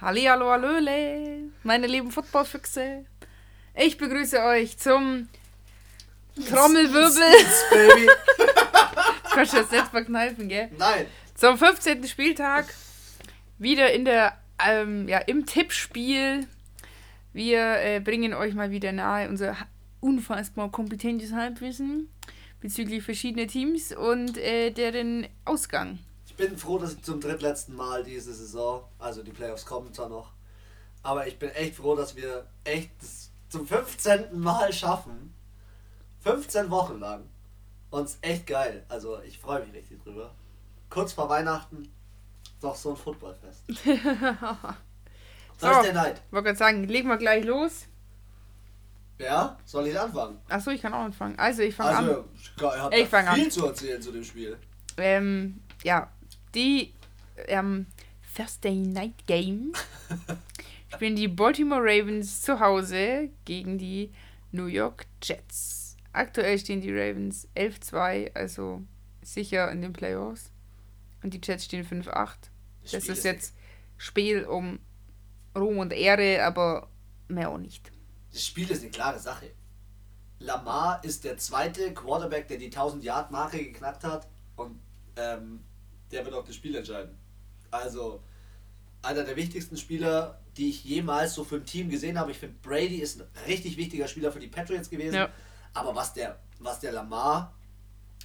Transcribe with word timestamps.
Hallihallo, 0.00 0.50
hallöle, 0.50 1.50
meine 1.62 1.86
lieben 1.86 2.10
Footballfüchse. 2.10 3.04
Ich 3.74 3.98
begrüße 3.98 4.42
euch 4.42 4.78
zum 4.78 5.28
Trommelwirbel. 6.48 7.34
Baby. 7.70 8.08
Kannst 9.30 9.52
du 9.52 9.58
das 9.58 9.70
jetzt 9.70 9.90
verkneifen, 9.90 10.48
gell? 10.48 10.70
Nein. 10.78 11.04
Zum 11.34 11.58
15. 11.58 12.04
Spieltag. 12.04 12.72
Wieder 13.58 13.92
in 13.92 14.06
der, 14.06 14.38
ähm, 14.66 15.06
ja, 15.06 15.18
im 15.18 15.44
Tippspiel. 15.44 16.46
Wir 17.34 17.82
äh, 17.82 18.00
bringen 18.00 18.32
euch 18.32 18.54
mal 18.54 18.70
wieder 18.70 18.92
nahe 18.92 19.28
unser 19.28 19.54
unfassbar 20.00 20.70
kompetentes 20.70 21.34
Halbwissen 21.34 22.08
bezüglich 22.62 23.02
verschiedener 23.02 23.48
Teams 23.48 23.94
und 23.94 24.38
äh, 24.38 24.70
deren 24.70 25.26
Ausgang 25.44 25.98
bin 26.40 26.56
froh, 26.56 26.78
dass 26.78 26.94
ich 26.94 27.02
zum 27.02 27.20
drittletzten 27.20 27.76
Mal 27.76 28.02
diese 28.02 28.32
Saison, 28.32 28.84
also 28.98 29.22
die 29.22 29.30
Playoffs 29.30 29.66
kommen 29.66 29.92
zwar 29.92 30.08
noch, 30.08 30.32
aber 31.02 31.26
ich 31.26 31.38
bin 31.38 31.50
echt 31.50 31.76
froh, 31.76 31.94
dass 31.94 32.16
wir 32.16 32.46
echt 32.64 32.92
zum 33.48 33.66
15. 33.66 34.40
Mal 34.40 34.72
schaffen. 34.72 35.34
15 36.20 36.70
Wochen 36.70 36.98
lang. 36.98 37.28
Und 37.90 38.04
es 38.04 38.18
echt 38.22 38.46
geil. 38.46 38.84
Also 38.88 39.20
ich 39.22 39.38
freue 39.38 39.64
mich 39.64 39.74
richtig 39.74 40.02
drüber. 40.02 40.34
Kurz 40.88 41.12
vor 41.12 41.28
Weihnachten 41.28 41.92
doch 42.60 42.76
so 42.76 42.90
ein 42.90 42.96
Footballfest. 42.96 43.64
so, 43.68 45.70
ist 45.70 45.82
der 45.82 45.92
Neid. 45.92 46.22
Ich 46.26 46.32
wollte 46.32 46.46
gerade 46.46 46.58
sagen, 46.58 46.84
legen 46.84 47.08
wir 47.08 47.16
gleich 47.16 47.44
los. 47.44 47.86
Ja, 49.18 49.58
soll 49.64 49.88
ich 49.88 49.98
anfangen? 49.98 50.38
Achso, 50.48 50.70
ich 50.70 50.80
kann 50.80 50.94
auch 50.94 51.00
anfangen. 51.00 51.38
Also 51.38 51.62
ich 51.62 51.74
fange 51.74 51.96
also, 51.96 52.24
an. 52.84 52.92
Ich, 52.92 53.00
ich 53.00 53.08
fange 53.08 53.28
an. 53.28 53.36
viel 53.36 53.50
zu 53.50 53.66
erzählen 53.66 54.00
zu 54.00 54.12
dem 54.12 54.24
Spiel. 54.24 54.56
Ähm, 54.96 55.62
ja, 55.82 56.10
die 56.54 56.92
ähm, 57.48 57.86
Thursday 58.34 58.76
Night 58.76 59.26
Game 59.26 59.72
spielen 60.94 61.16
die 61.16 61.28
Baltimore 61.28 61.82
Ravens 61.82 62.42
zu 62.42 62.60
Hause 62.60 63.30
gegen 63.44 63.78
die 63.78 64.12
New 64.52 64.66
York 64.66 65.06
Jets. 65.22 65.96
Aktuell 66.12 66.58
stehen 66.58 66.80
die 66.80 66.92
Ravens 66.92 67.48
11-2, 67.56 68.34
also 68.34 68.82
sicher 69.22 69.70
in 69.70 69.82
den 69.82 69.92
Playoffs. 69.92 70.50
Und 71.22 71.34
die 71.34 71.40
Jets 71.42 71.66
stehen 71.66 71.86
5-8. 71.86 72.34
Das, 72.82 72.92
das 72.92 73.08
ist 73.08 73.24
jetzt 73.24 73.54
Spiel 73.96 74.44
um 74.44 74.80
Ruhm 75.56 75.78
und 75.78 75.92
Ehre, 75.92 76.44
aber 76.44 76.88
mehr 77.28 77.50
auch 77.50 77.58
nicht. 77.58 77.92
Das 78.32 78.44
Spiel 78.44 78.70
ist 78.70 78.82
eine 78.82 78.90
klare 78.90 79.18
Sache. 79.18 79.50
Lamar 80.38 81.04
ist 81.04 81.24
der 81.24 81.36
zweite 81.36 81.92
Quarterback, 81.92 82.48
der 82.48 82.56
die 82.56 82.70
1000-Yard-Marke 82.70 83.58
geknackt 83.58 84.04
hat. 84.04 84.26
Und 84.56 84.80
ähm, 85.16 85.60
der 86.10 86.24
wird 86.24 86.34
auch 86.34 86.44
das 86.44 86.54
Spiel 86.54 86.74
entscheiden. 86.74 87.16
Also, 87.70 88.22
einer 89.02 89.24
der 89.24 89.36
wichtigsten 89.36 89.76
Spieler, 89.76 90.40
die 90.56 90.70
ich 90.70 90.84
jemals 90.84 91.34
so 91.34 91.44
für 91.44 91.56
ein 91.56 91.64
Team 91.64 91.88
gesehen 91.88 92.18
habe. 92.18 92.32
Ich 92.32 92.38
finde, 92.38 92.56
Brady 92.62 92.96
ist 92.96 93.20
ein 93.20 93.26
richtig 93.46 93.76
wichtiger 93.76 94.08
Spieler 94.08 94.32
für 94.32 94.40
die 94.40 94.48
Patriots 94.48 94.90
gewesen. 94.90 95.14
Ja. 95.14 95.30
Aber 95.72 95.94
was 95.94 96.12
der, 96.12 96.38
was 96.58 96.80
der 96.80 96.92
Lamar, 96.92 97.54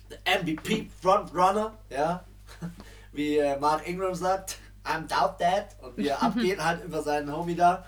der 0.09 0.41
MVP 0.41 0.89
Frontrunner, 1.01 1.77
ja, 1.89 2.25
wie 3.11 3.37
äh, 3.37 3.57
Mark 3.59 3.87
Ingram 3.87 4.15
sagt, 4.15 4.57
I'm 4.83 5.07
doubt 5.07 5.39
that, 5.39 5.75
und 5.81 5.97
wie 5.97 6.07
er 6.07 6.21
abgeht 6.23 6.63
halt 6.63 6.83
über 6.83 7.01
seinen 7.01 7.31
Homie 7.31 7.55
da. 7.55 7.85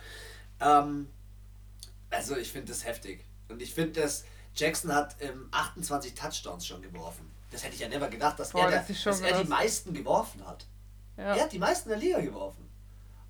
Ähm, 0.60 1.08
also, 2.10 2.38
ich 2.38 2.52
finde 2.52 2.68
das 2.68 2.86
heftig. 2.86 3.26
Und 3.50 3.62
ich 3.62 3.74
finde, 3.74 4.02
dass 4.02 4.26
Jackson 4.56 4.94
hat 4.94 5.16
ähm, 5.20 5.48
28 5.52 6.16
Touchdowns 6.16 6.66
schon 6.66 6.82
geworfen. 6.82 7.30
Das 7.52 7.64
hätte 7.64 7.76
ich 7.76 7.80
ja 7.80 7.88
never 7.88 8.10
gedacht, 8.10 8.40
dass, 8.40 8.52
Boah, 8.52 8.70
er, 8.70 8.84
der, 8.84 8.96
dass 9.04 9.22
er 9.22 9.42
die 9.42 9.48
meisten 9.48 9.94
geworfen 9.94 10.46
hat. 10.46 10.66
Ja. 11.18 11.36
Er 11.36 11.44
hat 11.44 11.52
die 11.52 11.60
meisten 11.60 11.90
der 11.90 11.98
Liga 11.98 12.20
geworfen. 12.20 12.70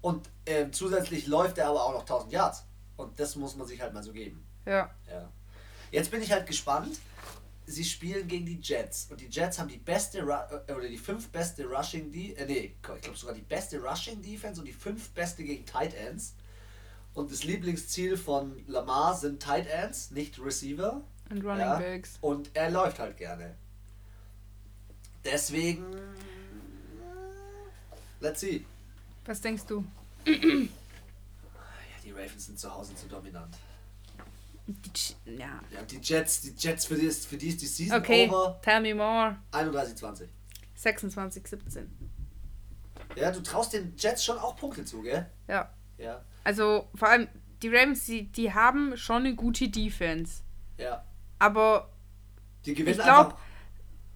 Und 0.02 0.30
äh, 0.46 0.70
zusätzlich 0.72 1.28
läuft 1.28 1.58
er 1.58 1.68
aber 1.68 1.84
auch 1.84 1.94
noch 1.94 2.02
1000 2.02 2.32
Yards. 2.32 2.66
Und 2.96 3.20
das 3.20 3.36
muss 3.36 3.56
man 3.56 3.68
sich 3.68 3.82
halt 3.82 3.94
mal 3.94 4.04
so 4.04 4.12
geben. 4.12 4.46
Ja. 4.66 4.90
ja. 5.10 5.30
Jetzt 5.92 6.12
bin 6.12 6.22
ich 6.22 6.32
halt 6.32 6.48
gespannt. 6.48 6.98
Sie 7.66 7.84
spielen 7.84 8.28
gegen 8.28 8.46
die 8.46 8.60
Jets. 8.62 9.08
Und 9.10 9.22
die 9.22 9.28
Jets 9.28 9.60
haben 9.60 9.68
die 9.68 9.78
beste, 9.78 10.20
äh, 10.20 10.74
oder 10.74 10.88
die 10.88 10.98
fünf 10.98 11.30
beste 11.30 11.66
Rushing, 11.66 12.12
die, 12.12 12.36
äh, 12.36 12.46
nee, 12.46 12.60
ich 12.76 12.82
glaube 12.82 13.02
sogar 13.16 13.36
die 13.36 13.42
beste 13.42 13.80
Rushing 13.80 14.22
Defense 14.22 14.60
und 14.60 14.66
die 14.66 14.74
fünf 14.74 15.10
beste 15.12 15.44
gegen 15.44 15.66
Tight 15.66 15.94
Ends. 15.94 16.34
Und 17.14 17.32
das 17.32 17.44
Lieblingsziel 17.44 18.16
von 18.16 18.64
Lamar 18.68 19.16
sind 19.16 19.42
Tight 19.42 19.68
Ends, 19.68 20.12
nicht 20.12 20.40
Receiver. 20.40 21.02
Und 21.30 21.44
Running 21.44 21.60
ja. 21.60 21.80
Backs. 21.80 22.18
Und 22.22 22.52
er 22.54 22.70
läuft 22.70 23.00
halt 23.00 23.18
gerne. 23.18 23.56
Deswegen. 25.32 25.84
Let's 28.20 28.40
see. 28.40 28.66
Was 29.26 29.42
denkst 29.42 29.66
du? 29.66 29.84
ja, 30.26 30.34
die 32.04 32.12
Ravens 32.12 32.46
sind 32.46 32.58
zu 32.58 32.74
Hause 32.74 32.96
zu 32.96 33.08
dominant. 33.08 33.56
Die, 34.66 35.38
ja. 35.38 35.62
ja. 35.72 35.82
Die 35.90 36.00
Jets, 36.02 36.42
die 36.42 36.54
Jets 36.58 36.86
für 36.86 36.96
die 36.96 37.06
ist, 37.06 37.28
für 37.28 37.38
die, 37.38 37.50
ist 37.50 37.62
die 37.62 37.68
Season 37.68 38.00
okay, 38.00 38.28
over. 38.30 38.60
Tell 38.62 38.82
me 38.82 38.96
more. 38.96 39.38
31-20. 39.52 40.28
26-17. 40.78 41.86
Ja, 43.16 43.32
du 43.32 43.42
traust 43.42 43.74
den 43.74 43.94
Jets 43.98 44.24
schon 44.24 44.38
auch 44.38 44.56
Punkte 44.56 44.86
zu, 44.86 45.02
gell? 45.02 45.30
Ja. 45.48 45.74
Ja. 45.98 46.24
Also 46.44 46.90
vor 46.96 47.10
allem 47.10 47.28
die 47.62 47.70
Ravens, 47.70 48.06
die, 48.06 48.32
die 48.32 48.54
haben 48.54 48.96
schon 48.96 49.24
eine 49.24 49.36
gute 49.36 49.70
Defense. 49.70 50.44
Ja. 50.78 51.04
Aber 51.40 51.90
die 52.66 52.74
gewinnen 52.74 52.98
ich 53.00 53.04
glaube, 53.04 53.36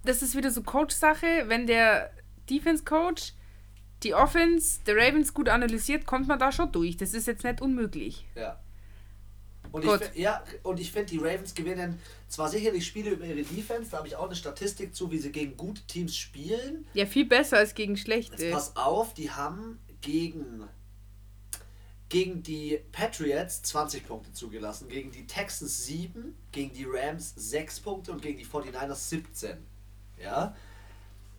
das 0.04 0.22
ist 0.22 0.36
wieder 0.36 0.52
so 0.52 0.64
Coach-Sache. 0.64 1.46
Wenn 1.48 1.68
der 1.68 2.12
Defense-Coach 2.50 3.34
die 4.04 4.16
Offense 4.16 4.80
der 4.86 4.98
Ravens 4.98 5.34
gut 5.34 5.50
analysiert, 5.50 6.06
kommt 6.06 6.28
man 6.28 6.40
da 6.40 6.52
schon 6.52 6.72
durch. 6.72 6.98
Das 6.98 7.14
ist 7.14 7.28
jetzt 7.28 7.44
nicht 7.44 7.62
unmöglich. 7.62 8.26
Ja. 8.36 8.60
Und 9.72 9.86
Gut. 9.86 10.02
ich, 10.14 10.22
ja, 10.22 10.44
und 10.64 10.80
ich 10.80 10.92
finde, 10.92 11.12
die 11.12 11.18
Ravens 11.18 11.54
gewinnen 11.54 12.00
zwar 12.28 12.50
sicherlich 12.50 12.86
Spiele 12.86 13.12
über 13.12 13.26
ihre 13.26 13.44
Defense, 13.44 13.92
da 13.92 13.98
habe 13.98 14.08
ich 14.08 14.16
auch 14.16 14.26
eine 14.26 14.36
Statistik 14.36 14.94
zu, 14.94 15.12
wie 15.12 15.18
sie 15.18 15.32
gegen 15.32 15.56
gute 15.56 15.82
Teams 15.84 16.16
spielen. 16.16 16.86
Ja, 16.94 17.06
viel 17.06 17.26
besser 17.26 17.58
als 17.58 17.74
gegen 17.74 17.96
schlechte. 17.96 18.44
Jetzt 18.44 18.54
pass 18.54 18.76
auf, 18.76 19.14
die 19.14 19.32
haben 19.32 19.80
gegen, 20.02 20.68
gegen 22.10 22.44
die 22.44 22.80
Patriots 22.92 23.62
20 23.62 24.06
Punkte 24.08 24.34
zugelassen, 24.34 24.90
gegen 24.90 25.12
die 25.12 25.26
Texans 25.26 25.86
7, 25.86 26.36
gegen 26.52 26.74
die 26.74 26.86
Rams 26.86 27.34
6 27.38 27.80
Punkte 27.80 28.12
und 28.12 28.22
gegen 28.22 28.40
die 28.40 28.46
49ers 28.46 29.10
17 29.10 29.58
ja. 30.24 30.56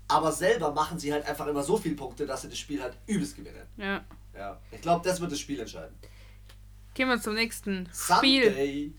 Aber 0.09 0.33
selber 0.33 0.73
machen 0.73 0.99
sie 0.99 1.13
halt 1.13 1.27
einfach 1.27 1.47
immer 1.47 1.63
so 1.63 1.77
viele 1.77 1.95
Punkte, 1.95 2.27
dass 2.27 2.43
sie 2.43 2.49
das 2.49 2.59
Spiel 2.59 2.83
halt 2.83 2.97
übelst 3.07 3.37
gewinnen. 3.37 3.67
Ja. 3.77 4.05
Ja. 4.35 4.59
Ich 4.71 4.81
glaube, 4.81 5.07
das 5.09 5.21
wird 5.21 5.33
das 5.33 5.41
Spiel 5.41 5.61
entscheiden. 5.61 5.95
Gehen 6.95 7.09
wir 7.09 7.21
zum 7.21 7.35
nächsten 7.35 7.89
Sunday. 7.93 8.51
Spiel. 8.51 8.95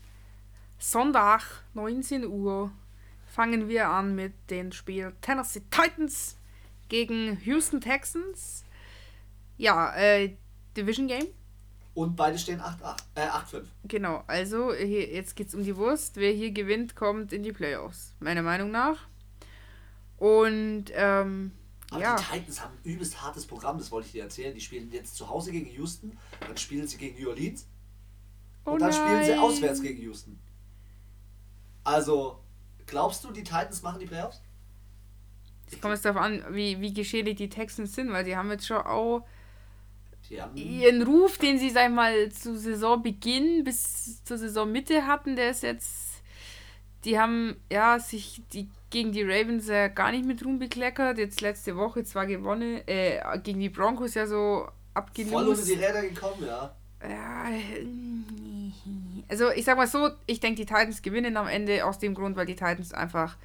Sonntag, 0.78 1.42
19 1.74 2.26
Uhr, 2.26 2.70
fangen 3.26 3.68
wir 3.68 3.88
an 3.88 4.14
mit 4.14 4.32
dem 4.50 4.72
Spiel 4.72 5.12
Tennessee 5.20 5.62
Titans 5.70 6.36
gegen 6.88 7.40
Houston 7.44 7.80
Texans. 7.80 8.64
Ja, 9.56 9.94
äh, 9.94 10.36
Division 10.76 11.06
Game. 11.06 11.26
Und 11.94 12.16
beide 12.16 12.36
stehen 12.38 12.60
8-5. 12.60 12.96
Äh, 13.14 13.28
genau, 13.84 14.24
also 14.26 14.74
hier, 14.74 15.08
jetzt 15.12 15.36
geht 15.36 15.48
es 15.48 15.54
um 15.54 15.62
die 15.62 15.76
Wurst. 15.76 16.16
Wer 16.16 16.32
hier 16.32 16.50
gewinnt, 16.50 16.96
kommt 16.96 17.32
in 17.32 17.44
die 17.44 17.52
Playoffs. 17.52 18.14
Meiner 18.18 18.42
Meinung 18.42 18.72
nach. 18.72 19.06
Und 20.18 20.86
ähm, 20.94 21.52
aber 21.90 22.02
ja. 22.02 22.16
die 22.16 22.24
Titans 22.24 22.60
haben 22.60 22.74
ein 22.74 22.90
übelst 22.90 23.22
hartes 23.22 23.46
Programm, 23.46 23.78
das 23.78 23.92
wollte 23.92 24.06
ich 24.06 24.12
dir 24.12 24.22
erzählen. 24.22 24.54
Die 24.54 24.60
spielen 24.60 24.90
jetzt 24.90 25.16
zu 25.16 25.28
Hause 25.28 25.52
gegen 25.52 25.70
Houston, 25.70 26.16
dann 26.40 26.56
spielen 26.56 26.86
sie 26.88 26.96
gegen 26.96 27.20
New 27.20 27.28
Orleans 27.28 27.66
und 28.64 28.72
oh 28.72 28.78
dann 28.78 28.92
spielen 28.92 29.24
sie 29.24 29.34
auswärts 29.34 29.80
gegen 29.82 30.00
Houston. 30.02 30.38
Also, 31.84 32.40
glaubst 32.86 33.22
du, 33.24 33.30
die 33.30 33.44
Titans 33.44 33.82
machen 33.82 34.00
die 34.00 34.06
Playoffs? 34.06 34.40
Es 35.70 35.80
kommt 35.80 35.94
jetzt 35.94 36.04
darauf 36.04 36.20
an, 36.20 36.42
wie, 36.50 36.80
wie 36.80 36.92
geschädigt 36.92 37.38
die 37.38 37.48
Texans 37.48 37.94
sind, 37.94 38.10
weil 38.10 38.24
die 38.24 38.36
haben 38.36 38.50
jetzt 38.50 38.66
schon 38.66 38.78
auch 38.78 39.26
ihren 40.54 41.02
Ruf, 41.02 41.36
den 41.38 41.58
sie, 41.58 41.70
sag 41.70 41.88
ich 41.88 41.94
mal, 41.94 42.32
zu 42.32 42.56
Saisonbeginn 42.58 43.62
bis 43.62 44.24
zur 44.24 44.38
Saisonmitte 44.38 45.06
hatten, 45.06 45.36
der 45.36 45.50
ist 45.50 45.62
jetzt. 45.62 46.22
Die 47.04 47.18
haben 47.18 47.56
ja 47.70 47.98
sich 47.98 48.40
die 48.54 48.68
gegen 48.94 49.10
die 49.10 49.24
Ravens 49.24 49.66
ja 49.66 49.88
gar 49.88 50.12
nicht 50.12 50.24
mit 50.24 50.44
Ruhm 50.44 50.60
bekleckert. 50.60 51.18
Jetzt 51.18 51.40
letzte 51.40 51.76
Woche 51.76 52.04
zwar 52.04 52.26
gewonnen, 52.26 52.80
äh, 52.86 53.18
gegen 53.42 53.58
die 53.58 53.68
Broncos 53.68 54.14
ja 54.14 54.24
so 54.24 54.68
abgelöst. 54.94 55.32
Voll 55.32 55.48
unter 55.48 55.64
die 55.64 55.72
Räder 55.72 56.02
gekommen, 56.02 56.46
ja. 56.46 56.72
Ja, 57.02 57.46
also 59.28 59.50
ich 59.50 59.64
sag 59.64 59.76
mal 59.76 59.88
so, 59.88 60.10
ich 60.26 60.38
denke, 60.38 60.58
die 60.58 60.64
Titans 60.64 61.02
gewinnen 61.02 61.36
am 61.36 61.48
Ende 61.48 61.84
aus 61.84 61.98
dem 61.98 62.14
Grund, 62.14 62.36
weil 62.36 62.46
die 62.46 62.54
Titans 62.54 62.94
einfach 62.94 63.36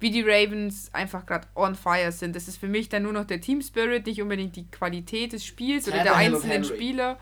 wie 0.00 0.10
die 0.10 0.22
Ravens 0.22 0.88
einfach 0.94 1.26
gerade 1.26 1.46
on 1.54 1.74
fire 1.74 2.10
sind. 2.10 2.34
Das 2.34 2.48
ist 2.48 2.56
für 2.56 2.66
mich 2.66 2.88
dann 2.88 3.02
nur 3.02 3.12
noch 3.12 3.26
der 3.26 3.42
Team 3.42 3.60
Spirit, 3.60 4.06
nicht 4.06 4.22
unbedingt 4.22 4.56
die 4.56 4.66
Qualität 4.70 5.34
des 5.34 5.44
Spiels 5.44 5.88
oder 5.88 6.02
der 6.02 6.16
einzelnen 6.16 6.64
Spieler. 6.64 7.18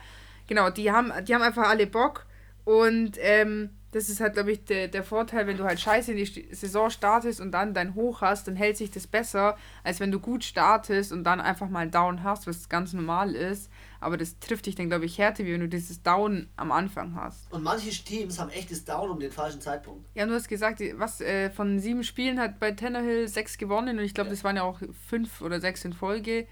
Genau, 0.47 0.71
die 0.71 0.93
haben, 0.93 1.13
die 1.25 1.35
haben 1.35 1.43
einfach 1.43 1.69
alle 1.69 1.89
Bock 1.89 2.25
und 2.65 3.19
ähm, 3.19 3.71
das 3.91 4.11
ist 4.11 4.21
halt, 4.21 4.35
glaube 4.35 4.53
ich, 4.53 4.65
der, 4.67 4.89
der 4.89 5.03
Vorteil, 5.03 5.47
wenn 5.47 5.57
du 5.57 5.65
halt 5.65 5.81
scheiße 5.81 6.13
in 6.13 6.19
die 6.19 6.49
Saison 6.55 6.91
startest 6.91 7.41
und 7.41 7.53
dann 7.53 7.73
dein 7.73 7.95
Hoch 7.95 8.21
hast, 8.21 8.47
dann 8.47 8.55
hält 8.55 8.77
sich 8.77 8.91
das 8.91 9.07
besser, 9.07 9.57
als 9.83 9.99
wenn 9.99 10.13
du 10.13 10.21
gut 10.21 10.45
startest 10.45 11.11
und 11.11 11.25
dann 11.25 11.41
einfach 11.41 11.71
mal 11.71 11.81
einen 11.81 11.91
Down 11.91 12.23
hast, 12.23 12.47
was 12.47 12.69
ganz 12.69 12.93
normal 12.93 13.35
ist. 13.35 13.71
Aber 14.01 14.19
das 14.19 14.39
trifft 14.41 14.67
dich 14.67 14.75
dann, 14.75 14.89
glaube 14.91 15.07
ich, 15.07 15.17
härter, 15.17 15.45
wie 15.47 15.53
wenn 15.55 15.61
du 15.61 15.69
dieses 15.69 16.03
Down 16.03 16.49
am 16.57 16.71
Anfang 16.71 17.15
hast. 17.15 17.51
Und 17.51 17.63
manche 17.63 17.89
Teams 17.91 18.39
haben 18.39 18.51
echtes 18.51 18.85
Down 18.85 19.09
um 19.11 19.19
den 19.21 19.33
falschen 19.33 19.61
Zeitpunkt. 19.63 20.07
Ja, 20.15 20.27
du 20.27 20.35
hast 20.35 20.49
gesagt, 20.49 20.81
was 20.97 21.21
äh, 21.23 21.49
von 21.51 21.79
sieben 21.79 22.05
Spielen 22.05 22.39
hat 22.39 22.61
bei 22.61 22.73
Tannehill 22.73 23.27
sechs 23.27 23.57
gewonnen 23.57 23.99
und 23.99 24.05
ich 24.05 24.13
glaube, 24.13 24.29
Ja. 24.29 24.35
das 24.35 24.45
waren 24.45 24.57
ja 24.57 24.63
auch 24.65 24.81
fünf 25.09 25.41
oder 25.41 25.61
sechs 25.61 25.85
in 25.87 25.95
Folge. 25.95 26.47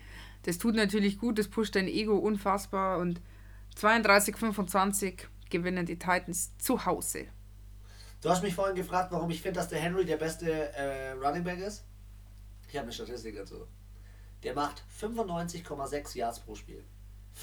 Das 0.45 0.57
tut 0.59 0.75
natürlich 0.75 1.19
gut, 1.19 1.39
das 1.39 1.49
pusht 1.49 1.77
dein 1.77 1.87
Ego 1.89 2.17
unfassbar 2.17 2.99
und 2.99 3.21
32, 3.75 4.37
25 4.37 5.29
gewinnen 5.51 5.87
die 5.87 5.99
Titans 5.99 6.57
zu 6.59 6.85
Hause. 6.85 7.27
Du 8.21 8.31
hast 8.31 8.43
mich 8.43 8.55
vorhin 8.55 8.77
gefragt, 8.77 9.13
warum 9.13 9.31
ich 9.31 9.43
finde, 9.43 9.61
dass 9.61 9.69
der 9.69 9.79
Henry 9.79 10.05
der 10.05 10.17
beste 10.17 10.51
äh, 10.75 11.13
Running 11.13 11.45
Back 11.45 11.59
ist. 11.59 11.85
Ich 12.69 12.77
habe 12.77 12.85
eine 12.85 12.93
Statistik 12.93 13.37
dazu. 13.37 13.67
Der 14.43 14.55
macht 14.55 14.83
95,6 15.01 16.17
Yards 16.17 16.41
pro 16.41 16.55
Spiel. 16.55 16.85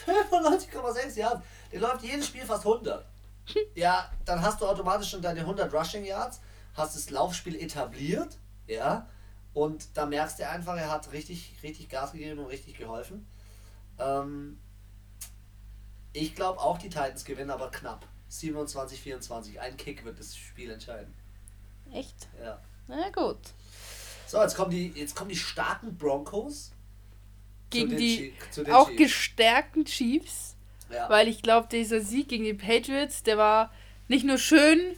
95,6 0.06 1.18
Yards. 1.18 1.46
Der 1.72 1.80
läuft 1.80 2.04
jedes 2.04 2.28
Spiel 2.28 2.44
fast 2.44 2.66
100. 2.66 3.06
Ja, 3.76 4.10
dann 4.26 4.42
hast 4.42 4.62
du 4.62 4.66
automatisch 4.66 5.10
schon 5.10 5.22
deine 5.22 5.42
100 5.42 5.74
Rushing 5.74 6.06
Yards, 6.06 6.40
hast 6.76 6.96
das 6.96 7.10
Laufspiel 7.10 7.58
etabliert, 7.58 8.38
ja, 8.68 9.08
und 9.54 9.98
da 9.98 10.06
merkst 10.06 10.40
du 10.40 10.50
einfach, 10.50 10.78
er 10.78 10.90
hat 10.90 11.12
richtig, 11.12 11.58
richtig 11.62 11.90
Gas 11.90 12.14
gegeben 12.14 12.40
und 12.40 12.46
richtig 12.48 12.78
geholfen. 12.78 13.28
Ähm, 14.00 14.60
ich 16.14 16.36
glaube 16.36 16.60
auch, 16.60 16.78
die 16.78 16.90
Titans 16.90 17.26
gewinnen, 17.26 17.50
aber 17.52 17.70
knapp. 17.72 18.08
27, 18.30 19.00
24. 19.02 19.60
Ein 19.60 19.78
Kick 19.78 20.04
wird 20.06 20.20
das 20.20 20.36
Spiel 20.36 20.72
entscheiden. 20.72 21.14
Echt? 21.92 22.28
Ja. 22.44 22.60
Na 22.88 23.10
gut. 23.10 23.38
So, 24.28 24.42
jetzt 24.42 24.56
kommen 24.56 24.72
die, 24.72 24.88
jetzt 24.96 25.16
kommen 25.16 25.30
die 25.30 25.36
starken 25.36 25.96
Broncos. 25.98 26.72
Gegen 27.70 27.96
die 27.98 28.18
Chi- 28.32 28.34
zu 28.52 28.64
den 28.64 28.74
auch 28.74 28.88
Chiefs. 28.88 28.98
gestärkten 29.00 29.86
Chiefs, 29.86 30.56
Ja. 30.92 31.10
weil 31.10 31.28
ich 31.28 31.42
glaube, 31.42 31.68
dieser 31.72 32.02
Sieg 32.02 32.30
gegen 32.30 32.44
die 32.44 32.54
Patriots, 32.54 33.24
der 33.24 33.38
war 33.38 33.72
nicht 34.08 34.26
nur 34.26 34.38
schön 34.38 34.96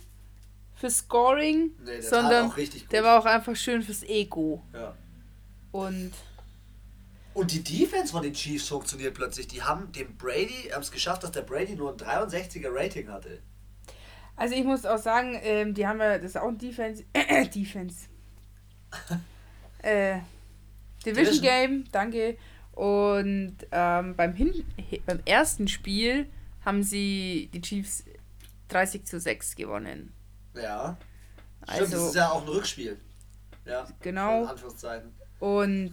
für 0.75 0.89
Scoring, 0.89 1.71
Nee, 1.79 1.85
der 1.85 2.03
sondern 2.03 2.53
der 2.91 3.03
war 3.03 3.19
auch 3.19 3.25
einfach 3.25 3.55
schön 3.55 3.81
fürs 3.81 4.03
Ego. 4.03 4.61
ja. 4.73 4.93
Und 5.71 6.11
Und 7.35 7.51
die 7.51 7.61
Defense 7.63 8.13
von 8.13 8.23
den 8.23 8.33
Chiefs 8.33 8.69
funktioniert 8.69 9.13
plötzlich. 9.13 9.47
Die 9.47 9.61
haben 9.61 9.91
dem 9.91 10.15
Brady, 10.15 10.69
haben 10.71 10.81
es 10.81 10.89
geschafft, 10.89 11.21
dass 11.23 11.31
der 11.31 11.41
Brady 11.41 11.75
nur 11.75 11.91
ein 11.91 11.97
63er 11.97 12.69
Rating 12.71 13.09
hatte. 13.09 13.41
Also 14.37 14.55
ich 14.55 14.63
muss 14.63 14.85
auch 14.85 14.97
sagen, 14.97 15.37
ähm, 15.43 15.73
die 15.73 15.85
haben 15.85 15.99
ja, 15.99 16.17
das 16.17 16.31
ist 16.31 16.37
auch 16.37 16.47
ein 16.47 16.57
Defense, 16.57 17.03
Defense. 17.53 18.07
äh, 19.81 20.19
Division 21.05 21.25
Division. 21.25 21.41
Game, 21.43 21.83
danke. 21.91 22.37
Und 22.71 23.57
ähm, 23.71 24.15
beim, 24.15 24.33
Hin 24.33 24.65
beim 25.05 25.19
ersten 25.25 25.67
Spiel 25.67 26.29
haben 26.63 26.83
sie 26.83 27.49
die 27.53 27.61
Chiefs 27.61 28.05
30 28.69 29.03
zu 29.05 29.19
6 29.19 29.55
gewonnen. 29.55 30.13
Ja. 30.53 30.97
Stimmt, 31.63 31.79
Also- 31.81 31.97
das 31.97 32.07
ist 32.07 32.15
ja 32.15 32.29
auch 32.31 32.41
ein 32.43 32.47
Rückspiel. 32.47 32.97
Ja. 33.65 33.85
Genau. 34.01 34.49
Und 35.39 35.91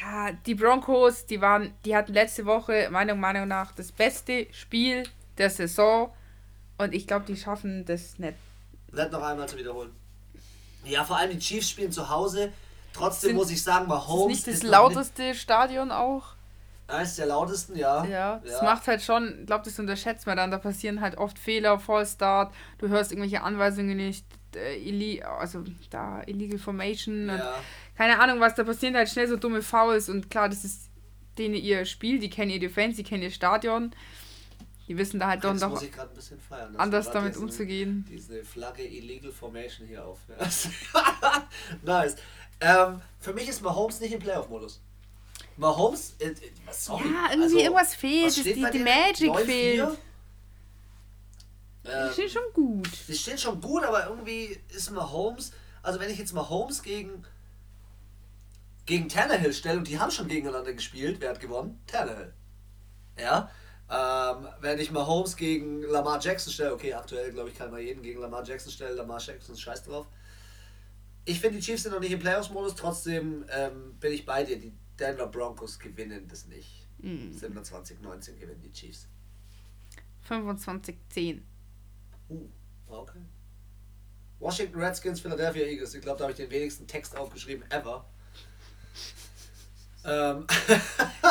ja, 0.00 0.32
die 0.46 0.54
Broncos, 0.54 1.26
die 1.26 1.40
waren, 1.40 1.72
die 1.84 1.94
hatten 1.96 2.12
letzte 2.14 2.46
Woche 2.46 2.88
meiner 2.90 3.14
Meinung 3.14 3.48
nach 3.48 3.72
das 3.72 3.92
beste 3.92 4.46
Spiel 4.52 5.04
der 5.38 5.50
Saison. 5.50 6.12
Und 6.78 6.94
ich 6.94 7.06
glaube, 7.06 7.26
die 7.26 7.36
schaffen 7.36 7.84
das 7.84 8.18
nicht. 8.18 8.34
Nicht 8.92 9.12
noch 9.12 9.22
einmal 9.22 9.48
zu 9.48 9.56
wiederholen. 9.56 9.90
Ja, 10.84 11.04
vor 11.04 11.16
allem 11.16 11.30
die 11.30 11.38
Chiefs 11.38 11.70
spielen 11.70 11.92
zu 11.92 12.08
Hause. 12.08 12.52
Trotzdem 12.92 13.28
Sind- 13.28 13.36
muss 13.36 13.50
ich 13.50 13.62
sagen, 13.62 13.88
Das 13.88 13.98
ist 14.02 14.08
Mahomes 14.08 14.46
nicht 14.46 14.56
das 14.56 14.62
noch 14.62 14.70
lauteste 14.70 15.34
Stadion 15.34 15.90
auch. 15.90 16.33
Eines 16.86 17.16
der 17.16 17.26
lautesten, 17.26 17.76
ja. 17.76 18.04
Ja, 18.04 18.40
das 18.44 18.60
macht 18.62 18.86
halt 18.86 19.00
schon, 19.02 19.40
ich 19.40 19.46
glaube, 19.46 19.64
das 19.64 19.78
unterschätzt 19.78 20.26
man 20.26 20.36
dann. 20.36 20.50
Da 20.50 20.58
passieren 20.58 21.00
halt 21.00 21.16
oft 21.16 21.38
Fehler, 21.38 21.78
Fallstart, 21.78 22.54
du 22.78 22.88
hörst 22.88 23.10
irgendwelche 23.10 23.42
Anweisungen 23.42 23.96
nicht, 23.96 24.26
äh, 24.54 25.22
also 25.22 25.64
da 25.90 26.22
Illegal 26.26 26.58
Formation 26.58 27.30
und 27.30 27.38
Ja. 27.38 27.54
keine 27.96 28.18
Ahnung 28.20 28.38
was, 28.40 28.54
da 28.54 28.64
passieren 28.64 28.96
halt 28.96 29.08
schnell 29.08 29.28
so 29.28 29.36
dumme 29.36 29.62
Fouls 29.62 30.08
und 30.10 30.30
klar, 30.30 30.48
das 30.50 30.64
ist 30.64 30.90
denen 31.38 31.54
ihr 31.54 31.84
Spiel, 31.86 32.18
die 32.18 32.28
kennen 32.30 32.50
ihr 32.50 32.60
Defense, 32.60 32.96
die 32.96 33.02
kennen 33.02 33.22
ihr 33.22 33.30
Stadion. 33.30 33.90
Die 34.86 34.98
wissen 34.98 35.18
da 35.18 35.28
halt 35.28 35.42
dann 35.42 35.58
doch 35.58 35.82
feiern. 36.46 36.76
anders 36.76 37.10
damit 37.10 37.30
diesen- 37.32 37.44
umzugehen. 37.44 38.04
Diese 38.10 38.44
Flagge 38.44 38.84
Illegal 38.84 39.32
Formation 39.32 39.88
hier 39.88 40.04
auf. 40.04 40.18
nice. 41.82 42.16
Ähm, 42.60 43.00
für 43.18 43.32
mich 43.32 43.48
ist 43.48 43.62
Mahomes 43.62 44.00
nicht 44.00 44.12
im 44.12 44.20
Playoff-Modus. 44.20 44.82
Mahomes, 45.56 46.14
äh, 46.18 46.28
äh, 46.28 46.34
sorry. 46.72 47.04
Ja, 47.04 47.30
irgendwie 47.30 47.42
also, 47.44 47.58
irgendwas 47.58 47.94
fehlt, 47.94 48.36
die- 48.44 48.54
die? 48.54 48.78
Magic 48.78 49.30
9-4? 49.30 49.44
fehlt. 49.44 49.98
Ähm, 51.86 52.08
Die 52.08 52.12
stehen 52.14 52.28
schon 52.30 52.52
gut. 52.54 52.88
Die 53.08 53.14
stehen 53.14 53.38
schon 53.38 53.60
gut, 53.60 53.84
aber 53.84 54.06
irgendwie 54.08 54.58
ist 54.74 54.90
Mahomes, 54.90 55.52
also 55.82 56.00
wenn 56.00 56.10
ich 56.10 56.18
jetzt 56.18 56.32
Mahomes 56.32 56.82
gegen 56.82 57.24
gegen 58.86 59.08
Tannehill 59.08 59.52
stelle 59.54 59.78
und 59.78 59.88
die 59.88 59.98
haben 59.98 60.10
schon 60.10 60.28
gegeneinander 60.28 60.72
gespielt, 60.74 61.16
wer 61.20 61.30
hat 61.30 61.40
gewonnen? 61.40 61.80
Tannehill. 61.86 62.34
Ja. 63.18 63.50
Ähm, 63.90 64.48
wenn 64.60 64.78
ich 64.78 64.90
Mahomes 64.90 65.36
gegen 65.36 65.82
Lamar 65.82 66.20
Jackson 66.20 66.52
stelle, 66.52 66.72
okay, 66.74 66.92
aktuell 66.94 67.32
glaube 67.32 67.50
ich 67.50 67.56
kann 67.56 67.70
man 67.70 67.80
jeden 67.80 68.02
gegen 68.02 68.20
Lamar 68.20 68.44
Jackson 68.44 68.72
stellen, 68.72 68.96
Lamar 68.96 69.20
Jackson 69.20 69.54
ist 69.54 69.60
scheiß 69.60 69.84
drauf. 69.84 70.06
Ich 71.26 71.40
finde, 71.40 71.58
die 71.58 71.64
Chiefs 71.64 71.82
sind 71.84 71.92
noch 71.92 72.00
nicht 72.00 72.12
im 72.12 72.18
Playoffs-Modus, 72.18 72.74
trotzdem 72.74 73.44
ähm, 73.50 73.94
bin 74.00 74.12
ich 74.12 74.26
bei 74.26 74.44
dir. 74.44 74.58
Die 74.58 74.74
Denver 74.98 75.26
Broncos 75.26 75.78
gewinnen 75.78 76.26
das 76.28 76.46
nicht. 76.46 76.86
Mhm. 76.98 77.32
27, 77.32 78.00
19 78.00 78.38
gewinnen 78.38 78.62
die 78.62 78.72
Chiefs. 78.72 79.08
25, 80.22 80.96
10. 81.10 81.44
Uh, 82.30 82.48
okay. 82.88 83.18
Washington 84.38 84.80
Redskins, 84.80 85.20
Philadelphia 85.20 85.64
Eagles. 85.64 85.94
Ich 85.94 86.00
glaube, 86.02 86.18
da 86.18 86.24
habe 86.24 86.32
ich 86.32 86.36
den 86.38 86.50
wenigsten 86.50 86.86
Text 86.86 87.16
aufgeschrieben 87.16 87.68
ever. 87.70 88.04
ähm, 90.04 90.46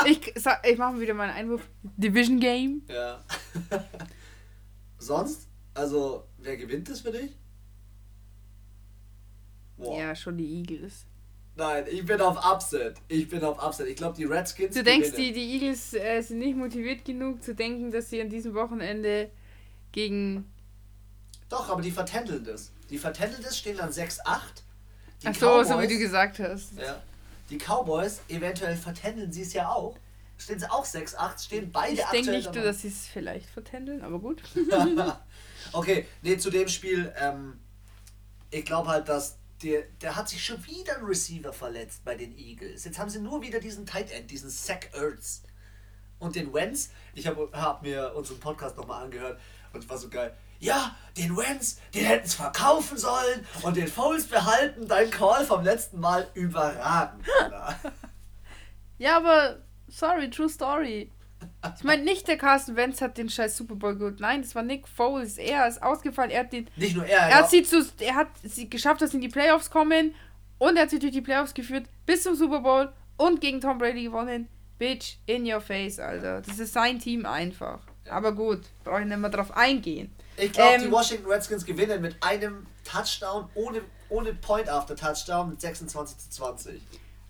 Ich, 0.06 0.34
sag- 0.36 0.68
ich 0.68 0.78
mache 0.78 1.00
wieder 1.00 1.14
meinen 1.14 1.32
Einwurf. 1.32 1.68
Division 1.84 2.40
Game. 2.40 2.84
ja. 2.88 3.24
Sonst? 4.98 5.48
Also, 5.74 6.28
wer 6.38 6.56
gewinnt 6.58 6.88
das 6.90 7.02
für 7.02 7.12
dich? 7.12 7.36
Boah. 9.78 9.98
Ja, 10.00 10.16
schon 10.16 10.38
die 10.38 10.60
Eagles. 10.60 11.06
Nein, 11.56 11.86
ich 11.90 12.04
bin 12.06 12.20
auf 12.20 12.38
Upset. 12.44 12.96
Ich 13.08 13.30
bin 13.30 13.44
auf 13.44 13.62
Upset. 13.64 13.88
Ich 13.88 13.96
glaube, 13.96 14.16
die 14.18 14.24
Redskins. 14.26 14.74
Du 14.76 14.84
denkst, 14.84 15.12
gewinnen. 15.12 15.34
die, 15.34 15.40
die 15.40 15.54
Eagles 15.54 15.94
äh, 15.94 16.22
sind 16.22 16.40
nicht 16.40 16.58
motiviert 16.58 17.06
genug 17.06 17.44
zu 17.44 17.54
denken, 17.54 17.92
dass 17.92 18.10
sie 18.10 18.20
an 18.22 18.30
diesem 18.30 18.56
Wochenende 18.56 19.30
gegen. 19.92 20.52
Doch, 21.50 21.70
aber 21.70 21.82
die 21.82 21.92
vertändeln 21.92 22.44
das. 22.44 22.72
Die 22.90 22.98
vertändeln 22.98 23.44
das, 23.44 23.58
stehen 23.58 23.78
dann 23.78 23.92
6-8. 23.92 24.20
Die 25.22 25.28
Ach 25.28 25.36
so, 25.36 25.64
so 25.64 25.70
wie 25.70 25.74
Cowboys- 25.74 25.88
du 25.90 25.98
gesagt 26.00 26.40
hast. 26.40 26.74
Ja. 26.78 27.02
Die 27.52 27.58
Cowboys, 27.60 28.22
eventuell 28.30 28.76
vertändeln 28.76 29.32
sie 29.32 29.44
es 29.44 29.54
ja 29.54 29.70
auch. 29.70 29.96
Stehen 30.40 30.60
sie 30.60 30.70
auch 30.72 30.86
6-8, 30.86 31.46
stehen 31.46 31.72
beide 31.72 31.94
Ich 31.94 32.06
denke 32.08 32.32
nicht, 32.32 32.48
dabei. 32.48 32.64
dass 32.64 32.82
sie 32.82 32.88
es 32.88 33.06
vielleicht 33.08 33.48
vertändeln, 33.50 34.02
aber 34.02 34.18
gut. 34.20 34.42
okay, 35.74 36.08
nee, 36.24 36.38
zu 36.38 36.50
dem 36.50 36.68
Spiel, 36.68 37.14
ähm, 37.20 37.60
ich 38.50 38.66
glaube 38.66 38.90
halt, 38.90 39.08
dass 39.08 39.38
der, 39.64 39.84
der 40.02 40.16
hat 40.16 40.30
sich 40.30 40.44
schon 40.44 40.64
wieder 40.66 40.98
ein 40.98 41.06
Receiver 41.06 41.54
verletzt 41.54 42.04
bei 42.04 42.16
den 42.16 42.38
Eagles. 42.38 42.84
Jetzt 42.84 43.00
haben 43.00 43.10
sie 43.10 43.20
nur 43.20 43.42
wieder 43.42 43.60
diesen 43.60 43.86
Tight 43.86 44.12
End, 44.12 44.30
diesen 44.30 44.50
Zach 44.50 44.90
Ertz. 44.94 45.44
Und 46.20 46.36
den 46.36 46.54
Wentz, 46.54 46.92
ich 47.14 47.28
habe 47.28 47.50
hab 47.54 47.82
mir 47.82 48.14
unseren 48.16 48.40
Podcast 48.40 48.78
nochmal 48.78 49.04
angehört 49.04 49.40
und 49.74 49.84
es 49.84 49.90
war 49.90 49.98
so 49.98 50.10
geil. 50.10 50.36
Ja, 50.60 50.96
den 51.18 51.36
Wentz, 51.36 51.80
den 51.94 52.06
hätten 52.06 52.28
sie 52.28 52.38
verkaufen 52.38 52.98
sollen 52.98 53.46
und 53.64 53.76
den 53.76 53.88
Foles 53.88 54.28
behalten. 54.28 54.88
Dein 54.88 55.10
Call 55.10 55.46
vom 55.46 55.64
letzten 55.64 56.00
Mal 56.00 56.30
überragend. 56.34 57.26
Ja, 59.00 59.18
aber 59.18 59.58
sorry, 59.88 60.30
true 60.30 60.48
story. 60.48 61.12
Ich 61.78 61.84
meine, 61.84 62.04
nicht 62.04 62.28
der 62.28 62.38
Carsten 62.38 62.76
Wentz 62.76 63.02
hat 63.02 63.18
den 63.18 63.30
scheiß 63.30 63.56
Super 63.58 63.76
Bowl 63.76 63.96
geholt. 63.96 64.20
Nein, 64.20 64.42
das 64.42 64.54
war 64.56 64.64
Nick 64.64 64.88
Foles. 64.88 65.38
Er 65.38 65.68
ist 65.68 65.82
ausgefallen. 65.82 66.32
Er 66.32 66.42
hat 66.42 66.54
den. 66.54 66.70
Nicht 66.76 66.96
nur 66.96 67.06
er, 67.06 67.20
Er 67.30 67.36
hat 67.36 67.50
sie 67.50 67.64
zu. 67.64 67.86
Er 68.00 68.16
hat 68.16 68.28
sie 68.44 68.70
geschafft, 68.70 69.02
dass 69.02 69.12
sie 69.12 69.18
in 69.18 69.22
die 69.22 69.30
Playoffs 69.30 69.70
kommen. 69.70 70.14
Und 70.60 70.76
er 70.78 70.84
hat 70.84 70.90
sie 70.90 71.00
durch 71.00 71.12
die 71.12 71.22
Playoffs 71.22 71.54
geführt 71.54 71.86
bis 72.06 72.24
zum 72.24 72.36
Super 72.36 72.60
Bowl 72.62 72.92
und 73.18 73.42
gegen 73.42 73.60
Tom 73.62 73.78
Brady 73.78 74.04
gewonnen. 74.04 74.48
Bitch, 74.78 75.18
in 75.26 75.46
your 75.52 75.62
face, 75.62 76.00
Alter. 76.00 76.42
Das 76.42 76.60
ist 76.60 76.74
sein 76.74 77.00
Team 77.00 77.26
einfach. 77.26 77.80
Aber 78.10 78.34
gut, 78.34 78.62
brauche 78.84 79.02
ich 79.02 79.08
nicht 79.08 79.18
mehr 79.18 79.30
drauf 79.30 79.56
eingehen. 79.56 80.14
Ich 80.36 80.52
glaube, 80.52 80.80
die 80.80 80.86
Ähm, 80.86 80.92
Washington 80.92 81.28
Redskins 81.30 81.66
gewinnen 81.66 82.02
mit 82.02 82.16
einem 82.22 82.66
Touchdown 82.84 83.48
ohne, 83.56 83.82
ohne 84.10 84.34
Point 84.34 84.68
after 84.68 84.96
Touchdown 84.96 85.52
mit 85.52 85.62
26 85.62 86.18
zu 86.18 86.30
20. 86.30 86.82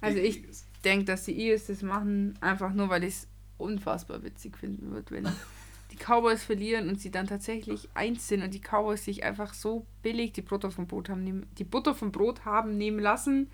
Also 0.01 0.17
ich 0.17 0.41
die 0.41 0.47
denke, 0.83 1.05
dass 1.05 1.25
die 1.25 1.37
Eagles 1.39 1.67
das 1.67 1.81
machen, 1.81 2.37
einfach 2.41 2.71
nur, 2.73 2.89
weil 2.89 3.03
ich 3.03 3.13
es 3.15 3.27
unfassbar 3.63 4.23
witzig 4.23 4.57
finden 4.57 4.91
würde, 4.91 5.11
wenn 5.11 5.27
die 5.91 5.97
Cowboys 5.97 6.43
verlieren 6.43 6.89
und 6.89 6.99
sie 6.99 7.11
dann 7.11 7.27
tatsächlich 7.27 7.89
eins 7.93 8.27
sind 8.27 8.43
und 8.43 8.53
die 8.53 8.61
Cowboys 8.61 9.03
sich 9.03 9.23
einfach 9.23 9.53
so 9.53 9.85
billig 10.01 10.33
die 10.33 10.41
Butter 10.41 10.71
vom 10.71 10.87
Brot 10.87 11.09
haben 11.09 11.23
nehmen, 11.23 11.45
die 11.57 11.63
Butter 11.63 11.95
vom 11.95 12.11
Brot 12.11 12.45
haben 12.45 12.77
nehmen 12.77 12.99
lassen. 12.99 13.49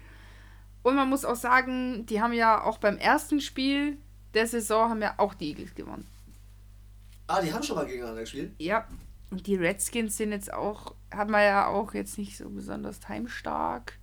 Und 0.81 0.95
man 0.95 1.09
muss 1.09 1.25
auch 1.25 1.35
sagen, 1.35 2.05
die 2.05 2.21
haben 2.21 2.33
ja 2.33 2.63
auch 2.63 2.77
beim 2.77 2.97
ersten 2.97 3.41
Spiel 3.41 3.97
der 4.33 4.47
Saison 4.47 4.89
haben 4.89 5.01
ja 5.01 5.15
auch 5.17 5.33
die 5.33 5.49
Eagles 5.49 5.75
gewonnen. 5.75 6.07
Ah, 7.27 7.41
die 7.41 7.53
haben 7.53 7.63
schon 7.63 7.75
mal 7.75 7.85
gegeneinander 7.85 8.21
gespielt? 8.21 8.53
Ja. 8.57 8.87
Und 9.31 9.45
die 9.45 9.55
Redskins 9.55 10.17
sind 10.17 10.31
jetzt 10.31 10.51
auch, 10.51 10.95
hat 11.11 11.29
man 11.29 11.43
ja 11.43 11.67
auch 11.67 11.93
jetzt 11.93 12.17
nicht 12.17 12.37
so 12.37 12.49
besonders 12.49 12.99
timestark. 12.99 13.98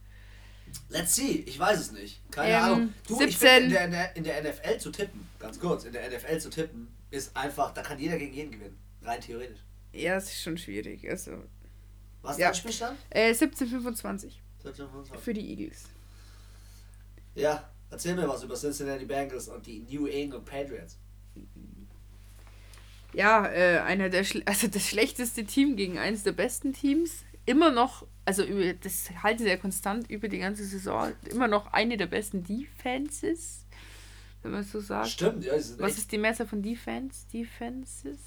Let's 0.88 1.14
see, 1.14 1.44
ich 1.46 1.58
weiß 1.58 1.78
es 1.80 1.92
nicht. 1.92 2.20
Keine 2.30 2.54
Ähm, 2.54 2.62
Ahnung. 2.62 2.94
Du, 3.06 3.16
17. 3.18 3.28
ich 3.28 3.38
finde, 3.38 3.76
in 3.76 3.90
der, 3.90 4.16
in 4.16 4.24
der 4.24 4.42
NFL 4.42 4.78
zu 4.78 4.90
tippen, 4.90 5.26
ganz 5.38 5.58
kurz, 5.58 5.84
in 5.84 5.92
der 5.92 6.08
NFL 6.10 6.38
zu 6.38 6.50
tippen, 6.50 6.88
ist 7.10 7.36
einfach, 7.36 7.72
da 7.74 7.82
kann 7.82 7.98
jeder 7.98 8.18
gegen 8.18 8.32
jeden 8.34 8.52
gewinnen. 8.52 8.78
Rein 9.02 9.20
theoretisch. 9.20 9.58
Ja, 9.92 10.16
es 10.16 10.24
ist 10.24 10.42
schon 10.42 10.58
schwierig. 10.58 11.08
Also, 11.08 11.32
Was 12.22 12.32
ist 12.32 12.38
Ja. 12.40 12.46
dein 12.48 12.54
Spielstand? 12.56 12.98
äh, 13.10 13.28
1725 13.28 14.42
17,25. 14.64 15.16
für 15.18 15.32
die 15.34 15.48
Eagles. 15.50 15.84
Ja, 17.34 17.68
erzähl 17.90 18.14
mir 18.14 18.28
was 18.28 18.42
über 18.42 18.54
Cincinnati 18.54 19.04
Bengals 19.04 19.48
und 19.48 19.64
die 19.66 19.80
New 19.90 20.06
England 20.06 20.44
Patriots. 20.44 20.98
Ja, 23.12 23.46
äh, 23.46 23.78
einer 23.80 24.08
der 24.08 24.24
schl 24.24 24.42
also 24.46 24.66
das 24.68 24.86
schlechteste 24.88 25.44
Team 25.44 25.76
gegen 25.76 25.98
eines 25.98 26.22
der 26.22 26.32
besten 26.32 26.72
Teams. 26.72 27.10
Immer 27.46 27.70
noch, 27.70 28.06
also 28.26 28.42
über, 28.44 28.74
das 28.74 29.10
halten 29.22 29.44
sie 29.44 29.48
ja 29.48 29.56
konstant 29.56 30.10
über 30.10 30.28
die 30.28 30.38
ganze 30.38 30.64
Saison. 30.64 31.12
Immer 31.30 31.48
noch 31.48 31.72
eine 31.72 31.96
der 31.96 32.06
besten 32.06 32.42
Defenses, 32.42 33.64
wenn 34.42 34.52
man 34.52 34.64
so 34.64 34.80
sagt. 34.80 35.08
Stimmt, 35.08 35.44
ja, 35.44 35.58
sind 35.58 35.80
Was 35.80 35.96
ist 35.96 36.10
die 36.10 36.18
Mehrzahl 36.18 36.46
von 36.46 36.60
Defense? 36.60 37.26
Defenses? 37.32 38.18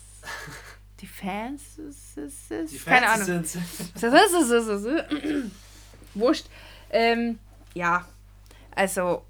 Defenses? 1.01 2.15
die 2.71 2.77
Keine 2.77 3.09
Ahnung. 3.09 3.43
ist, 3.43 4.51
ist, 4.51 4.85
ist. 4.85 5.51
Wurscht. 6.15 6.47
Ähm, 6.89 7.37
ja, 7.73 8.07
also 8.71 9.25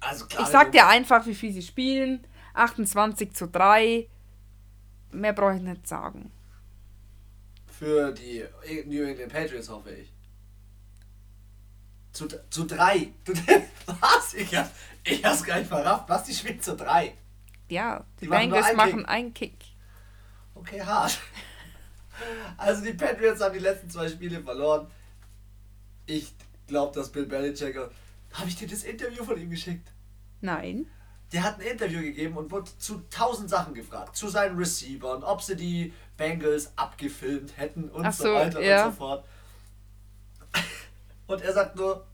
Also 0.00 0.26
klar, 0.26 0.42
ich 0.42 0.48
sag 0.48 0.72
dir 0.72 0.86
einfach, 0.86 1.26
wie 1.26 1.34
viel 1.34 1.52
sie 1.52 1.62
spielen. 1.62 2.24
28 2.54 3.32
zu 3.32 3.48
3. 3.48 4.06
Mehr 5.12 5.32
brauche 5.32 5.56
ich 5.56 5.62
nicht 5.62 5.86
sagen. 5.86 6.30
Für 7.82 8.12
die 8.12 8.44
New 8.86 9.02
England 9.02 9.32
Patriots 9.32 9.68
hoffe 9.68 9.90
ich. 9.90 10.12
Zu, 12.12 12.28
zu 12.48 12.64
drei. 12.64 13.12
Du, 13.24 13.32
was? 13.86 14.34
Ich, 14.34 14.54
hab, 14.54 14.70
ich 15.02 15.24
hab's 15.24 15.42
gar 15.42 15.58
nicht 15.58 15.66
verrafft. 15.66 16.08
Was? 16.08 16.22
Die 16.22 16.32
spielen 16.32 16.62
zu 16.62 16.76
drei. 16.76 17.16
Ja, 17.68 18.06
die, 18.20 18.26
Die 18.26 18.28
machen 18.28 18.50
Bengals 18.50 18.66
einen 18.66 18.76
machen 18.76 18.98
Kick. 18.98 19.08
einen 19.08 19.34
Kick. 19.34 19.56
Okay, 20.54 20.80
hart. 20.80 21.18
Also 22.56 22.84
die 22.84 22.92
Patriots 22.92 23.40
haben 23.40 23.54
die 23.54 23.58
letzten 23.58 23.90
zwei 23.90 24.08
Spiele 24.08 24.40
verloren. 24.44 24.86
Ich 26.06 26.32
glaube, 26.68 26.94
dass 26.94 27.10
Bill 27.10 27.26
Belichick... 27.26 27.76
Habe 28.34 28.48
ich 28.48 28.54
dir 28.54 28.68
das 28.68 28.84
Interview 28.84 29.24
von 29.24 29.40
ihm 29.40 29.50
geschickt? 29.50 29.88
Nein. 30.40 30.86
Der 31.32 31.42
hat 31.42 31.60
ein 31.60 31.66
Interview 31.66 32.00
gegeben 32.00 32.36
und 32.36 32.50
wurde 32.50 32.70
zu 32.78 33.02
tausend 33.10 33.48
Sachen 33.48 33.74
gefragt. 33.74 34.16
Zu 34.16 34.28
seinen 34.28 34.56
Receivern, 34.56 35.22
ob 35.22 35.42
sie 35.42 35.56
die 35.56 35.92
Bengals 36.16 36.72
abgefilmt 36.76 37.56
hätten 37.56 37.88
und 37.88 38.04
Ach 38.04 38.12
so, 38.12 38.24
so, 38.24 38.34
weiter 38.34 38.60
ja. 38.60 38.86
und 38.86 38.92
so 38.92 38.98
fort. 38.98 39.24
Und 41.26 41.42
er 41.42 41.52
sagt 41.52 41.76
nur, 41.76 42.04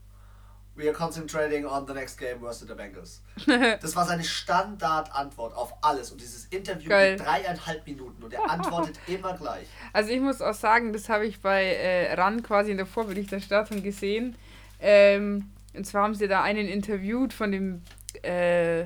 we 0.79 0.87
are 0.87 0.93
concentrating 0.93 1.65
on 1.65 1.85
the 1.85 1.93
next 1.93 2.17
game 2.17 2.39
versus 2.39 2.67
the 2.67 2.73
Bengals. 2.73 3.21
Das 3.81 3.95
war 3.95 4.05
seine 4.05 4.23
Standardantwort 4.23 5.53
auf 5.55 5.73
alles. 5.81 6.11
Und 6.11 6.21
dieses 6.21 6.45
Interview 6.45 6.89
Geil. 6.89 7.17
geht 7.17 7.25
dreieinhalb 7.25 7.85
Minuten 7.85 8.23
und 8.23 8.33
er 8.33 8.49
antwortet 8.49 8.97
immer 9.07 9.33
gleich. 9.33 9.67
Also 9.91 10.11
ich 10.11 10.21
muss 10.21 10.41
auch 10.41 10.53
sagen, 10.53 10.93
das 10.93 11.09
habe 11.09 11.25
ich 11.25 11.41
bei 11.41 11.65
äh, 11.65 12.13
RAN 12.13 12.41
quasi 12.41 12.71
in 12.71 12.77
der 12.77 12.85
Vorberichterstattung 12.85 13.83
gesehen. 13.83 14.37
Ähm, 14.79 15.51
und 15.73 15.85
zwar 15.85 16.03
haben 16.03 16.15
sie 16.15 16.27
da 16.27 16.41
einen 16.41 16.67
interviewt 16.67 17.33
von 17.33 17.51
dem 17.51 17.81
äh, 18.23 18.85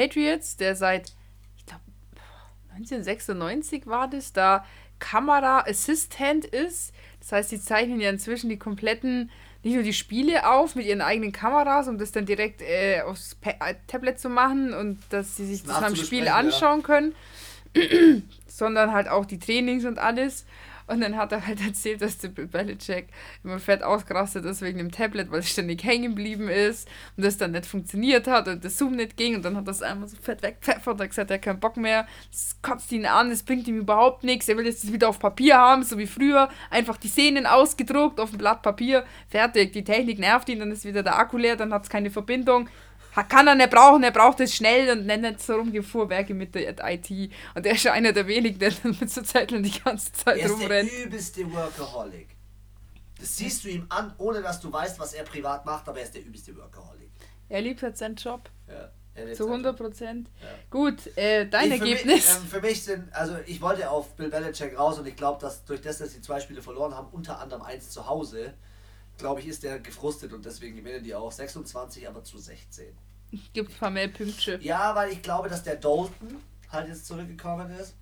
Patriots, 0.00 0.56
der 0.56 0.76
seit, 0.76 1.12
ich 1.58 1.66
glaube, 1.66 1.82
1996 2.74 3.86
war 3.86 4.08
das, 4.08 4.32
da 4.32 4.64
Kamera-Assistant 4.98 6.46
ist. 6.46 6.94
Das 7.20 7.32
heißt, 7.32 7.50
sie 7.50 7.60
zeichnen 7.60 8.00
ja 8.00 8.08
inzwischen 8.08 8.48
die 8.48 8.58
kompletten, 8.58 9.30
nicht 9.62 9.74
nur 9.74 9.82
die 9.82 9.92
Spiele 9.92 10.48
auf 10.48 10.74
mit 10.74 10.86
ihren 10.86 11.02
eigenen 11.02 11.32
Kameras, 11.32 11.86
um 11.86 11.98
das 11.98 12.12
dann 12.12 12.24
direkt 12.24 12.62
äh, 12.62 13.02
aufs 13.02 13.34
pa 13.34 13.50
äh, 13.50 13.74
Tablet 13.88 14.18
zu 14.18 14.30
machen 14.30 14.72
und 14.72 14.98
dass 15.10 15.36
sie 15.36 15.44
sich 15.44 15.64
das 15.64 15.82
am 15.82 15.96
Spiel 15.96 16.24
Nachzubesprechen, 16.24 16.26
ja. 16.26 16.34
anschauen 16.34 16.82
können, 16.82 17.14
sondern 18.46 18.92
halt 18.92 19.08
auch 19.08 19.26
die 19.26 19.38
Trainings 19.38 19.84
und 19.84 19.98
alles. 19.98 20.46
Und 20.90 21.00
dann 21.02 21.16
hat 21.16 21.30
er 21.30 21.46
halt 21.46 21.64
erzählt, 21.64 22.02
dass 22.02 22.18
der 22.18 22.28
Belichick 22.30 23.06
immer 23.44 23.60
fett 23.60 23.84
ausgerastet 23.84 24.44
ist 24.44 24.60
wegen 24.60 24.78
dem 24.78 24.90
Tablet, 24.90 25.30
weil 25.30 25.38
es 25.38 25.48
ständig 25.48 25.84
hängen 25.84 26.16
geblieben 26.16 26.48
ist 26.48 26.88
und 27.16 27.24
das 27.24 27.36
dann 27.36 27.52
nicht 27.52 27.64
funktioniert 27.64 28.26
hat 28.26 28.48
und 28.48 28.64
das 28.64 28.76
Zoom 28.76 28.96
nicht 28.96 29.16
ging. 29.16 29.36
Und 29.36 29.44
dann 29.44 29.56
hat 29.56 29.68
er 29.68 29.70
es 29.70 29.82
einmal 29.82 30.08
so 30.08 30.16
fett 30.16 30.42
wegpfeffert 30.42 30.94
und 30.94 31.00
hat 31.00 31.10
gesagt, 31.10 31.30
er 31.30 31.34
hat 31.34 31.42
keinen 31.42 31.60
Bock 31.60 31.76
mehr, 31.76 32.08
es 32.32 32.56
kotzt 32.60 32.90
ihn 32.90 33.06
an, 33.06 33.30
es 33.30 33.44
bringt 33.44 33.68
ihm 33.68 33.78
überhaupt 33.78 34.24
nichts, 34.24 34.48
er 34.48 34.56
will 34.56 34.66
jetzt 34.66 34.92
wieder 34.92 35.08
auf 35.08 35.20
Papier 35.20 35.58
haben, 35.58 35.84
so 35.84 35.96
wie 35.96 36.08
früher, 36.08 36.48
einfach 36.70 36.96
die 36.96 37.06
Szenen 37.06 37.46
ausgedruckt 37.46 38.18
auf 38.18 38.32
ein 38.32 38.38
Blatt 38.38 38.62
Papier, 38.62 39.04
fertig, 39.28 39.72
die 39.72 39.84
Technik 39.84 40.18
nervt 40.18 40.48
ihn, 40.48 40.58
dann 40.58 40.72
ist 40.72 40.84
wieder 40.84 41.04
der 41.04 41.18
Akku 41.20 41.36
leer, 41.36 41.54
dann 41.54 41.72
hat 41.72 41.84
es 41.84 41.88
keine 41.88 42.10
Verbindung, 42.10 42.68
kann 43.28 43.46
er 43.48 43.54
nicht 43.54 43.70
brauchen, 43.70 44.02
er 44.02 44.10
braucht 44.12 44.40
es 44.40 44.54
schnell 44.54 44.90
und 44.96 45.06
nennt 45.06 45.22
nicht 45.22 45.40
so 45.42 45.54
rum 45.56 45.72
die 45.72 45.82
Fuhrwerke 45.82 46.32
mit 46.34 46.54
der 46.54 46.76
IT. 46.90 47.10
Und 47.54 47.66
er 47.66 47.74
ist 47.74 47.86
einer 47.86 48.12
der 48.12 48.26
wenigen, 48.26 48.58
der 48.58 48.72
mit 48.84 49.10
so 49.10 49.22
Zetteln 49.22 49.62
die 49.62 49.78
ganze 49.80 50.12
Zeit 50.12 50.38
Er 50.38 50.46
ist 50.46 50.52
rumrennt. 50.52 50.90
der 50.90 51.04
übelste 51.06 51.52
Workaholic. 51.52 52.28
Das 53.18 53.36
siehst 53.36 53.64
du 53.64 53.68
ihm 53.68 53.86
an, 53.90 54.14
ohne 54.18 54.40
dass 54.42 54.60
du 54.60 54.72
weißt, 54.72 54.98
was 54.98 55.12
er 55.12 55.24
privat 55.24 55.66
macht, 55.66 55.88
aber 55.88 55.98
er 55.98 56.04
ist 56.04 56.14
der 56.14 56.22
übelste 56.24 56.56
Workaholic. 56.56 57.10
Er 57.48 57.60
liebt 57.60 57.82
halt 57.82 57.96
seinen 57.98 58.14
Job. 58.16 58.48
Ja, 58.68 58.90
er 59.14 59.32
Zu 59.34 59.42
seinen 59.44 59.52
100 59.54 59.78
Job. 59.78 59.86
Prozent. 59.88 60.30
Ja. 60.40 60.46
Gut, 60.70 61.14
äh, 61.18 61.46
dein 61.48 61.72
Ich- 61.72 61.78
für 61.80 61.84
Ergebnis. 61.88 62.06
Mich, 62.28 62.36
ähm, 62.36 62.48
für 62.48 62.60
mich 62.60 62.82
sind, 62.84 63.12
also 63.14 63.36
ich 63.46 63.60
wollte 63.60 63.90
auf 63.90 64.14
Bill 64.16 64.30
Belichick 64.30 64.78
raus 64.78 64.98
und 64.98 65.06
ich 65.08 65.16
glaube, 65.16 65.40
dass 65.40 65.64
durch 65.64 65.80
das, 65.82 65.98
dass 65.98 66.12
sie 66.12 66.22
zwei 66.22 66.40
Spiele 66.40 66.62
verloren 66.62 66.94
haben, 66.94 67.08
unter 67.12 67.40
anderem 67.40 67.62
eins 67.62 67.90
zu 67.90 68.06
Hause, 68.06 68.54
glaube 69.20 69.40
ich, 69.40 69.46
ist 69.46 69.62
der 69.62 69.78
gefrustet 69.78 70.32
und 70.32 70.44
deswegen 70.44 70.76
gewinnen 70.76 71.02
die 71.04 71.14
auch 71.14 71.30
26, 71.32 72.08
aber 72.08 72.24
zu 72.24 72.38
16. 72.38 72.86
Gibt 73.52 73.70
ein 73.70 73.76
paar 73.78 73.90
mehr 73.90 74.08
Pünktchen. 74.08 74.60
Ja, 74.60 74.94
weil 74.94 75.12
ich 75.12 75.22
glaube, 75.22 75.48
dass 75.48 75.62
der 75.62 75.76
Dalton 75.76 76.36
halt 76.70 76.88
jetzt 76.88 77.06
zurückgekommen 77.06 77.70
ist 77.70 77.94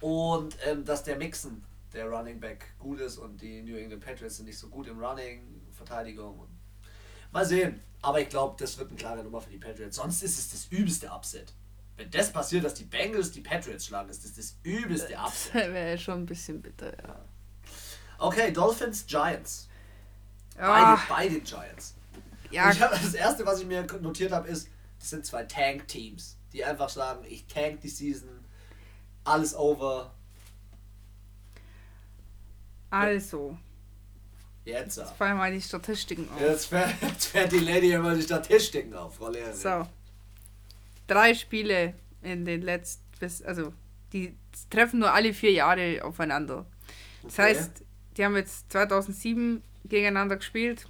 und 0.00 0.56
ähm, 0.66 0.84
dass 0.84 1.04
der 1.04 1.16
Mixon, 1.16 1.62
der 1.92 2.06
Running 2.06 2.40
Back, 2.40 2.66
gut 2.78 3.00
ist 3.00 3.18
und 3.18 3.40
die 3.40 3.62
New 3.62 3.76
England 3.76 4.04
Patriots 4.04 4.36
sind 4.36 4.46
nicht 4.46 4.58
so 4.58 4.68
gut 4.68 4.86
im 4.88 4.98
Running, 4.98 5.60
Verteidigung. 5.72 6.38
Und 6.38 6.48
mal 7.32 7.44
sehen. 7.44 7.80
Aber 8.00 8.20
ich 8.20 8.28
glaube, 8.28 8.54
das 8.58 8.78
wird 8.78 8.88
eine 8.90 8.96
klare 8.98 9.24
Nummer 9.24 9.40
für 9.40 9.50
die 9.50 9.58
Patriots. 9.58 9.96
Sonst 9.96 10.22
ist 10.22 10.38
es 10.38 10.50
das 10.50 10.66
übelste 10.70 11.10
Upset. 11.10 11.52
Wenn 11.96 12.10
das 12.10 12.32
passiert, 12.32 12.64
dass 12.64 12.74
die 12.74 12.84
Bengals 12.84 13.32
die 13.32 13.40
Patriots 13.40 13.86
schlagen, 13.86 14.08
ist 14.08 14.24
das 14.24 14.34
das 14.34 14.56
übelste 14.62 15.12
Das 15.14 15.26
Upset. 15.26 15.72
wäre 15.72 15.98
schon 15.98 16.20
ein 16.20 16.26
bisschen 16.26 16.62
bitter, 16.62 16.92
ja. 16.96 17.24
Okay, 18.18 18.52
Dolphins, 18.52 19.04
Giants. 19.06 19.67
Ah, 20.58 21.00
beide 21.08 21.40
Giants. 21.40 21.94
ja, 22.50 22.70
ich 22.72 22.80
hab, 22.80 22.90
das 22.90 23.14
erste, 23.14 23.44
was 23.46 23.60
ich 23.60 23.66
mir 23.66 23.86
notiert 24.00 24.32
habe, 24.32 24.48
ist, 24.48 24.68
das 24.98 25.10
sind 25.10 25.24
zwei 25.26 25.44
Tank-Teams, 25.44 26.36
die 26.52 26.64
einfach 26.64 26.88
sagen, 26.88 27.24
ich 27.28 27.46
tank 27.46 27.80
die 27.80 27.88
Season, 27.88 28.28
alles 29.24 29.54
over, 29.54 30.14
also. 32.90 33.56
jetzt. 34.64 34.96
Jetzt 34.96 35.10
fallen 35.12 35.36
mal 35.36 35.52
die 35.52 35.60
Statistiken 35.60 36.28
auf. 36.34 36.40
Jetzt 36.40 36.66
fährt, 36.66 36.94
jetzt 37.02 37.26
fährt 37.26 37.52
die 37.52 37.58
Lady 37.58 37.92
immer 37.92 38.14
die 38.14 38.22
Statistiken 38.22 38.94
auf, 38.94 39.16
Frau 39.16 39.28
Lehrerin. 39.28 39.54
So. 39.56 39.86
Drei 41.06 41.34
Spiele 41.34 41.94
in 42.22 42.44
den 42.44 42.62
letzten, 42.62 43.02
bis, 43.18 43.42
also 43.42 43.72
die 44.12 44.36
treffen 44.70 45.00
nur 45.00 45.12
alle 45.12 45.32
vier 45.34 45.52
Jahre 45.52 46.02
aufeinander. 46.04 46.66
Das 47.22 47.34
Okay. 47.34 47.42
heißt, 47.42 47.70
die 48.16 48.24
haben 48.24 48.36
jetzt 48.36 48.70
2007 48.72 49.62
gegeneinander 49.88 50.36
gespielt 50.36 50.86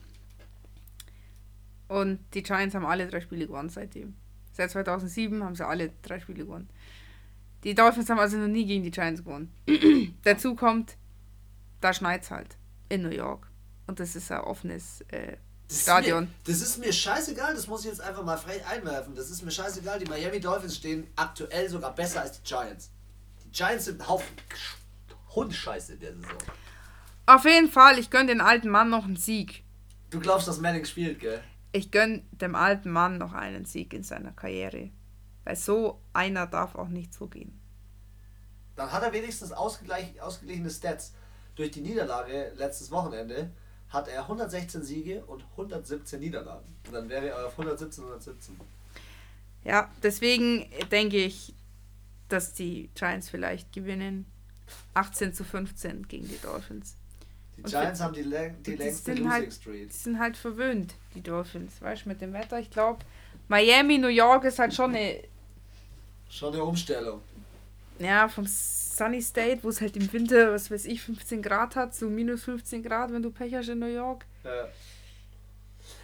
und 1.89 2.21
die 2.35 2.43
Giants 2.43 2.75
haben 2.75 2.87
alle 2.87 3.09
drei 3.09 3.21
Spiele 3.21 3.47
gewonnen 3.47 3.71
seitdem. 3.71 4.15
Seit 4.53 4.71
2007 4.71 5.43
haben 5.43 5.55
sie 5.55 5.67
alle 5.67 5.93
drei 6.03 6.21
Spiele 6.21 6.45
gewonnen. 6.45 6.69
Die 7.65 7.75
Dolphins 7.75 8.09
haben 8.11 8.19
also 8.19 8.37
noch 8.37 8.49
nie 8.49 8.67
gegen 8.67 8.85
die 8.85 8.91
Giants 8.91 9.25
gewonnen. 9.25 9.53
Dazu 10.23 10.55
kommt, 10.55 10.97
da 11.81 11.93
schneit's 11.93 12.31
halt 12.31 12.57
in 12.89 13.03
New 13.03 13.11
York. 13.11 13.49
Und 13.87 14.01
das 14.01 14.15
ist 14.17 14.31
ein 14.31 14.41
offenes 14.41 15.01
äh, 15.09 15.37
Das 15.67 15.79
ist 15.79 15.83
Stadion. 15.83 16.25
Mir, 16.25 16.31
das 16.45 16.61
ist 16.61 16.79
mir 16.79 16.93
scheißegal, 16.93 17.55
das 17.55 17.67
muss 17.67 17.81
ich 17.81 17.91
jetzt 17.91 18.01
einfach 18.01 18.25
mal 18.25 18.37
frech 18.37 18.65
einwerfen. 18.67 19.15
Das 19.15 19.31
ist 19.31 19.43
mir 19.43 19.51
scheißegal. 19.51 19.99
Die 19.99 20.07
Miami 20.07 20.41
Dolphins 20.41 20.77
stehen 20.77 21.07
aktuell 21.17 21.69
sogar 21.69 21.95
besser 21.95 22.21
als 22.21 22.41
die 22.41 22.47
Giants. 22.47 22.91
Die 23.45 23.51
Giants 23.51 23.87
sind 23.87 24.01
ein 24.01 24.09
Haufen 24.09 24.27
Hundscheiße 25.35 25.95
in 25.95 26.01
der 26.01 26.15
Saison. 26.15 26.39
Auf 27.29 27.45
jeden 27.45 27.69
Fall, 27.69 27.99
ich 27.99 28.09
gönne 28.09 28.29
den 28.29 28.41
alten 28.41 28.71
Mann 28.71 28.89
noch 28.89 29.05
einen 29.05 29.17
Sieg. 29.17 29.63
Du 30.09 30.19
glaubst, 30.19 30.49
dass 30.49 30.61
Manning 30.61 30.87
spielt, 30.87 31.21
gell? 31.21 31.43
Ich 31.73 31.91
gönne 31.91 32.23
dem 32.33 32.55
alten 32.55 32.91
Mann 32.91 33.19
noch 33.19 33.35
einen 33.35 33.67
Sieg 33.67 33.93
in 33.93 34.03
seiner 34.03 34.33
Karriere. 34.33 34.89
Weil 35.45 35.57
so 35.57 36.01
einer 36.15 36.47
darf 36.47 36.75
auch 36.75 36.89
nicht 36.89 37.13
so 37.13 37.27
gehen. 37.27 37.61
Dann 38.77 38.91
hat 38.91 39.03
er 39.03 39.13
wenigstens 39.13 39.53
ausgleich, 39.53 40.23
ausgeglichene 40.23 40.71
Stats. 40.71 41.13
Durch 41.55 41.71
die 41.71 41.83
Niederlage 41.83 42.55
letztes 42.57 42.91
Wochenende 42.91 43.51
hat 43.91 44.09
er 44.09 44.23
116 44.23 44.83
Siege 44.83 45.23
und 45.27 45.45
117 45.51 46.21
Niederlagen. 46.21 46.79
Und 46.87 46.95
dann 46.95 47.11
wäre 47.11 47.29
er 47.29 47.47
auf 47.47 47.53
117, 47.53 48.05
117. 48.05 48.59
Ja, 49.65 49.91
deswegen 50.03 50.65
denke 50.91 51.19
ich, 51.19 51.55
dass 52.31 52.55
die 52.55 52.89
Giants 52.95 53.29
vielleicht 53.29 53.71
gewinnen. 53.75 54.25
18 54.95 55.35
zu 55.35 55.45
15 55.45 56.09
gegen 56.09 56.27
die 56.27 56.41
Dolphins. 56.41 56.98
Die 57.59 57.71
Giants 57.71 58.01
haben 58.01 58.15
die, 58.15 58.23
läng- 58.23 58.55
die 58.63 58.71
die 58.73 58.77
längste 58.77 59.05
sind 59.05 59.19
Losing 59.19 59.31
halt- 59.33 59.47
Die 59.47 59.51
Streak. 59.55 59.93
sind 59.93 60.19
halt 60.19 60.37
verwöhnt, 60.37 60.95
die 61.15 61.23
Dolphins. 61.23 61.81
Weißt 61.83 62.05
du, 62.05 62.09
mit 62.09 62.21
dem 62.21 62.33
Wetter. 62.33 62.59
Ich 62.61 62.71
glaube, 62.71 63.05
Miami, 63.49 63.99
New 63.99 64.09
York 64.09 64.45
ist 64.45 64.59
halt 64.59 64.73
schon 64.75 64.95
eine, 64.95 65.23
Schon 66.31 66.53
eine 66.55 66.63
Umstellung. 66.63 67.21
ja, 67.99 68.29
vom 68.29 68.47
Sunny 68.47 69.21
State, 69.23 69.61
wo 69.63 69.69
es 69.71 69.81
halt 69.81 69.97
im 69.97 70.13
Winter, 70.13 70.53
was 70.53 70.71
weiß 70.71 70.85
ich, 70.87 71.01
15 71.03 71.41
Grad 71.43 71.75
hat, 71.77 71.95
so 71.95 72.09
minus 72.09 72.45
15 72.45 72.83
Grad, 72.83 73.13
wenn 73.13 73.23
du 73.23 73.31
Pech 73.31 73.55
hast 73.55 73.69
in 73.69 73.79
New 73.81 73.87
York. 73.87 74.25
Ja. 74.45 74.69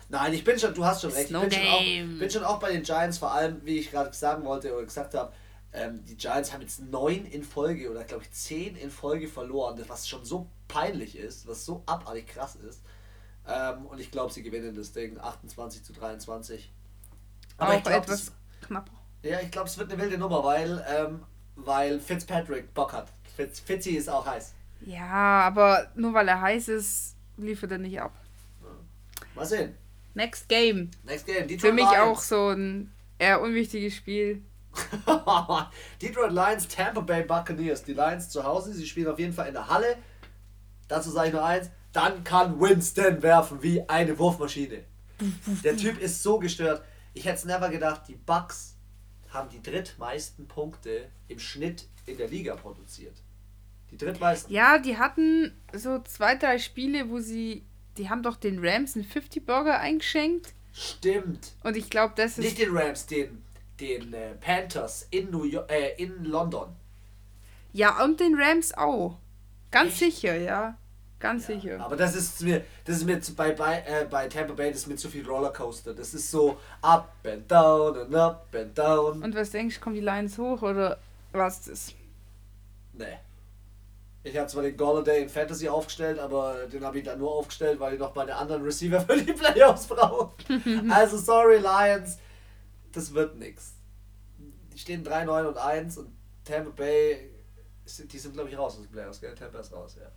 Nein, 0.08 0.34
ich 0.34 0.44
bin 0.44 0.58
schon, 0.58 0.74
du 0.74 0.84
hast 0.84 1.02
schon 1.02 1.10
recht. 1.10 1.26
Ich 1.26 1.30
no 1.30 1.40
bin 1.40 1.50
schon, 1.52 1.66
auch, 1.66 2.18
bin 2.18 2.30
schon 2.30 2.44
auch 2.44 2.58
bei 2.58 2.72
den 2.72 2.82
Giants, 2.82 3.18
vor 3.18 3.32
allem, 3.32 3.60
wie 3.64 3.78
ich 3.78 3.90
gerade 3.90 4.12
sagen 4.12 4.44
wollte 4.44 4.72
oder 4.74 4.84
gesagt 4.84 5.14
habe, 5.14 5.32
ähm, 5.74 6.02
die 6.04 6.16
Giants 6.16 6.52
haben 6.52 6.62
jetzt 6.62 6.80
neun 6.80 7.26
in 7.26 7.42
Folge 7.42 7.90
oder 7.90 8.04
glaube 8.04 8.22
ich 8.22 8.30
zehn 8.32 8.76
in 8.76 8.90
Folge 8.90 9.28
verloren, 9.28 9.76
das- 9.76 9.88
was 9.88 10.08
schon 10.08 10.24
so 10.24 10.48
peinlich 10.68 11.16
ist, 11.18 11.46
was 11.46 11.64
so 11.66 11.82
abartig 11.86 12.26
krass 12.28 12.54
ist. 12.56 12.82
Ähm, 13.46 13.84
und 13.86 14.00
ich 14.00 14.10
glaube, 14.10 14.32
sie 14.32 14.42
gewinnen 14.42 14.74
das 14.74 14.92
Ding 14.92 15.18
28 15.18 15.82
zu 15.84 15.92
23. 15.92 16.72
Aber 17.58 17.72
auch 17.72 17.76
ich 17.76 17.82
glaube, 17.82 17.98
etwas 17.98 18.32
knapper. 18.62 18.92
ja, 19.22 19.40
ich 19.40 19.50
glaube, 19.50 19.68
es 19.68 19.76
wird 19.76 19.92
eine 19.92 20.00
wilde 20.00 20.16
Nummer, 20.16 20.42
weil, 20.44 20.82
ähm, 20.88 21.22
weil 21.56 22.00
Fitzpatrick 22.00 22.72
Bock 22.72 22.92
hat. 22.94 23.08
Fitz, 23.36 23.60
Fitzy 23.60 23.90
ist 23.96 24.08
auch 24.08 24.24
heiß. 24.26 24.54
Ja, 24.86 25.42
aber 25.42 25.90
nur 25.94 26.14
weil 26.14 26.28
er 26.28 26.40
heiß 26.40 26.68
ist, 26.68 27.16
liefert 27.36 27.72
er 27.72 27.78
nicht 27.78 28.00
ab. 28.00 28.12
Mal 29.34 29.44
sehen. 29.46 29.74
Next 30.14 30.48
Game. 30.48 30.90
Next 31.02 31.26
game. 31.26 31.48
Detroit 31.48 31.60
Für 31.60 31.72
mich 31.72 31.84
Lions. 31.90 31.98
auch 31.98 32.20
so 32.20 32.48
ein 32.50 32.92
eher 33.18 33.40
unwichtiges 33.40 33.94
Spiel. 33.96 34.42
Detroit 36.02 36.32
Lions, 36.32 36.68
Tampa 36.68 37.00
Bay 37.00 37.22
Buccaneers. 37.24 37.82
Die 37.84 37.94
Lions 37.94 38.28
zu 38.28 38.44
Hause, 38.44 38.72
sie 38.72 38.86
spielen 38.86 39.08
auf 39.08 39.18
jeden 39.18 39.32
Fall 39.32 39.48
in 39.48 39.54
der 39.54 39.68
Halle. 39.68 39.96
Dazu 40.88 41.10
sage 41.10 41.28
ich 41.28 41.34
nur 41.34 41.44
eins. 41.44 41.70
Dann 41.92 42.24
kann 42.24 42.60
Winston 42.60 43.22
werfen 43.22 43.62
wie 43.62 43.88
eine 43.88 44.18
Wurfmaschine. 44.18 44.84
Der 45.62 45.76
Typ 45.76 46.00
ist 46.00 46.22
so 46.22 46.38
gestört. 46.38 46.82
Ich 47.12 47.24
hätte 47.24 47.36
es 47.36 47.44
never 47.44 47.68
gedacht, 47.68 48.02
die 48.08 48.16
Bucks 48.16 48.76
haben 49.30 49.48
die 49.48 49.62
drittmeisten 49.62 50.48
Punkte 50.48 51.08
im 51.28 51.38
Schnitt 51.38 51.86
in 52.06 52.16
der 52.16 52.28
Liga 52.28 52.56
produziert. 52.56 53.16
Die 53.90 53.96
drittmeisten. 53.96 54.52
Ja, 54.52 54.78
die 54.78 54.98
hatten 54.98 55.52
so 55.72 56.00
zwei, 56.00 56.34
drei 56.34 56.58
Spiele, 56.58 57.10
wo 57.10 57.20
sie. 57.20 57.64
Die 57.96 58.10
haben 58.10 58.24
doch 58.24 58.36
den 58.36 58.58
Rams 58.58 58.96
einen 58.96 59.04
50-Burger 59.04 59.78
eingeschenkt. 59.78 60.52
Stimmt. 60.72 61.52
Und 61.62 61.76
ich 61.76 61.90
glaube, 61.90 62.14
das 62.16 62.38
ist. 62.38 62.44
Nicht 62.44 62.58
den 62.58 62.76
Rams, 62.76 63.06
den, 63.06 63.44
den 63.88 64.12
äh, 64.14 64.34
Panthers 64.40 65.06
in, 65.10 65.30
New 65.30 65.44
York, 65.44 65.70
äh, 65.70 65.94
in 66.02 66.24
London. 66.24 66.68
Ja, 67.72 68.02
und 68.04 68.20
den 68.20 68.34
Rams 68.40 68.72
auch. 68.76 69.18
Ganz 69.70 69.90
Echt? 69.92 69.98
sicher, 70.16 70.36
ja. 70.36 70.76
Ganz 71.20 71.46
sicher. 71.46 71.80
Aber 71.80 71.96
das 71.96 72.14
ist 72.14 72.42
mir, 72.42 72.64
das 72.84 72.98
ist 72.98 73.04
mir 73.04 73.20
zu- 73.20 73.34
bei, 73.34 73.52
bei, 73.52 73.82
äh, 73.86 74.06
bei 74.08 74.28
Tampa 74.28 74.52
Bay, 74.52 74.70
das 74.70 74.80
ist 74.80 74.86
mir 74.88 74.96
zu 74.96 75.08
viel 75.08 75.26
Rollercoaster. 75.26 75.94
Das 75.94 76.12
ist 76.12 76.30
so 76.30 76.58
up 76.82 77.12
and 77.24 77.50
down 77.50 77.96
and 77.98 78.14
up 78.14 78.46
and 78.54 78.76
down. 78.76 79.22
Und 79.22 79.34
was 79.34 79.50
denkst 79.50 79.76
du, 79.76 79.80
kommen 79.80 79.94
die 79.96 80.02
Lions 80.02 80.36
hoch 80.38 80.60
oder 80.62 80.98
was 81.32 81.58
ist 81.60 81.68
das? 81.68 81.94
nee. 82.92 83.18
Ich 84.26 84.34
habe 84.38 84.46
zwar 84.48 84.62
den 84.62 84.74
Golladay 84.76 85.22
in 85.22 85.28
Fantasy 85.28 85.68
aufgestellt, 85.68 86.18
aber 86.18 86.66
den 86.72 86.82
habe 86.82 86.98
ich 86.98 87.04
dann 87.04 87.18
nur 87.18 87.30
aufgestellt, 87.30 87.78
weil 87.78 87.92
ich 87.94 88.00
noch 88.00 88.14
meine 88.14 88.34
anderen 88.34 88.62
Receiver 88.62 89.00
für 89.06 89.20
die 89.20 89.32
Playoffs 89.34 89.86
brauche. 89.86 90.32
also 90.90 91.18
sorry 91.18 91.58
Lions, 91.58 92.16
das 92.92 93.12
wird 93.12 93.36
nix. 93.36 93.73
Die 94.74 94.78
stehen 94.78 95.04
3-9 95.04 95.46
und 95.46 95.56
1 95.58 95.98
und 95.98 96.12
Tampa 96.44 96.70
Bay, 96.70 97.30
sind- 97.84 98.12
die 98.12 98.18
sind 98.18 98.34
glaube 98.34 98.50
ich 98.50 98.58
raus 98.58 98.74
aus 98.74 98.82
den 98.82 98.90
Playoffs, 98.90 99.20
gell? 99.20 99.34
Tampa 99.34 99.60
ist 99.60 99.72
raus, 99.72 99.96
ja. 99.98 100.10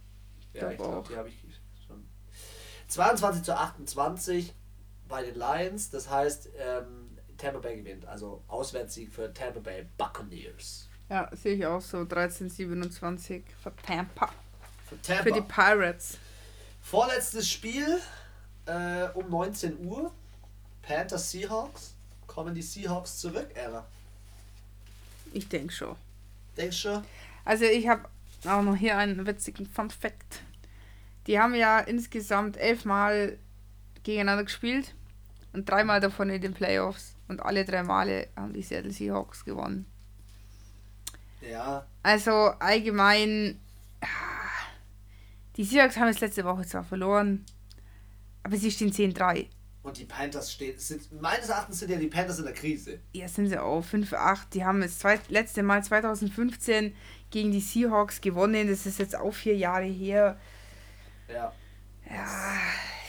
Ja, 0.59 0.71
ich 0.71 0.77
glaube, 0.77 1.07
die 1.09 1.15
habe 1.15 1.29
ich 1.29 1.35
schon. 1.85 2.03
22 2.87 3.43
zu 3.43 3.55
28 3.55 4.53
bei 5.07 5.23
den 5.23 5.35
Lions, 5.35 5.89
das 5.91 6.09
heißt 6.09 6.49
ähm, 6.57 7.17
Tampa 7.37 7.59
Bay 7.59 7.77
gewinnt, 7.77 8.05
also 8.05 8.43
Auswärtssieg 8.47 9.13
für 9.13 9.31
Tampa 9.33 9.59
Bay 9.59 9.87
Buccaneers. 9.97 10.89
Ja, 11.09 11.29
sehe 11.33 11.55
ich 11.55 11.65
auch 11.65 11.79
so. 11.79 11.99
13,27 11.99 13.43
für 13.61 13.73
Tampa. 13.85 14.29
Für 14.89 15.01
Tampa. 15.01 15.23
Für 15.23 15.31
die 15.31 15.41
Pirates. 15.41 16.17
Vorletztes 16.81 17.47
Spiel 17.49 17.99
äh, 18.65 19.07
um 19.13 19.29
19 19.29 19.85
Uhr. 19.85 20.11
Panthers 20.81 21.31
Seahawks. 21.31 21.93
Kommen 22.25 22.53
die 22.55 22.61
Seahawks 22.61 23.19
zurück, 23.19 23.49
Ära? 23.55 23.85
Ich 25.33 25.47
denke 25.49 25.73
schon. 25.73 25.95
Denkst 26.57 26.83
du? 26.83 27.03
Also 27.45 27.65
ich 27.65 27.87
habe 27.87 28.07
auch 28.45 28.61
noch 28.61 28.75
hier 28.75 28.97
einen 28.97 29.25
witzigen 29.25 29.65
Fun 29.65 29.89
Fact. 29.89 30.41
Die 31.27 31.39
haben 31.39 31.55
ja 31.55 31.79
insgesamt 31.79 32.57
elfmal 32.57 33.37
gegeneinander 34.03 34.43
gespielt 34.43 34.95
und 35.53 35.69
dreimal 35.69 35.99
davon 35.99 36.29
in 36.29 36.41
den 36.41 36.53
Playoffs. 36.53 37.15
Und 37.27 37.41
alle 37.41 37.65
drei 37.65 37.83
Male 37.83 38.29
haben 38.35 38.53
die 38.53 38.61
Seattle 38.61 38.91
Seahawks 38.91 39.43
gewonnen. 39.43 39.85
Ja. 41.41 41.85
Also 42.03 42.31
allgemein, 42.31 43.59
ah, 44.01 44.07
die 45.57 45.65
Seahawks 45.65 45.97
haben 45.97 46.07
es 46.07 46.21
letzte 46.21 46.45
Woche 46.45 46.65
zwar 46.65 46.83
verloren, 46.83 47.45
aber 48.43 48.55
sie 48.55 48.71
stehen 48.71 48.91
10-3. 48.91 49.47
Und 49.87 49.97
die 49.97 50.03
Panthers 50.03 50.51
stehen. 50.51 50.77
Sind, 50.77 51.21
meines 51.21 51.47
Erachtens 51.47 51.79
sind 51.79 51.89
ja 51.89 51.97
die 51.97 52.07
Panthers 52.07 52.39
in 52.39 52.43
der 52.43 52.53
Krise. 52.53 52.99
Ja, 53.13 53.25
sind 53.29 53.47
sie 53.47 53.57
auch 53.57 53.81
5-8. 53.85 54.49
Die 54.53 54.65
haben 54.65 54.81
das 54.81 54.99
zweit, 54.99 55.21
letzte 55.29 55.63
Mal 55.63 55.81
2015 55.81 56.93
gegen 57.31 57.51
die 57.53 57.61
Seahawks 57.61 58.19
gewonnen. 58.19 58.67
Das 58.67 58.85
ist 58.85 58.99
jetzt 58.99 59.15
auch 59.15 59.31
vier 59.33 59.55
Jahre 59.55 59.85
her. 59.85 60.37
Ja. 61.33 61.53
Ja. 62.09 62.27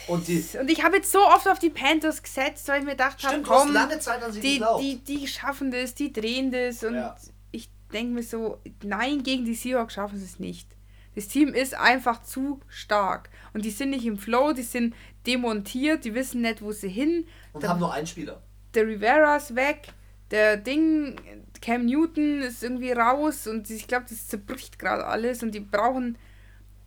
Und 0.07 0.25
die. 0.29 0.41
Und 0.57 0.71
ich 0.71 0.81
habe 0.81 0.95
jetzt 0.95 1.11
so 1.11 1.19
oft 1.19 1.49
auf 1.49 1.59
die 1.59 1.69
Panthers 1.69 2.23
gesetzt, 2.23 2.65
weil 2.69 2.79
ich 2.79 2.85
mir 2.85 2.91
gedacht 2.91 3.21
habe, 3.27 3.41
komm, 3.41 3.73
lange 3.73 3.99
Zeit 3.99 4.23
an 4.23 4.31
sie 4.31 4.39
die, 4.39 4.63
die, 4.79 5.03
die 5.03 5.27
schaffen 5.27 5.71
das, 5.71 5.93
die 5.95 6.13
drehen 6.13 6.49
das. 6.49 6.81
Und 6.85 6.95
Ja. 6.95 7.15
ich 7.51 7.69
denke 7.91 8.13
mir 8.13 8.23
so, 8.23 8.61
nein, 8.83 9.21
gegen 9.23 9.43
die 9.43 9.53
Seahawks 9.53 9.95
schaffen 9.95 10.17
sie 10.17 10.23
es 10.25 10.39
nicht. 10.39 10.69
Das 11.15 11.27
Team 11.27 11.53
ist 11.53 11.73
einfach 11.75 12.21
zu 12.23 12.59
stark. 12.67 13.29
Und 13.53 13.65
die 13.65 13.71
sind 13.71 13.89
nicht 13.89 14.05
im 14.05 14.17
Flow, 14.17 14.53
die 14.53 14.61
sind 14.63 14.95
demontiert, 15.27 16.05
die 16.05 16.13
wissen 16.15 16.41
nicht, 16.41 16.61
wo 16.61 16.71
sie 16.71 16.89
hin. 16.89 17.25
und 17.53 17.63
der- 17.63 17.71
haben 17.71 17.79
nur 17.79 17.93
einen 17.93 18.07
Spieler. 18.07 18.41
Der 18.75 18.85
Rivera 18.87 19.37
ist 19.37 19.55
weg, 19.55 19.87
der 20.31 20.55
Ding, 20.57 21.15
Cam 21.61 21.85
Newton 21.87 22.41
ist 22.43 22.63
irgendwie 22.63 22.91
raus 22.91 23.47
und 23.47 23.69
ich 23.69 23.87
glaube, 23.87 24.05
das 24.07 24.27
zerbricht 24.27 24.77
gerade 24.77 25.05
alles 25.05 25.41
und 25.41 25.55
die 25.55 25.59
brauchen, 25.59 26.17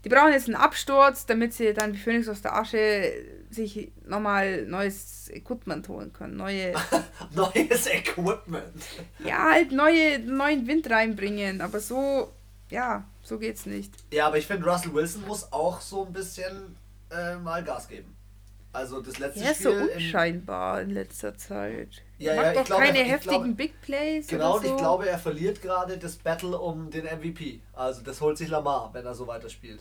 die 0.04 0.08
brauchen 0.08 0.32
jetzt 0.32 0.46
einen 0.46 0.54
Absturz, 0.56 1.26
damit 1.26 1.52
sie 1.52 1.74
dann 1.74 1.92
wie 1.92 1.98
Phoenix 1.98 2.28
aus 2.28 2.40
der 2.40 2.54
Asche 2.56 3.12
sich 3.50 3.90
nochmal 4.06 4.64
neues 4.66 5.28
Equipment 5.30 5.88
holen 5.88 6.12
können. 6.12 6.37
Neue, 6.37 6.72
Neues 7.35 7.87
Equipment. 7.88 8.72
ja, 9.24 9.50
halt 9.50 9.72
neue, 9.72 10.20
neuen 10.20 10.66
Wind 10.68 10.88
reinbringen, 10.88 11.61
aber 11.61 11.80
so, 11.80 12.32
ja, 12.72 13.04
so 13.22 13.38
geht's 13.38 13.66
nicht. 13.66 13.92
Ja, 14.12 14.26
aber 14.26 14.38
ich 14.38 14.46
finde, 14.46 14.68
Russell 14.68 14.92
Wilson 14.94 15.26
muss 15.26 15.52
auch 15.52 15.80
so 15.80 16.06
ein 16.06 16.12
bisschen 16.12 16.76
äh, 17.11 17.37
mal 17.37 17.62
Gas 17.62 17.88
geben. 17.88 18.16
Also 18.72 19.02
das 19.02 19.18
letzte 19.18 19.40
Er 19.44 19.50
ist 19.52 19.62
so 19.62 19.70
Spiel. 19.70 19.87
in, 19.88 19.96
unscheinbar 19.96 20.80
in 20.80 20.90
letzter 20.90 21.37
Zeit. 21.37 21.90
Ja, 22.18 22.35
Macht 22.37 22.44
ja, 22.46 22.52
doch 22.54 22.64
glaube, 22.64 22.82
keine 22.85 23.02
ich 23.02 23.11
heftigen 23.11 23.35
glaube- 23.42 23.54
Big 23.54 23.80
Plays 23.82 24.26
Genau, 24.28 24.52
oder 24.52 24.61
und 24.61 24.66
so. 24.66 24.72
ich 24.74 24.78
glaube, 24.80 25.08
er 25.11 25.18
verliert 25.18 25.61
gerade 25.61 25.98
das 25.98 26.16
Battle 26.16 26.58
um 26.58 26.90
den 26.90 27.04
MVP. 27.04 27.61
Also 27.74 28.00
das 28.02 28.20
holt 28.22 28.38
sich 28.38 28.48
Lamar, 28.48 28.88
wenn 28.94 29.04
er 29.04 29.14
so 29.14 29.26
weiterspielt. 29.26 29.80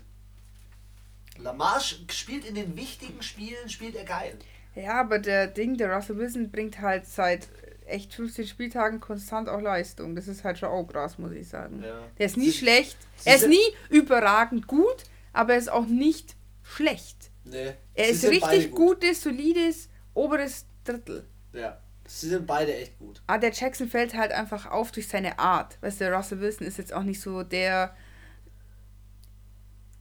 Lamar 1.38 1.80
spielt 1.80 2.46
in 2.46 2.56
den 2.56 2.76
wichtigen 2.76 3.22
Spielen, 3.24 3.70
spielt 3.70 3.96
er 3.96 4.04
geil. 4.04 4.38
Ja, 4.76 5.00
aber 5.00 5.20
der 5.20 5.48
Ding, 5.48 5.78
der 5.78 5.94
Russell 5.94 6.18
Wilson 6.18 6.52
bringt 6.52 6.80
halt 6.82 7.06
seit 7.08 7.48
echt 7.92 8.14
15 8.14 8.48
Spieltagen 8.48 9.00
konstant 9.00 9.50
auch 9.50 9.62
Leistung. 9.62 10.16
Das 10.16 10.28
ist 10.28 10.44
halt 10.44 10.58
schon 10.58 10.70
auch 10.70 10.84
krass, 10.86 11.18
muss 11.18 11.32
ich 11.32 11.48
sagen. 11.48 11.84
Ja. 11.84 12.00
Der 12.18 12.26
ist 12.26 12.38
nie 12.38 12.50
Sie- 12.52 12.58
schlecht. 12.58 12.98
Sie 13.18 13.30
Er 13.30 13.36
ist 13.36 13.48
nie 13.48 13.60
überragend 13.90 14.68
gut, 14.68 15.04
aber 15.34 15.54
er 15.54 15.60
ist 15.60 15.72
auch 15.72 15.86
nicht 15.86 16.36
schlecht. 16.64 17.30
Nee, 17.44 17.74
Er 17.96 18.06
sie 18.06 18.12
ist 18.12 18.24
richtig 18.30 18.72
gutes, 18.72 19.22
solides, 19.22 19.90
oberes 20.14 20.66
Drittel. 20.84 21.26
Ja, 21.54 21.80
sie 22.08 22.30
sind 22.30 22.46
beide 22.48 22.76
echt 22.76 22.98
gut. 23.00 23.22
Ah, 23.28 23.38
der 23.38 23.52
Jackson 23.52 23.88
fällt 23.90 24.14
halt 24.16 24.32
einfach 24.32 24.70
auf 24.70 24.92
durch 24.92 25.08
seine 25.08 25.38
Art. 25.40 25.78
Weißt 25.82 26.00
du, 26.00 26.06
der 26.06 26.14
Russell 26.16 26.40
Wilson 26.40 26.68
ist 26.68 26.78
jetzt 26.78 26.94
auch 26.94 27.04
nicht 27.04 27.20
so 27.20 27.44
der, 27.44 27.96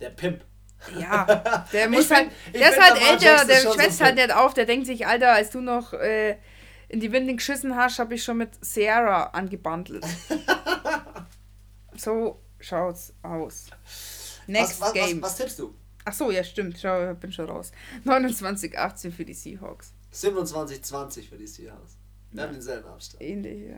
Der 0.01 0.11
Pimp. 0.11 0.45
ja, 0.99 1.25
der 1.73 1.89
muss 1.89 2.07
find- 2.07 2.19
halt, 2.19 2.31
der 2.55 2.71
ist 2.71 2.81
halt 2.81 3.03
älter, 3.03 3.45
der 3.47 3.57
schwätzt 3.73 4.01
halt 4.01 4.15
nicht 4.17 4.33
auf, 4.35 4.55
der 4.55 4.65
denkt 4.67 4.87
sich, 4.87 5.07
Alter, 5.07 5.33
als 5.33 5.51
du 5.51 5.61
noch 5.61 5.93
äh, 5.93 6.37
in 6.91 7.01
die 7.01 7.13
Winding 7.13 7.37
geschissen 7.37 7.77
hast, 7.77 7.99
habe 7.99 8.15
ich 8.15 8.25
schon 8.25 8.39
mit 8.39 8.65
Sierra 8.65 9.25
angebandelt. 9.27 10.05
so 11.97 12.41
schaut's 12.59 13.13
aus. 13.23 13.67
Next 14.47 14.81
was, 14.81 14.89
was, 14.89 14.93
Game. 14.93 15.23
Was, 15.23 15.31
was 15.31 15.37
tippst 15.37 15.59
du? 15.61 15.75
Ach 16.05 16.13
so, 16.13 16.31
ja, 16.31 16.43
stimmt. 16.43 16.79
Schau, 16.81 17.15
bin 17.15 17.33
schon 17.33 17.49
raus. 17.49 17.71
29-18 18.05 19.13
für 19.13 19.25
die 19.25 19.35
Seahawks. 19.35 19.93
27-20 20.13 21.29
für 21.29 21.37
die 21.37 21.47
Seahawks. 21.47 21.97
Wir 22.33 22.43
haben 22.43 22.53
denselben 22.53 22.89
Abstand. 22.89 23.23
Ähnlich, 23.23 23.71
ja. 23.71 23.77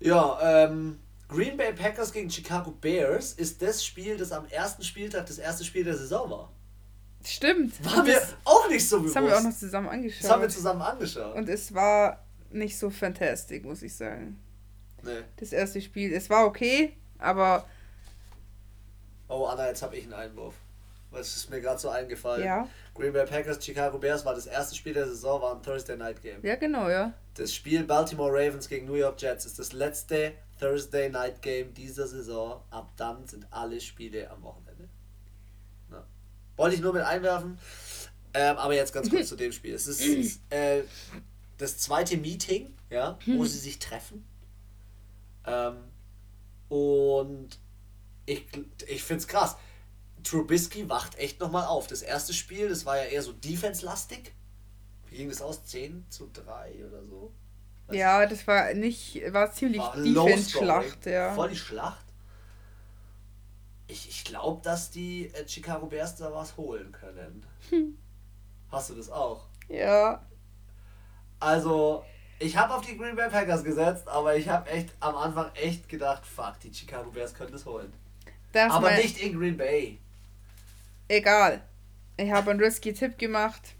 Ja, 0.00 0.64
ähm, 0.64 0.98
Green 1.28 1.56
Bay 1.56 1.72
Packers 1.72 2.12
gegen 2.12 2.30
Chicago 2.30 2.72
Bears 2.72 3.34
ist 3.34 3.62
das 3.62 3.84
Spiel, 3.84 4.16
das 4.16 4.32
am 4.32 4.46
ersten 4.46 4.82
Spieltag 4.82 5.26
das 5.26 5.38
erste 5.38 5.64
Spiel 5.64 5.84
der 5.84 5.96
Saison 5.96 6.28
war. 6.30 6.52
Stimmt. 7.24 7.84
War 7.84 8.02
mir 8.02 8.20
auch 8.44 8.59
nicht 8.70 8.88
so 8.88 8.98
bewusst. 8.98 9.16
Das 9.16 9.22
haben 9.22 9.28
wir 9.28 9.38
auch 9.38 9.42
noch 9.42 9.56
zusammen 9.56 9.88
angeschaut. 9.88 10.24
Das 10.24 10.30
haben 10.30 10.42
wir 10.42 10.48
zusammen 10.48 10.82
angeschaut. 10.82 11.34
Und 11.34 11.48
es 11.48 11.74
war 11.74 12.24
nicht 12.50 12.78
so 12.78 12.90
fantastic, 12.90 13.64
muss 13.64 13.82
ich 13.82 13.94
sagen. 13.94 14.40
Nee. 15.02 15.22
Das 15.36 15.52
erste 15.52 15.80
Spiel. 15.80 16.12
Es 16.12 16.28
war 16.30 16.46
okay, 16.46 16.96
aber 17.18 17.64
Oh, 19.28 19.46
Anna, 19.46 19.68
jetzt 19.68 19.82
habe 19.82 19.96
ich 19.96 20.04
einen 20.04 20.14
Einwurf. 20.14 20.54
Was 21.12 21.36
ist 21.36 21.50
mir 21.50 21.60
gerade 21.60 21.78
so 21.78 21.88
eingefallen? 21.88 22.44
ja. 22.44 22.68
Green 22.94 23.12
Bay 23.12 23.24
Packers, 23.24 23.64
Chicago 23.64 23.98
Bears 23.98 24.24
war 24.24 24.34
das 24.34 24.46
erste 24.46 24.74
Spiel 24.74 24.92
der 24.92 25.06
Saison, 25.06 25.40
war 25.40 25.54
ein 25.56 25.62
Thursday 25.62 25.96
Night 25.96 26.20
Game. 26.20 26.44
Ja, 26.44 26.56
genau, 26.56 26.88
ja. 26.88 27.14
Das 27.34 27.54
Spiel 27.54 27.84
Baltimore 27.84 28.30
Ravens 28.32 28.68
gegen 28.68 28.86
New 28.86 28.94
York 28.94 29.20
Jets 29.22 29.46
ist 29.46 29.58
das 29.58 29.72
letzte 29.72 30.32
Thursday 30.58 31.08
Night 31.08 31.40
Game 31.40 31.72
dieser 31.72 32.06
Saison. 32.06 32.60
Ab 32.70 32.90
dann 32.96 33.26
sind 33.26 33.46
alle 33.50 33.80
Spiele 33.80 34.28
am 34.30 34.42
Wochenende. 34.42 34.88
Ja. 35.90 36.04
Wollte 36.56 36.74
ich 36.74 36.82
nur 36.82 36.92
mit 36.92 37.02
einwerfen. 37.02 37.58
Ähm, 38.34 38.56
aber 38.56 38.74
jetzt 38.74 38.92
ganz 38.92 39.10
kurz 39.10 39.28
zu 39.28 39.36
dem 39.36 39.52
Spiel. 39.52 39.74
Es 39.74 39.86
ist 39.86 40.40
äh, 40.50 40.82
das 41.58 41.78
zweite 41.78 42.16
Meeting, 42.16 42.72
ja, 42.88 43.18
wo 43.26 43.44
sie 43.44 43.58
sich 43.58 43.78
treffen. 43.78 44.24
Ähm, 45.46 45.76
und 46.68 47.58
ich, 48.26 48.46
ich 48.86 49.02
finde 49.02 49.20
es 49.22 49.28
krass. 49.28 49.56
Trubisky 50.22 50.88
wacht 50.88 51.18
echt 51.18 51.40
nochmal 51.40 51.66
auf. 51.66 51.86
Das 51.86 52.02
erste 52.02 52.32
Spiel, 52.32 52.68
das 52.68 52.86
war 52.86 52.96
ja 52.96 53.04
eher 53.04 53.22
so 53.22 53.32
defense-lastig. 53.32 54.32
Wie 55.08 55.16
ging 55.16 55.28
das 55.28 55.42
aus? 55.42 55.64
10 55.64 56.06
zu 56.08 56.30
3 56.32 56.84
oder 56.86 57.04
so? 57.04 57.32
Weiß 57.86 57.96
Ja, 57.96 58.26
das 58.26 58.46
war 58.46 58.72
nicht, 58.74 59.20
war 59.32 59.52
ziemlich 59.52 59.82
Defense-Schlacht, 59.82 61.06
ja. 61.06 61.34
Voll 61.34 61.50
die 61.50 61.56
Schlacht. 61.56 62.04
Ich, 63.88 64.08
ich 64.08 64.24
glaube, 64.24 64.62
dass 64.62 64.90
die 64.90 65.34
äh, 65.34 65.48
Chicago 65.48 65.86
Bears 65.86 66.14
da 66.16 66.32
was 66.32 66.56
holen 66.56 66.92
können. 66.92 67.44
Hm. 67.70 67.98
Hast 68.70 68.90
du 68.90 68.94
das 68.94 69.10
auch? 69.10 69.46
Ja. 69.68 70.22
Also, 71.38 72.04
ich 72.38 72.56
habe 72.56 72.74
auf 72.74 72.86
die 72.86 72.96
Green 72.96 73.16
Bay 73.16 73.28
Packers 73.28 73.64
gesetzt, 73.64 74.08
aber 74.08 74.36
ich 74.36 74.48
habe 74.48 74.68
echt 74.70 74.90
am 75.00 75.16
Anfang 75.16 75.50
echt 75.54 75.88
gedacht, 75.88 76.24
fuck, 76.26 76.60
die 76.60 76.72
Chicago 76.72 77.10
Bears 77.10 77.34
können 77.34 77.52
das 77.52 77.66
holen. 77.66 77.92
Das 78.52 78.72
aber 78.72 78.92
nicht 78.92 79.18
in 79.18 79.38
Green 79.38 79.56
Bay. 79.56 79.98
Egal. 81.08 81.62
Ich 82.16 82.30
habe 82.30 82.50
einen 82.50 82.60
risky 82.60 82.92
Tipp 82.92 83.18
gemacht. 83.18 83.74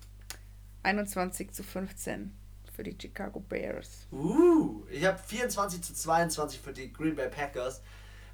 21 0.83 1.53
zu 1.53 1.63
15 1.63 2.35
für 2.75 2.83
die 2.83 2.97
Chicago 2.99 3.41
Bears. 3.41 4.07
Uh, 4.11 4.87
ich 4.91 5.05
habe 5.05 5.19
24 5.19 5.83
zu 5.83 5.95
22 5.95 6.61
für 6.61 6.73
die 6.73 6.93
Green 6.93 7.15
Bay 7.15 7.29
Packers, 7.29 7.83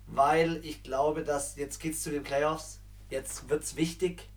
weil 0.07 0.65
ich 0.65 0.83
glaube, 0.83 1.25
dass 1.25 1.57
jetzt 1.57 1.81
geht's 1.81 2.03
zu 2.03 2.11
den 2.11 2.23
Playoffs. 2.23 2.81
Jetzt 3.11 3.49
wird's 3.49 3.77
wichtig. 3.77 4.29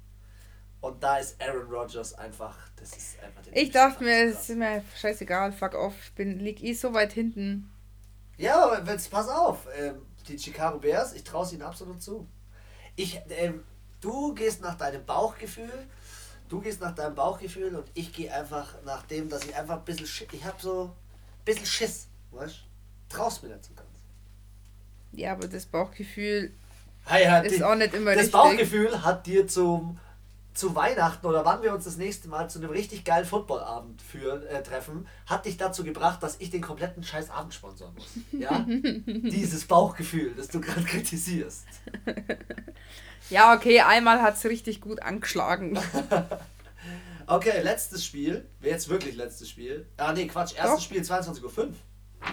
Und 0.81 1.03
da 1.03 1.17
ist 1.17 1.41
Aaron 1.41 1.67
Rodgers 1.69 2.13
einfach, 2.13 2.55
das 2.77 2.95
ist 2.95 3.21
einfach 3.21 3.41
der 3.43 3.55
Ich 3.57 3.71
dachte 3.71 4.03
mir, 4.03 4.25
es 4.29 4.49
ist 4.49 4.55
mir 4.57 4.81
scheißegal, 4.97 5.51
fuck 5.51 5.73
off. 5.75 5.93
Ich 6.05 6.13
bin, 6.13 6.39
lieg 6.39 6.63
eh 6.63 6.73
so 6.73 6.93
weit 6.93 7.11
hinten. 7.13 7.69
Ja, 8.37 8.63
aber 8.63 8.89
jetzt 8.91 9.11
pass 9.11 9.27
auf, 9.27 9.67
ähm, 9.77 9.95
die 10.27 10.39
Chicago 10.39 10.77
Bears, 10.79 11.13
ich 11.13 11.23
traue 11.25 11.43
es 11.45 11.51
ihnen 11.51 11.63
absolut 11.63 12.01
zu. 12.01 12.25
Ich, 12.95 13.19
ähm, 13.29 13.63
du 13.99 14.33
gehst 14.33 14.61
nach 14.61 14.75
deinem 14.75 15.05
Bauchgefühl, 15.05 15.87
du 16.47 16.61
gehst 16.61 16.79
nach 16.79 16.95
deinem 16.95 17.15
Bauchgefühl 17.15 17.75
und 17.75 17.89
ich 17.93 18.13
gehe 18.13 18.33
einfach 18.33 18.75
nach 18.85 19.03
dem, 19.07 19.27
dass 19.27 19.43
ich 19.43 19.53
einfach 19.55 19.79
ein 19.79 19.83
bisschen, 19.85 20.27
ich 20.31 20.45
habe 20.45 20.61
so 20.61 20.83
ein 20.85 21.43
bisschen 21.45 21.65
Schiss, 21.65 22.07
weißt 22.31 22.55
du? 23.09 23.13
Traust 23.15 23.43
mir 23.43 23.49
so 23.49 23.73
ganz. 23.73 23.89
Ja, 25.11 25.33
aber 25.33 25.47
das 25.49 25.65
Bauchgefühl 25.65 26.53
Hey, 27.05 27.25
hat 27.25 27.45
ist 27.45 27.57
die- 27.57 27.63
auch 27.63 27.75
nicht 27.75 27.93
immer 27.93 28.11
das 28.11 28.19
richtig. 28.25 28.31
Bauchgefühl 28.33 29.03
hat 29.03 29.25
dir 29.25 29.47
zum 29.47 29.97
zu 30.59 30.75
Weihnachten 30.75 31.25
oder 31.25 31.45
wann 31.45 31.63
wir 31.63 31.73
uns 31.73 31.85
das 31.85 31.95
nächste 31.95 32.27
Mal 32.27 32.49
zu 32.49 32.59
einem 32.59 32.69
richtig 32.69 33.05
geilen 33.05 33.25
Footballabend 33.25 34.01
führen, 34.01 34.45
äh, 34.47 34.61
treffen, 34.61 35.07
hat 35.25 35.45
dich 35.45 35.55
dazu 35.55 35.85
gebracht, 35.85 36.21
dass 36.21 36.35
ich 36.39 36.49
den 36.49 36.61
kompletten 36.61 37.01
scheiß 37.01 37.29
Abend 37.29 37.53
sponsern 37.53 37.93
muss. 37.95 38.09
Ja? 38.31 38.65
Dieses 38.67 39.65
Bauchgefühl, 39.65 40.33
das 40.35 40.49
du 40.49 40.61
gerade 40.61 40.83
kritisierst. 40.83 41.65
Ja, 43.29 43.53
okay, 43.53 43.81
einmal 43.81 44.23
hat 44.23 44.37
es 44.37 44.45
richtig 44.45 44.81
gut 44.81 45.01
angeschlagen. 45.03 45.79
Okay, 47.27 47.61
letztes 47.61 48.03
Spiel. 48.03 48.49
Jetzt 48.59 48.89
wirklich 48.89 49.15
letztes 49.15 49.47
Spiel. 49.49 49.85
Ah, 49.97 50.13
nee, 50.13 50.25
Quatsch. 50.25 50.55
Erstes 50.55 50.77
Doch. 50.77 50.81
Spiel 50.81 51.01
22.05 51.03 51.57
Uhr. 51.59 51.73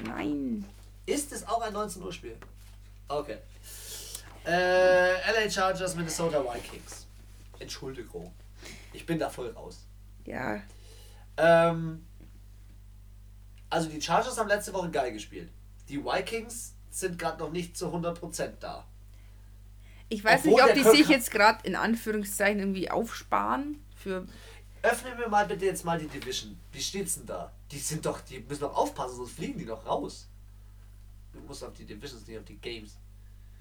Nein. 0.07 0.65
Ist 1.05 1.33
es 1.33 1.47
auch 1.47 1.61
ein 1.61 1.75
19 1.75 2.03
Uhr 2.03 2.11
Spiel? 2.15 2.39
Okay. 3.07 3.37
Äh, 4.47 5.11
LA 5.33 5.51
Chargers, 5.51 5.95
Minnesota 5.97 6.43
Vikings. 6.43 7.06
Entschuldigung. 7.61 8.33
Ich 8.92 9.05
bin 9.07 9.19
da 9.19 9.29
voll 9.31 9.51
raus. 9.51 9.87
Ja, 10.25 10.61
Ähm, 11.37 12.05
also 13.69 13.88
die 13.88 14.01
Chargers 14.01 14.38
haben 14.38 14.49
letzte 14.49 14.73
Woche 14.73 14.90
geil 14.90 15.12
gespielt. 15.12 15.51
Die 15.88 16.03
Vikings 16.03 16.75
sind 16.90 17.19
gerade 17.19 17.38
noch 17.38 17.51
nicht 17.53 17.77
zu 17.77 17.88
100% 17.88 18.53
da. 18.61 18.87
ich 20.09 20.25
weiß 20.25 20.40
Obwohl 20.40 20.53
nicht, 20.55 20.64
ob 20.64 20.75
die 20.75 20.83
Kirk 20.83 20.97
sich 20.97 21.09
jetzt 21.09 21.31
gerade 21.31 21.66
in 21.66 21.77
Anführungszeichen 21.77 22.59
irgendwie 22.61 22.90
aufsparen 22.90 23.85
für. 23.95 24.27
Öffnen 24.83 25.19
wir 25.19 25.29
mal 25.29 25.47
bitte 25.47 25.64
jetzt 25.66 25.85
mal 25.85 25.99
die 25.99 26.07
Division. 26.07 26.59
Wie 26.73 26.81
steht's 26.81 27.16
denn 27.16 27.27
da? 27.27 27.53
Die 27.71 27.79
sind 27.79 28.07
doch, 28.07 28.21
die 28.21 28.38
müssen 28.40 28.61
doch 28.61 28.75
aufpassen, 28.77 29.16
sonst 29.16 29.33
fliegen 29.33 29.59
die 29.59 29.66
doch 29.66 29.85
raus. 29.85 30.29
Du 31.33 31.40
musst 31.40 31.62
auf 31.64 31.75
die 31.75 31.85
Divisions, 31.85 32.27
nicht 32.27 32.38
auf 32.38 32.45
die 32.45 32.57
Games. 32.57 32.97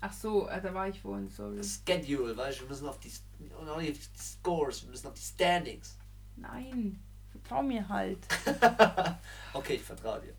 Ach 0.07 0.13
so, 0.13 0.47
äh, 0.47 0.61
da 0.61 0.71
war 0.71 0.87
ich 0.87 1.01
vorhin, 1.01 1.29
sorry. 1.29 1.59
Schedule, 1.63 2.37
weißt 2.37 2.59
du, 2.59 2.63
wir 2.63 2.69
müssen 2.69 2.87
auf 2.87 2.99
die, 2.99 3.11
auf 3.57 3.81
die 3.81 3.99
Scores, 4.21 4.83
wir 4.83 4.91
müssen 4.91 5.07
auf 5.07 5.13
die 5.15 5.21
Standings. 5.21 5.97
Nein, 6.35 6.99
vertrau 7.31 7.63
mir 7.63 7.87
halt. 7.89 8.19
Okay, 9.53 9.75
ich 9.75 9.81
vertraue 9.83 10.19
dir. 10.21 10.33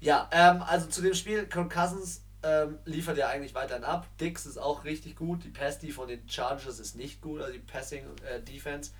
Ja, 0.00 0.28
ähm, 0.30 0.62
also 0.62 0.86
zu 0.88 1.02
dem 1.02 1.14
Spiel, 1.14 1.46
Kirk 1.46 1.72
Cousins 1.72 2.22
ähm, 2.44 2.78
liefert 2.84 3.16
ja 3.16 3.28
eigentlich 3.28 3.54
weiterhin 3.54 3.82
ab. 3.82 4.06
Dix 4.20 4.46
ist 4.46 4.58
auch 4.58 4.84
richtig 4.84 5.16
gut. 5.16 5.42
Die 5.42 5.48
Pass, 5.48 5.78
die 5.80 5.90
von 5.90 6.06
den 6.06 6.28
Chargers 6.28 6.78
ist 6.78 6.94
nicht 6.94 7.20
gut, 7.22 7.40
also 7.40 7.52
die 7.54 7.58
Passing 7.58 8.04
äh, 8.30 8.40
Defense. 8.40 8.92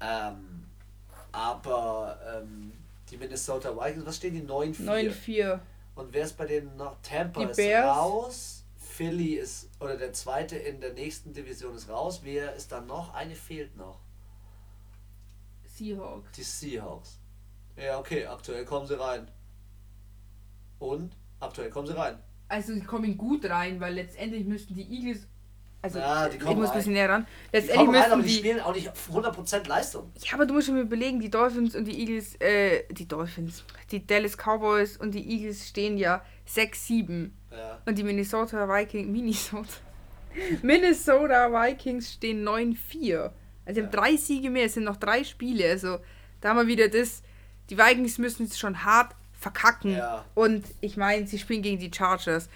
Ähm, 0.00 0.64
aber 1.32 2.18
ähm, 2.26 2.72
die 3.10 3.16
Minnesota 3.18 3.76
Vikings, 3.76 4.06
was 4.06 4.16
stehen 4.16 4.34
die? 4.34 4.42
9-4. 4.42 5.12
9-4. 5.26 5.60
Und 5.94 6.12
wer 6.14 6.24
ist 6.24 6.38
bei 6.38 6.46
denen 6.46 6.74
noch? 6.76 6.96
Tampa 7.02 7.44
Die 7.44 7.50
ist 7.50 7.56
Bears. 7.56 7.96
raus. 7.96 8.61
Philly 8.96 9.34
ist, 9.34 9.70
oder 9.80 9.96
der 9.96 10.12
zweite 10.12 10.56
in 10.56 10.80
der 10.80 10.92
nächsten 10.92 11.32
Division 11.32 11.74
ist 11.74 11.88
raus. 11.88 12.20
Wer 12.24 12.54
ist 12.54 12.72
dann 12.72 12.86
noch? 12.86 13.14
Eine 13.14 13.34
fehlt 13.34 13.76
noch. 13.76 14.00
Seahawks. 15.66 16.30
Die 16.36 16.42
Seahawks. 16.42 17.18
Ja, 17.76 17.98
okay, 17.98 18.26
aktuell 18.26 18.64
kommen 18.64 18.86
sie 18.86 18.98
rein. 19.00 19.28
Und? 20.78 21.16
Aktuell 21.40 21.70
kommen 21.70 21.86
sie 21.86 21.96
rein. 21.96 22.18
Also, 22.48 22.74
die 22.74 22.82
kommen 22.82 23.16
gut 23.16 23.46
rein, 23.46 23.80
weil 23.80 23.94
letztendlich 23.94 24.44
müssten 24.44 24.74
die 24.74 24.82
Eagles. 24.82 25.26
Also, 25.80 25.98
Ja, 25.98 26.28
die 26.28 26.36
ich 26.36 26.42
kommen 26.42 26.56
muss 26.60 26.66
ein 26.66 26.72
rein. 26.72 26.78
bisschen 26.78 26.92
näher 26.92 27.08
ran. 27.08 27.26
Die 27.50 27.56
Letztendlich 27.56 27.86
kommen 27.86 27.96
rein, 27.98 28.12
aber 28.12 28.16
müssten 28.16 28.28
die 28.28 28.32
die. 28.34 28.38
spielen 28.38 28.60
auch 28.60 28.74
nicht 28.74 28.88
auf 28.90 29.08
100% 29.10 29.66
Leistung. 29.68 30.12
Ja, 30.22 30.34
aber 30.34 30.44
du 30.46 30.54
musst 30.54 30.66
schon 30.66 30.76
mal 30.76 30.82
überlegen, 30.84 31.18
die 31.18 31.30
Dolphins 31.30 31.74
und 31.74 31.86
die 31.86 31.98
Eagles, 31.98 32.36
äh, 32.40 32.84
die 32.92 33.08
Dolphins, 33.08 33.64
die 33.90 34.06
Dallas 34.06 34.36
Cowboys 34.36 34.96
und 34.98 35.12
die 35.12 35.26
Eagles 35.28 35.66
stehen 35.66 35.96
ja 35.96 36.22
6-7. 36.46 37.30
Ja. 37.52 37.78
Und 37.84 37.98
die 37.98 38.02
Minnesota 38.02 38.68
Vikings, 38.68 39.08
Minnesota, 39.08 39.68
Minnesota 40.62 41.50
Vikings 41.52 42.12
stehen 42.14 42.46
9-4. 42.46 43.30
Also 43.64 43.80
sie 43.80 43.82
haben 43.82 43.90
drei 43.92 44.16
Siege 44.16 44.50
mehr, 44.50 44.66
es 44.66 44.74
sind 44.74 44.84
noch 44.84 44.96
drei 44.96 45.24
Spiele. 45.24 45.68
Also 45.68 45.98
da 46.40 46.50
haben 46.50 46.58
wir 46.58 46.66
wieder 46.66 46.88
das, 46.88 47.22
die 47.70 47.78
Vikings 47.78 48.18
müssen 48.18 48.46
es 48.46 48.58
schon 48.58 48.84
hart 48.84 49.14
verkacken. 49.32 50.00
Und 50.34 50.64
ich 50.80 50.96
meine, 50.96 51.26
sie 51.26 51.38
spielen 51.38 51.62
gegen 51.62 51.78
die 51.78 51.90
Chargers. 51.92 52.48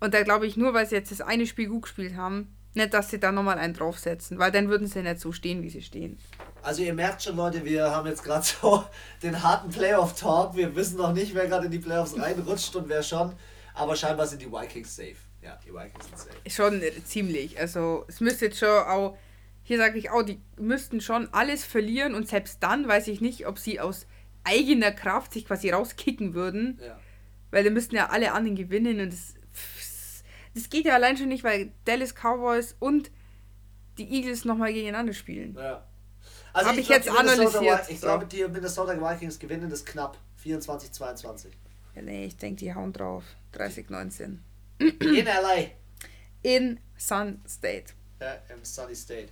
Und 0.00 0.14
da 0.14 0.22
glaube 0.22 0.46
ich 0.46 0.56
nur, 0.56 0.74
weil 0.74 0.86
sie 0.86 0.94
jetzt 0.94 1.10
das 1.10 1.20
eine 1.20 1.46
Spiel 1.46 1.68
gut 1.68 1.82
gespielt 1.82 2.16
haben, 2.16 2.54
nicht, 2.74 2.94
dass 2.94 3.10
sie 3.10 3.18
da 3.18 3.32
nochmal 3.32 3.58
einen 3.58 3.74
draufsetzen, 3.74 4.38
weil 4.38 4.52
dann 4.52 4.68
würden 4.68 4.86
sie 4.86 5.02
nicht 5.02 5.20
so 5.20 5.32
stehen, 5.32 5.62
wie 5.62 5.70
sie 5.70 5.82
stehen. 5.82 6.18
Also 6.62 6.82
ihr 6.82 6.94
merkt 6.94 7.22
schon, 7.22 7.36
Leute, 7.36 7.64
wir 7.64 7.90
haben 7.90 8.06
jetzt 8.06 8.22
gerade 8.22 8.44
so 8.44 8.84
den 9.22 9.42
harten 9.42 9.70
Playoff-Talk. 9.70 10.54
Wir 10.54 10.74
wissen 10.76 10.98
noch 10.98 11.12
nicht, 11.12 11.34
wer 11.34 11.46
gerade 11.46 11.66
in 11.66 11.72
die 11.72 11.78
Playoffs 11.78 12.18
reinrutscht 12.18 12.76
und 12.76 12.88
wer 12.88 13.02
schon. 13.02 13.32
Aber 13.78 13.96
scheinbar 13.96 14.26
sind 14.26 14.42
die 14.42 14.50
Vikings 14.50 14.94
safe. 14.96 15.16
Ja, 15.42 15.58
die 15.64 15.72
Vikings 15.72 16.04
sind 16.06 16.18
safe. 16.18 16.50
Schon 16.50 16.82
ziemlich. 17.04 17.58
Also 17.58 18.04
es 18.08 18.20
müsste 18.20 18.46
jetzt 18.46 18.58
schon 18.58 18.68
auch, 18.68 19.16
hier 19.62 19.78
sage 19.78 19.98
ich 19.98 20.10
auch, 20.10 20.22
die 20.22 20.40
müssten 20.56 21.00
schon 21.00 21.28
alles 21.32 21.64
verlieren 21.64 22.14
und 22.14 22.28
selbst 22.28 22.62
dann 22.62 22.88
weiß 22.88 23.08
ich 23.08 23.20
nicht, 23.20 23.46
ob 23.46 23.58
sie 23.58 23.80
aus 23.80 24.06
eigener 24.44 24.92
Kraft 24.92 25.32
sich 25.32 25.46
quasi 25.46 25.70
rauskicken 25.70 26.34
würden. 26.34 26.80
Ja. 26.84 26.98
Weil 27.50 27.64
dann 27.64 27.72
müssten 27.72 27.94
ja 27.96 28.08
alle 28.10 28.32
anderen 28.32 28.56
gewinnen 28.56 29.00
und 29.00 29.12
das, 29.12 29.34
das 30.54 30.68
geht 30.70 30.84
ja 30.86 30.94
allein 30.94 31.16
schon 31.16 31.28
nicht, 31.28 31.44
weil 31.44 31.72
Dallas 31.84 32.14
Cowboys 32.14 32.76
und 32.78 33.10
die 33.96 34.10
Eagles 34.12 34.44
nochmal 34.44 34.72
gegeneinander 34.72 35.12
spielen. 35.12 35.54
ja. 35.58 35.84
Also 36.54 36.70
ich 36.72 36.86
glaub, 36.86 36.98
jetzt 36.98 37.06
Minnesota 37.12 37.58
analysiert. 37.58 37.90
Ich 37.90 38.00
So. 38.00 38.06
glaube, 38.06 38.26
die 38.26 38.42
Minnesota 38.48 38.94
Vikings 38.98 39.38
gewinnen 39.38 39.70
das 39.70 39.84
knapp. 39.84 40.18
24, 40.36 40.90
22. 40.92 41.52
Ja, 41.98 42.04
nee, 42.04 42.26
ich 42.26 42.36
denke, 42.36 42.60
die 42.60 42.72
hauen 42.72 42.92
drauf. 42.92 43.24
30-19. 43.54 44.38
In 44.78 45.24
LA. 45.24 45.70
In 46.42 46.78
Sun 46.96 47.40
State. 47.48 47.92
Ja, 48.20 48.34
im 48.54 48.64
Sunny 48.64 48.94
State. 48.94 49.30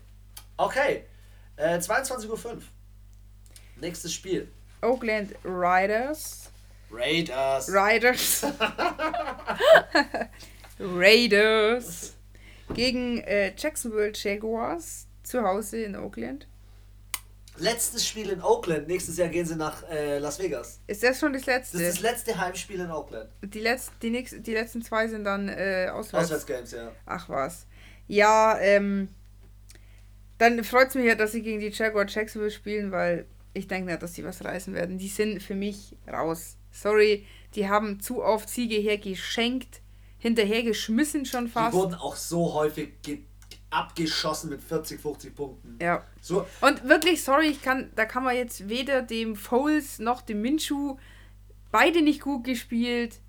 Okay. 0.56 1.04
Äh, 1.54 1.78
22.05 1.78 2.44
Uhr. 2.44 2.62
Nächstes 3.76 4.12
Spiel. 4.12 4.48
Oakland 4.82 5.36
Riders. 5.44 6.50
Raiders. 6.90 7.68
Riders. 7.68 8.42
Raiders. 10.80 12.16
Gegen 12.74 13.20
äh, 13.20 13.54
Jacksonville 13.56 14.12
Jaguars. 14.12 15.06
Zu 15.22 15.42
Hause 15.42 15.82
in 15.82 15.94
Oakland. 15.94 16.48
Letztes 17.58 18.06
Spiel 18.06 18.30
in 18.30 18.42
Oakland. 18.42 18.86
Nächstes 18.88 19.16
Jahr 19.16 19.28
gehen 19.28 19.46
sie 19.46 19.56
nach 19.56 19.82
äh, 19.88 20.18
Las 20.18 20.38
Vegas. 20.38 20.80
Ist 20.86 21.02
das 21.02 21.18
schon 21.18 21.32
das 21.32 21.46
letzte? 21.46 21.78
Das 21.78 21.88
ist 21.88 21.96
das 21.96 22.02
letzte 22.02 22.38
Heimspiel 22.38 22.80
in 22.80 22.90
Oakland. 22.90 23.30
die, 23.42 23.60
letz 23.60 23.90
die, 24.02 24.10
nächst 24.10 24.46
die 24.46 24.52
letzten 24.52 24.82
zwei 24.82 25.08
sind 25.08 25.24
dann 25.24 25.48
äh, 25.48 25.88
auswärts. 25.92 26.26
Auswärtsgames, 26.26 26.72
ja. 26.72 26.92
Ach 27.06 27.28
was. 27.28 27.66
Ja, 28.08 28.58
ähm. 28.60 29.08
Dann 30.38 30.62
freut 30.64 30.88
es 30.88 30.94
mich 30.94 31.06
ja, 31.06 31.14
dass 31.14 31.32
sie 31.32 31.40
gegen 31.42 31.60
die 31.60 31.70
Jaguar 31.70 32.06
Jacksonville 32.06 32.50
spielen, 32.50 32.92
weil 32.92 33.24
ich 33.54 33.68
denke 33.68 33.90
nicht, 33.90 34.02
dass 34.02 34.12
sie 34.14 34.22
was 34.24 34.44
reißen 34.44 34.74
werden. 34.74 34.98
Die 34.98 35.08
sind 35.08 35.42
für 35.42 35.54
mich 35.54 35.96
raus. 36.06 36.56
Sorry, 36.70 37.26
die 37.54 37.70
haben 37.70 38.00
zu 38.00 38.22
oft 38.22 38.50
Siege 38.50 38.76
hergeschenkt, 38.76 39.80
hinterhergeschmissen 40.18 41.24
schon 41.24 41.46
Die 41.46 41.50
fast. 41.52 41.74
wurden 41.74 41.94
auch 41.94 42.16
so 42.16 42.52
häufig 42.52 43.00
ge 43.02 43.20
abgeschossen 43.70 44.50
mit 44.50 44.62
40, 44.62 45.00
50 45.00 45.34
Punkten. 45.34 45.78
Ja. 45.82 46.04
So, 46.20 46.46
Und 46.60 46.88
wirklich, 46.88 47.22
sorry, 47.22 47.46
ich 47.48 47.62
kann, 47.62 47.90
da 47.96 48.04
kann 48.04 48.22
man 48.24 48.36
jetzt 48.36 48.68
weder 48.68 49.02
dem 49.02 49.36
Foles 49.36 49.98
noch 49.98 50.22
dem 50.22 50.40
Minshu 50.40 50.96
beide 51.72 52.00
nicht 52.02 52.20
gut 52.20 52.44
gespielt. 52.44 53.20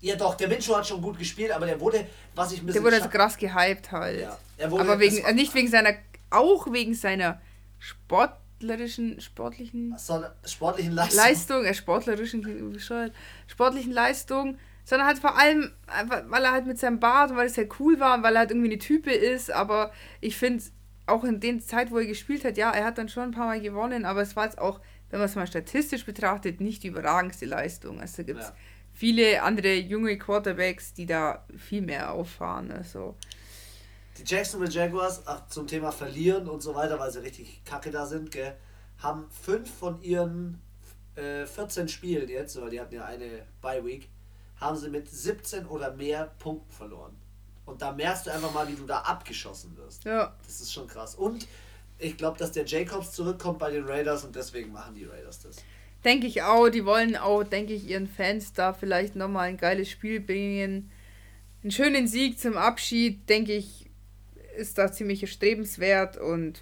ja 0.00 0.16
doch, 0.16 0.34
der 0.34 0.48
Minshew 0.48 0.74
hat 0.76 0.86
schon 0.86 1.00
gut 1.00 1.18
gespielt, 1.18 1.50
aber 1.52 1.66
der 1.66 1.80
wurde, 1.80 2.06
was 2.34 2.52
ich 2.52 2.60
ein 2.60 2.66
bisschen 2.66 2.82
Der 2.82 2.92
wurde 2.92 3.02
so 3.02 3.08
krass 3.08 3.36
gehypt 3.38 3.90
halt. 3.92 4.20
Ja, 4.20 4.38
er 4.58 4.70
wurde- 4.70 4.82
Aber 4.84 4.98
wegen, 5.00 5.18
äh, 5.18 5.32
nicht 5.32 5.54
wegen 5.54 5.68
seiner, 5.68 5.94
auch 6.30 6.70
wegen 6.72 6.94
seiner 6.94 7.40
sportlerischen, 7.78 9.20
sportlichen 9.20 9.96
sportlichen 10.44 10.92
Leistung. 10.92 11.16
Leistung, 11.18 11.64
äh, 11.64 11.74
sportlerischen, 11.74 12.72
bescheuert, 12.72 13.12
sportlichen 13.46 13.92
Leistung, 13.92 14.58
sondern 14.84 15.08
halt 15.08 15.18
vor 15.18 15.38
allem, 15.38 15.72
einfach, 15.86 16.22
weil 16.28 16.44
er 16.44 16.52
halt 16.52 16.66
mit 16.66 16.78
seinem 16.78 17.00
Bart 17.00 17.30
und 17.30 17.36
weil 17.36 17.46
es 17.46 17.56
halt 17.56 17.72
cool 17.80 17.98
war 18.00 18.16
und 18.16 18.22
weil 18.22 18.34
er 18.36 18.40
halt 18.40 18.50
irgendwie 18.50 18.70
eine 18.70 18.78
Type 18.78 19.10
ist, 19.10 19.50
aber 19.50 19.92
ich 20.20 20.36
finde, 20.36 20.62
auch 21.06 21.24
in 21.24 21.40
der 21.40 21.60
Zeit, 21.60 21.90
wo 21.90 21.98
er 21.98 22.06
gespielt 22.06 22.44
hat, 22.44 22.56
ja, 22.56 22.70
er 22.70 22.84
hat 22.84 22.98
dann 22.98 23.08
schon 23.08 23.24
ein 23.24 23.30
paar 23.32 23.46
Mal 23.46 23.60
gewonnen, 23.60 24.04
aber 24.04 24.22
es 24.22 24.36
war 24.36 24.44
jetzt 24.44 24.58
auch, 24.58 24.80
wenn 25.10 25.18
man 25.20 25.28
es 25.28 25.34
mal 25.34 25.46
statistisch 25.46 26.04
betrachtet, 26.06 26.60
nicht 26.60 26.82
die 26.82 26.88
überragendste 26.88 27.46
Leistung. 27.46 28.00
Also 28.00 28.24
gibt 28.24 28.40
es 28.40 28.48
Ja. 28.48 28.54
viele 28.92 29.42
andere 29.42 29.74
junge 29.74 30.16
Quarterbacks, 30.18 30.94
die 30.94 31.06
da 31.06 31.44
viel 31.56 31.82
mehr 31.82 32.12
auffahren. 32.12 32.70
Also. 32.72 33.16
Die 34.18 34.22
Jacksonville 34.24 34.70
Jaguars, 34.70 35.26
ach, 35.26 35.46
zum 35.48 35.66
Thema 35.66 35.90
Verlieren 35.92 36.48
und 36.48 36.62
so 36.62 36.74
weiter, 36.74 36.98
weil 36.98 37.10
sie 37.10 37.22
richtig 37.22 37.62
kacke 37.64 37.90
da 37.90 38.06
sind, 38.06 38.30
gell, 38.30 38.56
haben 38.98 39.26
fünf 39.30 39.70
von 39.70 40.00
ihren 40.02 40.60
äh, 41.16 41.44
14 41.46 41.88
Spielen 41.88 42.28
jetzt, 42.28 42.60
weil 42.60 42.70
die 42.70 42.80
hatten 42.80 42.94
ja 42.94 43.04
eine 43.04 43.44
Bye 43.60 43.84
Week, 43.84 44.08
haben 44.64 44.76
sie 44.76 44.88
mit 44.88 45.08
17 45.08 45.66
oder 45.66 45.92
mehr 45.94 46.32
Punkten 46.38 46.72
verloren. 46.72 47.14
Und 47.66 47.80
da 47.80 47.92
merkst 47.92 48.26
du 48.26 48.32
einfach 48.32 48.52
mal, 48.52 48.66
wie 48.68 48.74
du 48.74 48.86
da 48.86 49.00
abgeschossen 49.00 49.76
wirst. 49.76 50.04
Ja. 50.04 50.34
Das 50.44 50.60
ist 50.60 50.72
schon 50.72 50.86
krass. 50.86 51.14
Und 51.14 51.46
ich 51.98 52.16
glaube, 52.16 52.38
dass 52.38 52.52
der 52.52 52.64
Jacobs 52.64 53.12
zurückkommt 53.12 53.58
bei 53.58 53.70
den 53.70 53.84
Raiders 53.84 54.24
und 54.24 54.34
deswegen 54.34 54.72
machen 54.72 54.94
die 54.94 55.04
Raiders 55.04 55.40
das. 55.40 55.56
Denke 56.04 56.26
ich 56.26 56.42
auch, 56.42 56.68
die 56.68 56.84
wollen 56.84 57.16
auch, 57.16 57.44
denke 57.44 57.72
ich, 57.72 57.88
ihren 57.88 58.08
Fans 58.08 58.52
da 58.52 58.74
vielleicht 58.74 59.16
nochmal 59.16 59.48
ein 59.48 59.56
geiles 59.56 59.88
Spiel 59.88 60.20
bringen. 60.20 60.90
Einen 61.62 61.70
schönen 61.70 62.06
Sieg 62.06 62.38
zum 62.38 62.58
Abschied, 62.58 63.28
denke 63.28 63.54
ich, 63.54 63.90
ist 64.56 64.76
da 64.76 64.92
ziemlich 64.92 65.22
erstrebenswert 65.22 66.18
und 66.18 66.60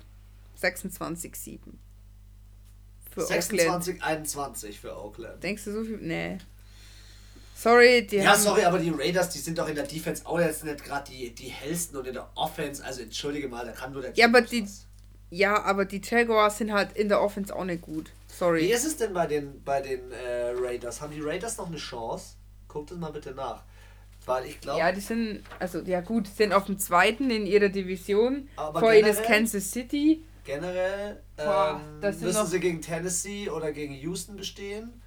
26-7. 0.61 1.59
Für 3.11 3.23
Oakland. 3.23 3.29
26, 3.29 4.03
21 4.03 4.81
für 4.81 4.97
Oakland. 4.97 5.43
Denkst 5.43 5.65
du 5.65 5.73
so 5.73 5.85
viel? 5.85 5.99
Nee. 5.99 6.39
Sorry, 7.63 8.05
die 8.07 8.17
Ja, 8.17 8.35
sorry, 8.37 8.65
aber 8.65 8.79
die 8.81 8.91
Raiders, 8.91 9.29
die 9.31 9.39
sind 9.39 9.57
doch 9.57 9.69
in 9.69 9.77
der 9.77 9.87
Defense 9.87 10.27
auch 10.27 10.41
jetzt 10.41 10.65
nicht 10.65 10.83
gerade 10.85 11.09
die, 11.11 11.33
die 11.33 11.47
hellsten 11.49 11.97
und 11.97 12.07
in 12.09 12.15
der 12.15 12.29
Offense, 12.35 12.85
also 12.85 13.03
entschuldige 13.03 13.47
mal, 13.47 13.65
da 13.65 13.71
kann 13.71 13.93
nur 13.93 14.03
der 14.03 14.13
Ja, 14.15 14.27
aber 14.27 14.41
die- 14.43 14.65
was. 14.65 14.87
Ja, 15.31 15.63
aber 15.63 15.85
die 15.85 16.01
Jaguars 16.05 16.59
sind 16.59 16.73
halt 16.73 16.93
in 16.97 17.09
der 17.09 17.23
Offense 17.23 17.55
auch 17.55 17.65
nicht 17.65 17.81
gut. 17.83 18.11
Wie 18.29 18.35
Sorry. 18.35 18.67
ist 18.67 18.85
es 18.85 18.97
denn 18.97 19.15
bei 19.15 19.27
den, 19.27 19.63
bei 19.65 19.81
den 19.81 20.11
äh, 20.13 20.51
Raiders? 20.61 21.01
Haben 21.01 21.15
die 21.15 21.21
Raiders 21.23 21.57
noch 21.57 21.69
eine 21.69 21.77
Chance? 21.79 22.35
Guckt 22.69 22.91
es 22.91 22.99
mal 22.99 23.13
bitte 23.13 23.31
nach. 23.33 23.63
Weil 24.27 24.45
ich 24.47 24.61
glaube, 24.61 24.81
Ja, 24.81 24.91
die 24.93 25.01
sind, 25.01 25.43
also 25.59 25.79
ja 25.81 26.01
gut, 26.01 26.27
sind 26.27 26.53
auf 26.53 26.67
dem 26.67 26.79
zweiten 26.79 27.31
in 27.31 27.47
ihrer 27.47 27.69
Division. 27.71 28.49
Aber 28.57 28.81
Vor 28.81 28.93
ihnen 28.93 29.09
ist 29.09 29.23
Kansas 29.23 29.71
City. 29.71 30.23
generell 30.45 31.23
Boah, 31.37 31.81
ähm, 31.83 32.01
das 32.01 32.19
müssen 32.19 32.47
sie 32.47 32.61
gegen 32.61 32.83
Tennessee 32.83 33.49
oder 33.49 33.73
gegen 33.73 33.95
Houston 33.95 34.37
bestehen. 34.37 35.01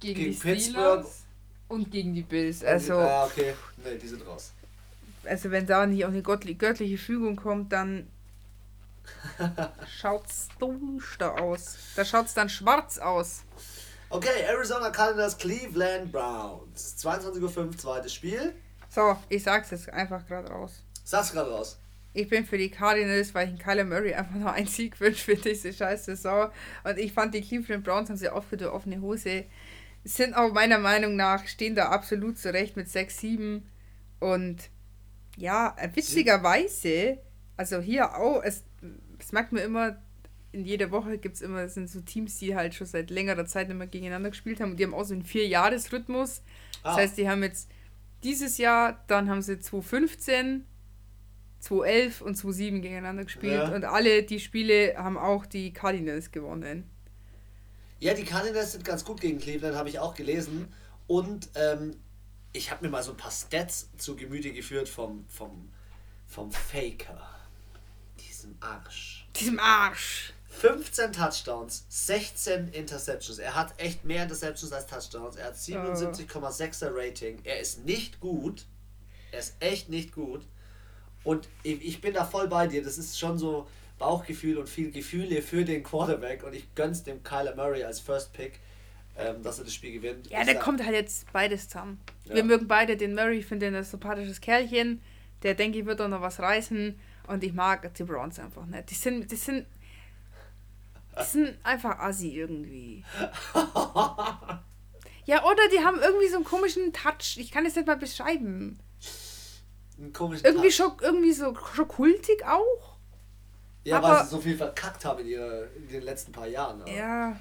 gegen, 0.00 0.14
Gegen 0.20 0.38
Pittsburgh. 0.38 1.00
Steelers 1.02 1.25
und 1.68 1.90
gegen 1.90 2.14
die 2.14 2.22
Bills. 2.22 2.62
Also, 2.64 2.94
Ah, 2.98 3.24
okay. 3.26 3.54
Nee, 3.84 3.96
die 4.00 4.08
sind 4.08 4.26
raus. 4.26 4.52
also 5.24 5.50
wenn 5.50 5.66
da 5.66 5.86
nicht 5.86 6.04
auch 6.04 6.08
eine 6.10 6.20
göttli- 6.22 6.56
göttliche 6.56 6.98
Fügung 6.98 7.36
kommt, 7.36 7.72
dann 7.72 8.06
schaut's 10.00 10.48
duster 10.58 11.40
aus. 11.40 11.76
Da 11.96 12.04
schaut's 12.04 12.34
dann 12.34 12.48
schwarz 12.48 12.98
aus. 12.98 13.42
Okay, 14.08 14.42
Arizona 14.46 14.90
Cardinals, 14.90 15.36
Cleveland 15.36 16.12
Browns. 16.12 16.96
22.05 17.02 17.56
Uhr, 17.58 17.76
zweites 17.78 18.14
Spiel. 18.14 18.54
So, 18.88 19.16
ich 19.28 19.42
sag's 19.42 19.70
jetzt 19.72 19.88
einfach 19.92 20.24
gerade 20.26 20.48
raus. 20.48 20.82
Sag's 21.04 21.32
gerade 21.32 21.50
raus. 21.50 21.78
Ich 22.12 22.28
bin 22.28 22.46
für 22.46 22.56
die 22.56 22.70
Cardinals, 22.70 23.34
weil 23.34 23.46
ich 23.48 23.52
in 23.54 23.58
Kyler 23.58 23.84
Murray 23.84 24.14
einfach 24.14 24.36
nur 24.36 24.50
einen 24.52 24.66
Sieg 24.68 24.98
wünsche 25.00 25.22
für 25.24 25.36
diese 25.36 25.72
scheiß 25.72 26.06
Saison. 26.06 26.50
Und 26.84 26.98
ich 26.98 27.12
fand, 27.12 27.34
die 27.34 27.42
Cleveland 27.42 27.84
Browns 27.84 28.08
haben 28.08 28.16
sie 28.16 28.30
oft 28.30 28.48
für 28.48 28.56
die 28.56 28.64
offene 28.64 29.00
Hose. 29.02 29.44
Sind 30.08 30.34
auch 30.34 30.52
meiner 30.52 30.78
Meinung 30.78 31.16
nach, 31.16 31.46
stehen 31.46 31.74
da 31.74 31.88
absolut 31.88 32.38
zurecht 32.38 32.76
mit 32.76 32.86
6-7. 32.86 33.62
Und 34.20 34.70
ja, 35.36 35.76
witzigerweise, 35.94 37.18
also 37.56 37.80
hier 37.80 38.16
auch, 38.16 38.42
es, 38.42 38.64
es 39.18 39.32
merkt 39.32 39.52
man 39.52 39.62
immer, 39.62 39.96
in 40.52 40.64
jeder 40.64 40.90
Woche 40.90 41.18
gibt 41.18 41.34
es 41.34 41.42
immer, 41.42 41.62
es 41.62 41.74
sind 41.74 41.90
so 41.90 42.00
Teams, 42.00 42.38
die 42.38 42.54
halt 42.54 42.74
schon 42.74 42.86
seit 42.86 43.10
längerer 43.10 43.46
Zeit 43.46 43.68
mehr 43.68 43.86
gegeneinander 43.86 44.30
gespielt 44.30 44.60
haben. 44.60 44.70
Und 44.70 44.76
die 44.80 44.84
haben 44.84 44.94
auch 44.94 45.04
so 45.04 45.12
einen 45.12 45.24
Vier-Jahres-Rhythmus. 45.24 46.42
Das 46.82 46.94
Ah. 46.94 46.96
heißt, 46.98 47.18
die 47.18 47.28
haben 47.28 47.42
jetzt 47.42 47.68
dieses 48.22 48.58
Jahr, 48.58 49.04
dann 49.08 49.28
haben 49.28 49.42
sie 49.42 49.58
2015, 49.58 50.64
2011 51.60 52.20
und 52.22 52.36
2007 52.36 52.80
gegeneinander 52.80 53.24
gespielt. 53.24 53.54
Ja. 53.54 53.74
Und 53.74 53.84
alle 53.84 54.22
die 54.22 54.40
Spiele 54.40 54.94
haben 54.96 55.18
auch 55.18 55.46
die 55.46 55.72
Cardinals 55.72 56.30
gewonnen. 56.30 56.84
Ja, 57.98 58.14
die 58.14 58.24
Cardinals 58.24 58.72
sind 58.72 58.84
ganz 58.84 59.04
gut 59.04 59.20
gegen 59.20 59.38
Cleveland, 59.38 59.76
habe 59.76 59.88
ich 59.88 59.98
auch 59.98 60.14
gelesen. 60.14 60.72
Und 61.06 61.48
ähm, 61.54 61.96
ich 62.52 62.70
habe 62.70 62.84
mir 62.84 62.90
mal 62.90 63.02
so 63.02 63.12
ein 63.12 63.16
paar 63.16 63.30
Stats 63.30 63.88
zu 63.96 64.16
Gemüte 64.16 64.52
geführt 64.52 64.88
vom, 64.88 65.26
vom, 65.28 65.70
vom 66.26 66.52
Faker. 66.52 67.28
Diesem 68.18 68.56
Arsch. 68.60 69.26
Diesem 69.36 69.58
Arsch. 69.58 70.32
15 70.48 71.12
Touchdowns, 71.12 71.84
16 71.90 72.68
Interceptions. 72.68 73.38
Er 73.38 73.54
hat 73.54 73.74
echt 73.78 74.04
mehr 74.04 74.22
Interceptions 74.22 74.72
als 74.72 74.86
Touchdowns. 74.86 75.36
Er 75.36 75.46
hat 75.46 75.56
77,6er 75.56 76.90
Rating. 76.94 77.40
Er 77.44 77.60
ist 77.60 77.84
nicht 77.84 78.20
gut. 78.20 78.64
Er 79.32 79.40
ist 79.40 79.56
echt 79.60 79.90
nicht 79.90 80.12
gut. 80.12 80.46
Und 81.24 81.48
ich, 81.62 81.84
ich 81.84 82.00
bin 82.00 82.14
da 82.14 82.24
voll 82.24 82.48
bei 82.48 82.66
dir. 82.66 82.82
Das 82.82 82.96
ist 82.96 83.18
schon 83.18 83.36
so 83.36 83.68
Bauchgefühl 83.98 84.58
und 84.58 84.68
viel 84.68 84.90
Gefühle 84.90 85.42
für 85.42 85.64
den 85.64 85.82
Quarterback. 85.82 86.44
Und 86.44 86.54
ich 86.54 86.74
gönn's 86.74 87.02
dem 87.02 87.22
Kyler 87.22 87.54
Murray 87.54 87.84
als 87.84 88.00
First 88.00 88.32
Pick, 88.32 88.60
ähm, 89.16 89.42
dass 89.42 89.58
er 89.58 89.64
das 89.64 89.74
Spiel 89.74 89.92
gewinnt. 89.92 90.28
Ja, 90.28 90.44
da 90.44 90.54
kommt 90.54 90.84
halt 90.84 90.94
jetzt 90.94 91.32
beides 91.32 91.68
zusammen. 91.68 92.00
Ja. 92.24 92.36
Wir 92.36 92.44
mögen 92.44 92.68
beide 92.68 92.96
den 92.96 93.14
Murray, 93.14 93.38
ich 93.38 93.46
finde 93.46 93.66
den 93.66 93.74
ein 93.74 93.84
sympathisches 93.84 94.40
Kerlchen. 94.40 95.02
Der 95.42 95.54
denke 95.54 95.78
ich 95.78 95.86
wird 95.86 96.00
auch 96.00 96.08
noch 96.08 96.20
was 96.22 96.40
reißen. 96.40 96.98
Und 97.28 97.44
ich 97.44 97.52
mag 97.52 97.92
die 97.94 98.04
Browns 98.04 98.38
einfach 98.38 98.66
nicht. 98.66 98.90
Die 98.90 98.94
sind, 98.94 99.30
die 99.30 99.36
sind, 99.36 99.66
die 101.18 101.24
sind 101.24 101.58
einfach 101.64 101.98
assi 101.98 102.36
irgendwie. 102.36 103.04
Ja, 105.26 105.44
oder 105.44 105.68
die 105.72 105.80
haben 105.80 106.00
irgendwie 106.00 106.28
so 106.28 106.36
einen 106.36 106.44
komischen 106.44 106.92
Touch. 106.92 107.36
Ich 107.36 107.50
kann 107.50 107.66
es 107.66 107.74
nicht 107.74 107.86
mal 107.86 107.96
beschreiben. 107.96 108.78
Einen 109.98 110.12
komischen 110.12 110.46
Irgendwie 110.46 110.68
Touch. 110.68 110.76
schon, 110.76 110.92
irgendwie 111.02 111.32
so, 111.32 111.52
schon 111.74 111.88
kultig 111.88 112.46
auch. 112.46 112.95
Ja, 113.86 113.98
aber- 113.98 114.08
weil 114.08 114.24
sie 114.24 114.30
so 114.30 114.40
viel 114.40 114.56
verkackt 114.56 115.04
haben 115.04 115.20
in, 115.20 115.26
ihrer, 115.28 115.72
in 115.74 115.88
den 115.88 116.02
letzten 116.02 116.32
paar 116.32 116.46
Jahren. 116.46 116.82
aber- 116.82 116.90
Ja. 116.90 117.38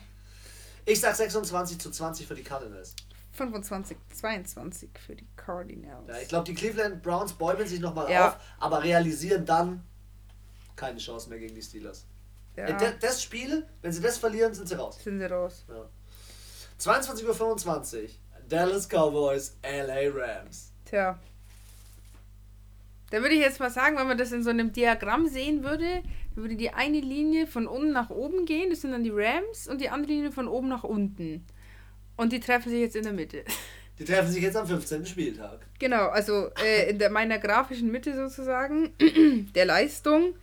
Ich 0.86 1.00
sag 1.00 1.16
26 1.16 1.80
zu 1.80 1.90
20 1.92 2.28
für 2.28 2.36
die 2.36 2.44
Cardinals. 2.44 2.96
25, 3.32 3.98
22 4.14 4.90
für 5.06 5.16
die 5.16 5.28
Cardinals. 5.36 6.08
Ja, 6.08 6.18
ich 6.20 6.28
glaube, 6.30 6.46
die 6.46 6.54
Cleveland 6.54 7.02
Browns 7.02 7.34
bäumen 7.34 7.68
sich 7.68 7.80
nochmal 7.80 8.10
Ja. 8.12 8.30
auf, 8.30 8.38
aber 8.60 8.84
realisieren 8.84 9.46
dann 9.46 9.84
keine 10.76 11.00
Chance 11.00 11.30
mehr 11.30 11.40
gegen 11.40 11.56
die 11.56 11.62
Steelers. 11.62 12.06
Ja, 12.56 12.66
Äh, 12.68 12.94
Das 13.02 13.22
Spiel, 13.22 13.68
wenn 13.82 13.92
sie 13.92 14.02
das 14.02 14.18
verlieren, 14.18 14.54
sind 14.54 14.70
sie 14.70 14.76
raus. 14.76 15.00
sind 15.04 15.20
sie 15.20 15.26
raus. 15.26 15.66
Ja. 15.68 15.90
22.25 16.78 18.04
Uhr. 18.04 18.10
Dallas 18.48 18.88
Cowboys, 18.88 19.58
LA 19.64 20.10
Rams. 20.14 20.72
Tja. 20.86 21.18
Da 23.10 23.18
würde 23.22 23.36
ich 23.36 23.42
jetzt 23.42 23.60
mal 23.60 23.72
sagen, 23.72 23.98
wenn 23.98 24.08
man 24.08 24.18
das 24.18 24.32
in 24.32 24.44
so 24.44 24.50
einem 24.50 24.72
Diagramm 24.72 25.28
sehen 25.28 25.64
würde, 25.64 26.04
würde 26.36 26.56
die 26.56 26.72
eine 26.72 27.00
Linie 27.00 27.48
von 27.48 27.68
unten 27.68 27.92
nach 27.92 28.10
oben 28.10 28.46
gehen, 28.46 28.70
das 28.70 28.82
sind 28.82 28.92
dann 28.92 29.04
die 29.04 29.12
Rams, 29.14 29.68
und 29.68 29.82
die 29.82 29.90
andere 29.90 30.12
Linie 30.12 30.32
von 30.32 30.48
oben 30.48 30.68
nach 30.68 30.84
unten. 30.84 31.46
Und 32.18 32.32
die 32.32 32.40
treffen 32.40 32.70
sich 32.70 32.80
jetzt 32.80 32.96
in 32.96 33.04
der 33.04 33.14
Mitte. 33.14 33.44
Die 34.00 34.06
treffen 34.06 34.32
sich 34.32 34.44
jetzt 34.44 34.58
am 34.58 34.68
15. 34.68 35.06
Spieltag. 35.06 35.66
Genau, 35.80 36.08
also 36.08 36.50
äh, 36.64 36.90
in 36.90 37.00
der, 37.00 37.10
meiner 37.10 37.40
grafischen 37.40 37.92
Mitte 37.92 38.16
sozusagen, 38.16 38.94
der 39.56 39.66
Leistung. 39.66 40.36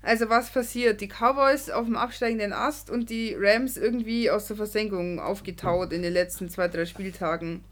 Also 0.00 0.30
was 0.30 0.50
passiert? 0.50 1.00
Die 1.00 1.08
Cowboys 1.08 1.70
auf 1.70 1.84
dem 1.84 1.96
absteigenden 1.96 2.52
Ast 2.52 2.88
und 2.88 3.10
die 3.10 3.34
Rams 3.36 3.76
irgendwie 3.76 4.30
aus 4.30 4.46
der 4.46 4.56
Versenkung 4.56 5.18
aufgetaut 5.18 5.92
in 5.92 6.02
den 6.02 6.12
letzten 6.12 6.48
zwei, 6.48 6.68
drei 6.68 6.86
Spieltagen. 6.86 7.64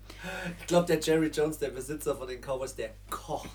Ich 0.61 0.67
glaube, 0.67 0.87
der 0.87 0.99
Jerry 0.99 1.29
Jones, 1.29 1.59
der 1.59 1.69
Besitzer 1.71 2.17
von 2.17 2.27
den 2.27 2.41
Cowboys, 2.41 2.75
der 2.75 2.91
kocht 3.09 3.49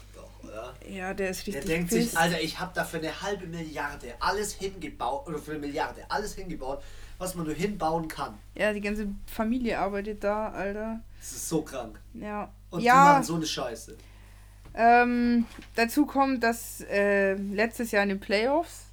oder? 0.51 0.73
Ja, 0.87 1.13
der 1.13 1.29
ist 1.29 1.47
Der 1.47 1.55
richtig 1.55 1.65
denkt 1.65 1.89
pisst. 1.89 2.11
sich, 2.11 2.17
Alter, 2.17 2.41
ich 2.41 2.59
habe 2.59 2.71
da 2.75 2.83
für 2.83 2.97
eine 2.97 3.21
halbe 3.21 3.47
Milliarde 3.47 4.13
alles 4.19 4.53
hingebaut, 4.53 5.27
oder 5.27 5.37
für 5.39 5.51
eine 5.51 5.59
Milliarde 5.61 6.03
alles 6.09 6.35
hingebaut, 6.35 6.83
was 7.17 7.35
man 7.35 7.45
nur 7.45 7.55
hinbauen 7.55 8.07
kann. 8.07 8.37
Ja, 8.55 8.73
die 8.73 8.81
ganze 8.81 9.07
Familie 9.25 9.79
arbeitet 9.79 10.23
da, 10.23 10.49
Alter. 10.49 10.99
Das 11.19 11.31
ist 11.31 11.49
so 11.49 11.61
krank. 11.61 11.99
Ja. 12.13 12.51
Und 12.69 12.81
die 12.81 12.85
ja, 12.85 12.95
machen 12.95 13.23
so 13.23 13.35
eine 13.35 13.45
Scheiße. 13.45 13.97
ähm, 14.73 15.45
dazu 15.75 16.05
kommt, 16.05 16.43
dass 16.43 16.81
äh, 16.89 17.33
letztes 17.33 17.91
Jahr 17.91 18.03
in 18.03 18.09
den 18.09 18.19
Playoffs 18.19 18.85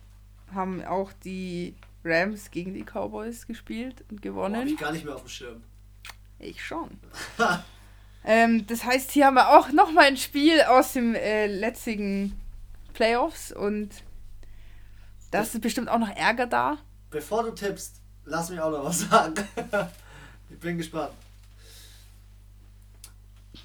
haben 0.54 0.84
auch 0.84 1.12
die 1.24 1.74
Rams 2.04 2.50
gegen 2.50 2.74
die 2.74 2.84
Cowboys 2.84 3.46
gespielt 3.46 4.02
und 4.02 4.08
Boah, 4.08 4.16
hab 4.16 4.22
gewonnen. 4.22 4.66
ich 4.68 4.76
gar 4.78 4.92
nicht 4.92 5.04
mehr 5.04 5.14
auf 5.14 5.22
dem 5.22 5.28
Schirm. 5.28 5.62
Ich 6.38 6.64
schon. 6.64 6.90
ähm, 8.24 8.66
das 8.66 8.84
heißt, 8.84 9.10
hier 9.10 9.26
haben 9.26 9.34
wir 9.34 9.56
auch 9.56 9.70
nochmal 9.70 10.06
ein 10.06 10.16
Spiel 10.16 10.62
aus 10.62 10.92
dem 10.92 11.14
äh, 11.14 11.46
letztigen 11.46 12.38
Playoffs 12.92 13.52
und 13.52 13.90
da 15.30 15.42
ist 15.42 15.60
bestimmt 15.60 15.88
auch 15.88 15.98
noch 15.98 16.14
Ärger 16.14 16.46
da. 16.46 16.78
Bevor 17.10 17.42
du 17.42 17.50
tippst, 17.52 17.96
lass 18.24 18.50
mich 18.50 18.60
auch 18.60 18.70
noch 18.70 18.84
was 18.84 19.00
sagen. 19.00 19.34
ich 20.50 20.58
bin 20.58 20.78
gespannt. 20.78 21.12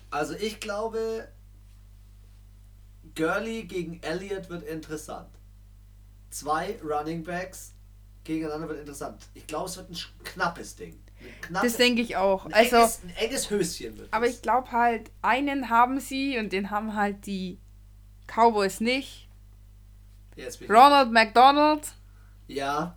Also 0.09 0.35
ich 0.35 0.59
glaube, 0.59 1.27
Gurley 3.15 3.63
gegen 3.63 4.01
Elliott 4.01 4.49
wird 4.49 4.63
interessant. 4.63 5.29
Zwei 6.29 6.79
Running 6.83 7.23
Backs 7.23 7.73
gegeneinander 8.23 8.69
wird 8.69 8.79
interessant. 8.79 9.21
Ich 9.33 9.47
glaube, 9.47 9.69
es 9.69 9.77
wird 9.77 9.89
ein 9.89 9.97
knappes 10.23 10.75
Ding. 10.75 11.02
Ein 11.23 11.41
knappes, 11.41 11.71
Das 11.73 11.77
denke 11.77 12.01
ich 12.01 12.15
auch. 12.17 12.45
ein, 12.45 12.53
Also, 12.53 12.75
enges, 12.77 13.01
ein 13.03 13.13
enges 13.17 13.49
Höschen 13.49 13.97
wird 13.97 14.13
aber 14.13 14.25
das. 14.25 14.35
ich 14.35 14.41
glaube 14.41 14.71
halt, 14.71 15.11
einen 15.21 15.69
haben 15.69 15.99
sie 15.99 16.37
und 16.37 16.51
den 16.53 16.69
haben 16.71 16.95
halt 16.95 17.25
die 17.25 17.59
Cowboys 18.27 18.79
nicht. 18.79 19.27
Ronald 20.69 21.11
McDonald, 21.11 21.93
Ja, 22.47 22.95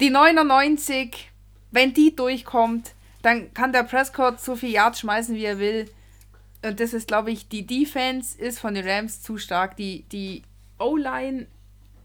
die 0.00 0.10
99, 0.10 1.30
wenn 1.70 1.92
die 1.92 2.14
durchkommt, 2.16 2.94
dann 3.22 3.52
kann 3.54 3.72
der 3.72 3.82
Prescott 3.82 4.40
so 4.40 4.56
viel 4.56 4.70
Yards 4.70 5.00
schmeißen, 5.00 5.34
wie 5.34 5.44
er 5.44 5.58
will. 5.58 5.90
Und 6.64 6.80
das 6.80 6.94
ist, 6.94 7.06
glaube 7.08 7.30
ich, 7.32 7.48
die 7.48 7.66
Defense 7.66 8.38
ist 8.38 8.58
von 8.60 8.74
den 8.74 8.88
Rams 8.88 9.20
zu 9.22 9.36
stark. 9.36 9.76
Die, 9.76 10.02
die 10.12 10.42
O-Line 10.78 11.46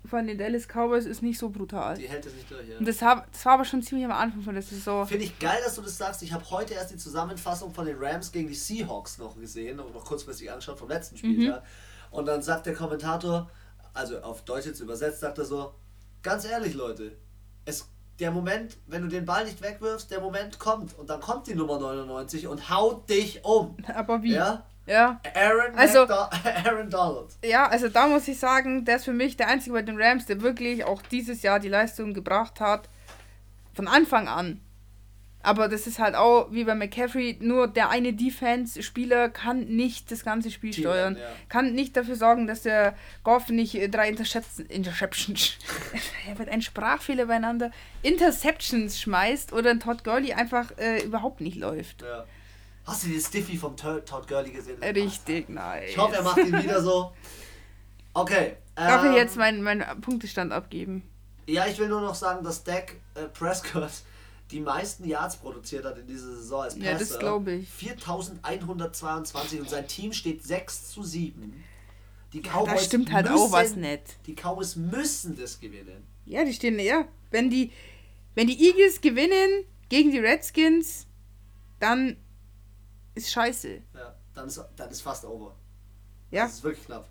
von 0.05 0.27
den 0.27 0.37
Dallas 0.37 0.67
Cowboys 0.67 1.05
ist 1.05 1.21
nicht 1.21 1.37
so 1.37 1.49
brutal. 1.49 1.97
die 1.97 2.07
hält 2.07 2.25
es 2.25 2.33
nicht 2.33 2.49
durch. 2.49 2.67
Ja. 2.67 2.77
Und 2.77 2.87
das, 2.87 3.01
hab, 3.01 3.31
das 3.31 3.45
war 3.45 3.53
aber 3.53 3.65
schon 3.65 3.81
ziemlich 3.83 4.05
am 4.05 4.11
Anfang 4.11 4.41
von 4.41 4.53
der 4.53 4.63
Saison. 4.63 5.05
Finde 5.07 5.25
ich 5.25 5.37
geil, 5.39 5.59
dass 5.63 5.75
du 5.75 5.81
das 5.81 5.97
sagst. 5.97 6.23
Ich 6.23 6.33
habe 6.33 6.49
heute 6.49 6.73
erst 6.73 6.91
die 6.91 6.97
Zusammenfassung 6.97 7.73
von 7.73 7.85
den 7.85 7.97
Rams 7.99 8.31
gegen 8.31 8.47
die 8.47 8.55
Seahawks 8.55 9.17
noch 9.17 9.39
gesehen 9.39 9.79
und 9.79 9.93
noch 9.93 10.05
kurzfristig 10.05 10.51
angeschaut 10.51 10.79
vom 10.79 10.89
letzten 10.89 11.17
Spieltag. 11.17 11.63
Und 12.09 12.25
dann 12.25 12.41
sagt 12.41 12.65
der 12.65 12.73
Kommentator, 12.73 13.49
also 13.93 14.19
auf 14.21 14.43
Deutsch 14.43 14.65
jetzt 14.65 14.79
übersetzt, 14.79 15.19
sagt 15.19 15.37
er 15.37 15.45
so: 15.45 15.73
Ganz 16.23 16.45
ehrlich, 16.45 16.73
Leute, 16.73 17.17
es, 17.65 17.87
der 18.19 18.31
Moment, 18.31 18.77
wenn 18.87 19.01
du 19.01 19.07
den 19.07 19.25
Ball 19.25 19.45
nicht 19.45 19.61
wegwirfst, 19.61 20.11
der 20.11 20.19
Moment 20.19 20.59
kommt. 20.59 20.97
Und 20.97 21.09
dann 21.09 21.19
kommt 21.19 21.47
die 21.47 21.55
Nummer 21.55 21.79
99 21.79 22.47
und 22.47 22.69
haut 22.69 23.09
dich 23.09 23.43
um. 23.43 23.77
Aber 23.95 24.23
wie? 24.23 24.33
Ja? 24.33 24.65
Ja. 24.87 25.21
Aaron, 25.35 25.75
Also- 25.75 26.07
Aaron 26.65 26.89
Donald. 26.89 27.29
Ja, 27.43 27.67
also 27.67 27.87
da 27.89 28.07
muss 28.07 28.27
ich 28.27 28.39
sagen, 28.39 28.83
der 28.85 28.97
ist 28.97 29.05
für 29.05 29.13
mich 29.13 29.37
der 29.37 29.47
einzige 29.47 29.73
bei 29.73 29.81
den 29.83 30.01
Rams, 30.01 30.25
der 30.25 30.41
wirklich 30.41 30.83
auch 30.83 31.01
dieses 31.03 31.43
Jahr 31.43 31.59
die 31.59 31.69
Leistung 31.69 32.13
gebracht 32.13 32.59
hat. 32.59 32.89
Von 33.73 33.87
Anfang 33.87 34.27
an. 34.27 34.59
Aber 35.43 35.67
das 35.67 35.87
ist 35.87 35.97
halt 35.97 36.13
auch 36.13 36.51
wie 36.51 36.65
bei 36.65 36.75
McCaffrey, 36.75 37.37
nur 37.41 37.67
der 37.67 37.89
eine 37.89 38.13
Defense-Spieler 38.13 39.29
kann 39.29 39.61
nicht 39.61 40.11
das 40.11 40.23
ganze 40.23 40.51
Spiel 40.51 40.69
Team, 40.71 40.83
steuern. 40.83 41.15
ja. 41.19 41.25
Kann 41.49 41.73
nicht 41.73 41.97
dafür 41.97 42.15
sorgen, 42.15 42.45
dass 42.45 42.61
der 42.61 42.95
Goff 43.23 43.49
nicht 43.49 43.73
äh, 43.73 43.87
drei 43.89 44.09
Interceptions, 44.09 44.59
Interceptions, 44.69 45.57
er 46.29 46.37
wird 46.37 46.49
ein 46.49 46.61
Sprachfehler 46.61 47.25
beieinander, 47.25 47.71
Interceptions 48.03 48.99
schmeißt 49.01 49.51
oder 49.51 49.71
ein 49.71 49.79
Todd 49.79 50.03
Gurley 50.03 50.33
einfach 50.33 50.77
äh, 50.77 51.01
überhaupt 51.03 51.41
nicht 51.41 51.57
läuft. 51.57 52.03
Ja. 52.03 52.25
Hast 52.85 53.03
du 53.03 53.09
den 53.09 53.21
Stiffy 53.21 53.57
vom 53.57 53.77
Todd 53.77 54.27
Gurley 54.27 54.51
gesehen? 54.51 54.81
Richtig, 54.81 55.49
nice. 55.49 55.89
Ich 55.89 55.97
hoffe, 55.97 56.15
er 56.15 56.23
macht 56.23 56.37
ihn 56.37 56.61
wieder 56.61 56.81
so. 56.81 57.11
Okay. 58.13 58.57
Darf 58.75 59.03
ich 59.03 59.11
ähm, 59.11 59.15
jetzt 59.15 59.37
meinen 59.37 59.61
mein 59.61 59.83
Punktestand 60.01 60.51
abgeben? 60.51 61.03
Ja, 61.45 61.67
ich 61.67 61.77
will 61.77 61.87
nur 61.87 62.01
noch 62.01 62.15
sagen, 62.15 62.43
dass 62.43 62.63
Dak 62.63 62.95
äh, 63.15 63.25
Prescott 63.25 63.91
die 64.51 64.59
meisten 64.59 65.07
Yards 65.07 65.37
produziert 65.37 65.85
hat 65.85 65.97
in 65.97 66.07
dieser 66.07 66.35
Saison 66.35 66.63
als 66.63 66.75
Passer. 66.75 66.91
Ja, 66.91 66.97
das 66.97 67.19
glaube 67.19 67.53
ich. 67.53 67.69
4122 67.69 69.59
und 69.61 69.69
sein 69.69 69.87
Team 69.87 70.13
steht 70.13 70.43
6 70.43 70.91
zu 70.91 71.03
7. 71.03 71.63
Die 72.33 72.41
Cowboys 72.41 72.85
stimmt 72.85 73.11
halt 73.11 73.29
müssen, 73.29 73.37
auch 73.37 73.51
was 73.51 73.75
nicht. 73.75 74.03
Die 74.25 74.35
Cowboys 74.35 74.75
müssen 74.75 75.37
das 75.37 75.59
gewinnen. 75.59 76.05
Ja, 76.25 76.43
die 76.43 76.53
stehen 76.53 76.79
ja. 76.79 77.05
Wenn 77.29 77.49
die, 77.49 77.71
wenn 78.35 78.47
die 78.47 78.67
Eagles 78.67 79.01
gewinnen 79.01 79.65
gegen 79.89 80.11
die 80.11 80.19
Redskins, 80.19 81.07
dann 81.79 82.15
ist 83.15 83.31
scheiße. 83.31 83.81
Ja, 83.93 84.15
dann 84.33 84.47
ist, 84.47 84.63
dann 84.75 84.89
ist 84.89 85.01
fast 85.01 85.25
over. 85.25 85.55
Ja. 86.29 86.43
Das 86.45 86.53
ist 86.55 86.63
wirklich 86.63 86.85
knapp. 86.85 87.09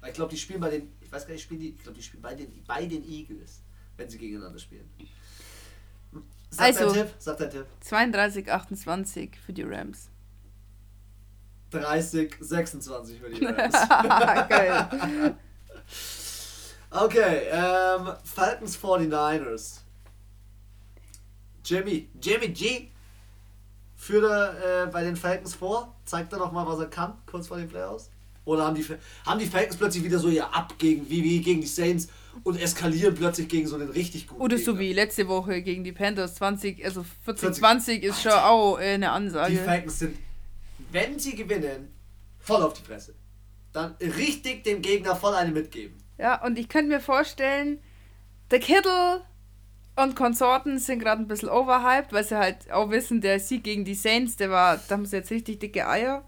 Weil 0.00 0.10
ich 0.10 0.14
glaube, 0.16 0.30
die 0.30 0.38
spielen 0.38 0.60
bei 0.60 0.70
den, 0.70 0.92
ich 1.00 1.10
weiß 1.10 1.26
gar 1.26 1.32
nicht, 1.34 1.42
spielen 1.42 1.60
die, 1.60 1.70
ich 1.70 1.82
glaube, 1.82 1.96
die 1.96 2.02
spielen 2.02 2.22
bei 2.22 2.34
den, 2.34 2.62
bei 2.64 2.84
den 2.86 3.04
Eagles, 3.08 3.62
wenn 3.96 4.08
sie 4.08 4.18
gegeneinander 4.18 4.58
spielen. 4.58 4.90
Sag 6.50 6.66
Also- 6.66 6.86
dein 6.94 7.06
Tipp, 7.06 7.14
sag 7.18 7.38
dein 7.38 7.50
Tipp. 7.50 7.66
32, 7.80 8.50
28 8.52 9.38
für 9.38 9.52
die 9.52 9.62
Rams. 9.62 10.08
30, 11.70 12.36
26 12.40 13.18
für 13.20 13.30
die 13.30 13.44
Rams. 13.46 14.48
Geil. 14.48 15.36
Okay, 16.90 17.48
ähm, 17.50 18.12
Falcons 18.22 18.78
49ers. 18.78 19.80
Jimmy, 21.64 22.08
Jimmy 22.22 22.48
G. 22.50 22.90
Führt 24.04 24.24
er 24.24 24.82
äh, 24.82 24.86
bei 24.88 25.02
den 25.02 25.16
Falcons 25.16 25.54
vor? 25.54 25.96
Zeigt 26.04 26.30
er 26.34 26.38
noch 26.38 26.52
mal, 26.52 26.66
was 26.66 26.78
er 26.78 26.88
kann, 26.88 27.14
kurz 27.24 27.46
vor 27.46 27.56
den 27.56 27.68
Playoffs? 27.68 28.10
Oder 28.44 28.66
haben 28.66 28.74
die, 28.74 28.84
haben 29.24 29.38
die 29.38 29.46
Falcons 29.46 29.78
plötzlich 29.78 30.04
wieder 30.04 30.18
so 30.18 30.28
ihr 30.28 30.54
Ab 30.54 30.74
gegen, 30.76 31.08
wie, 31.08 31.24
wie 31.24 31.40
gegen 31.40 31.62
die 31.62 31.66
Saints 31.66 32.08
und 32.42 32.60
eskalieren 32.60 33.14
plötzlich 33.14 33.48
gegen 33.48 33.66
so 33.66 33.76
einen 33.76 33.88
richtig 33.88 34.26
guten 34.26 34.42
Oder 34.42 34.58
so 34.58 34.78
wie 34.78 34.92
letzte 34.92 35.26
Woche 35.26 35.62
gegen 35.62 35.84
die 35.84 35.92
Panthers 35.92 36.34
20, 36.34 36.84
also 36.84 37.02
14, 37.24 37.54
40. 37.54 37.58
20 37.60 38.02
ist 38.02 38.20
schon 38.20 38.32
auch 38.32 38.78
äh, 38.78 38.82
eine 38.82 39.06
Die 39.06 39.10
Ansage. 39.10 39.56
Falcons 39.56 39.98
sind, 40.00 40.18
wenn 40.92 41.18
sie 41.18 41.34
gewinnen, 41.34 41.90
voll 42.40 42.62
auf 42.62 42.74
die 42.74 42.82
Fresse. 42.82 43.14
Dann 43.72 43.94
richtig 44.18 44.64
dem 44.64 44.82
Gegner 44.82 45.16
voll 45.16 45.32
eine 45.32 45.50
mitgeben. 45.50 45.96
Ja, 46.18 46.44
und 46.44 46.58
ich 46.58 46.68
könnte 46.68 46.88
mir 46.88 47.00
vorstellen, 47.00 47.78
der 48.50 48.60
Kittle 48.60 49.22
und 49.96 50.16
Konsorten 50.16 50.78
sind 50.78 50.98
gerade 50.98 51.22
ein 51.22 51.28
bisschen 51.28 51.48
overhyped, 51.48 52.12
weil 52.12 52.24
sie 52.24 52.36
halt 52.36 52.70
auch 52.72 52.90
wissen, 52.90 53.20
der 53.20 53.38
Sieg 53.38 53.62
gegen 53.62 53.84
die 53.84 53.94
Saints, 53.94 54.36
der 54.36 54.50
war, 54.50 54.76
da 54.76 54.94
haben 54.94 55.06
sie 55.06 55.16
jetzt 55.16 55.30
richtig 55.30 55.60
dicke 55.60 55.88
Eier. 55.88 56.24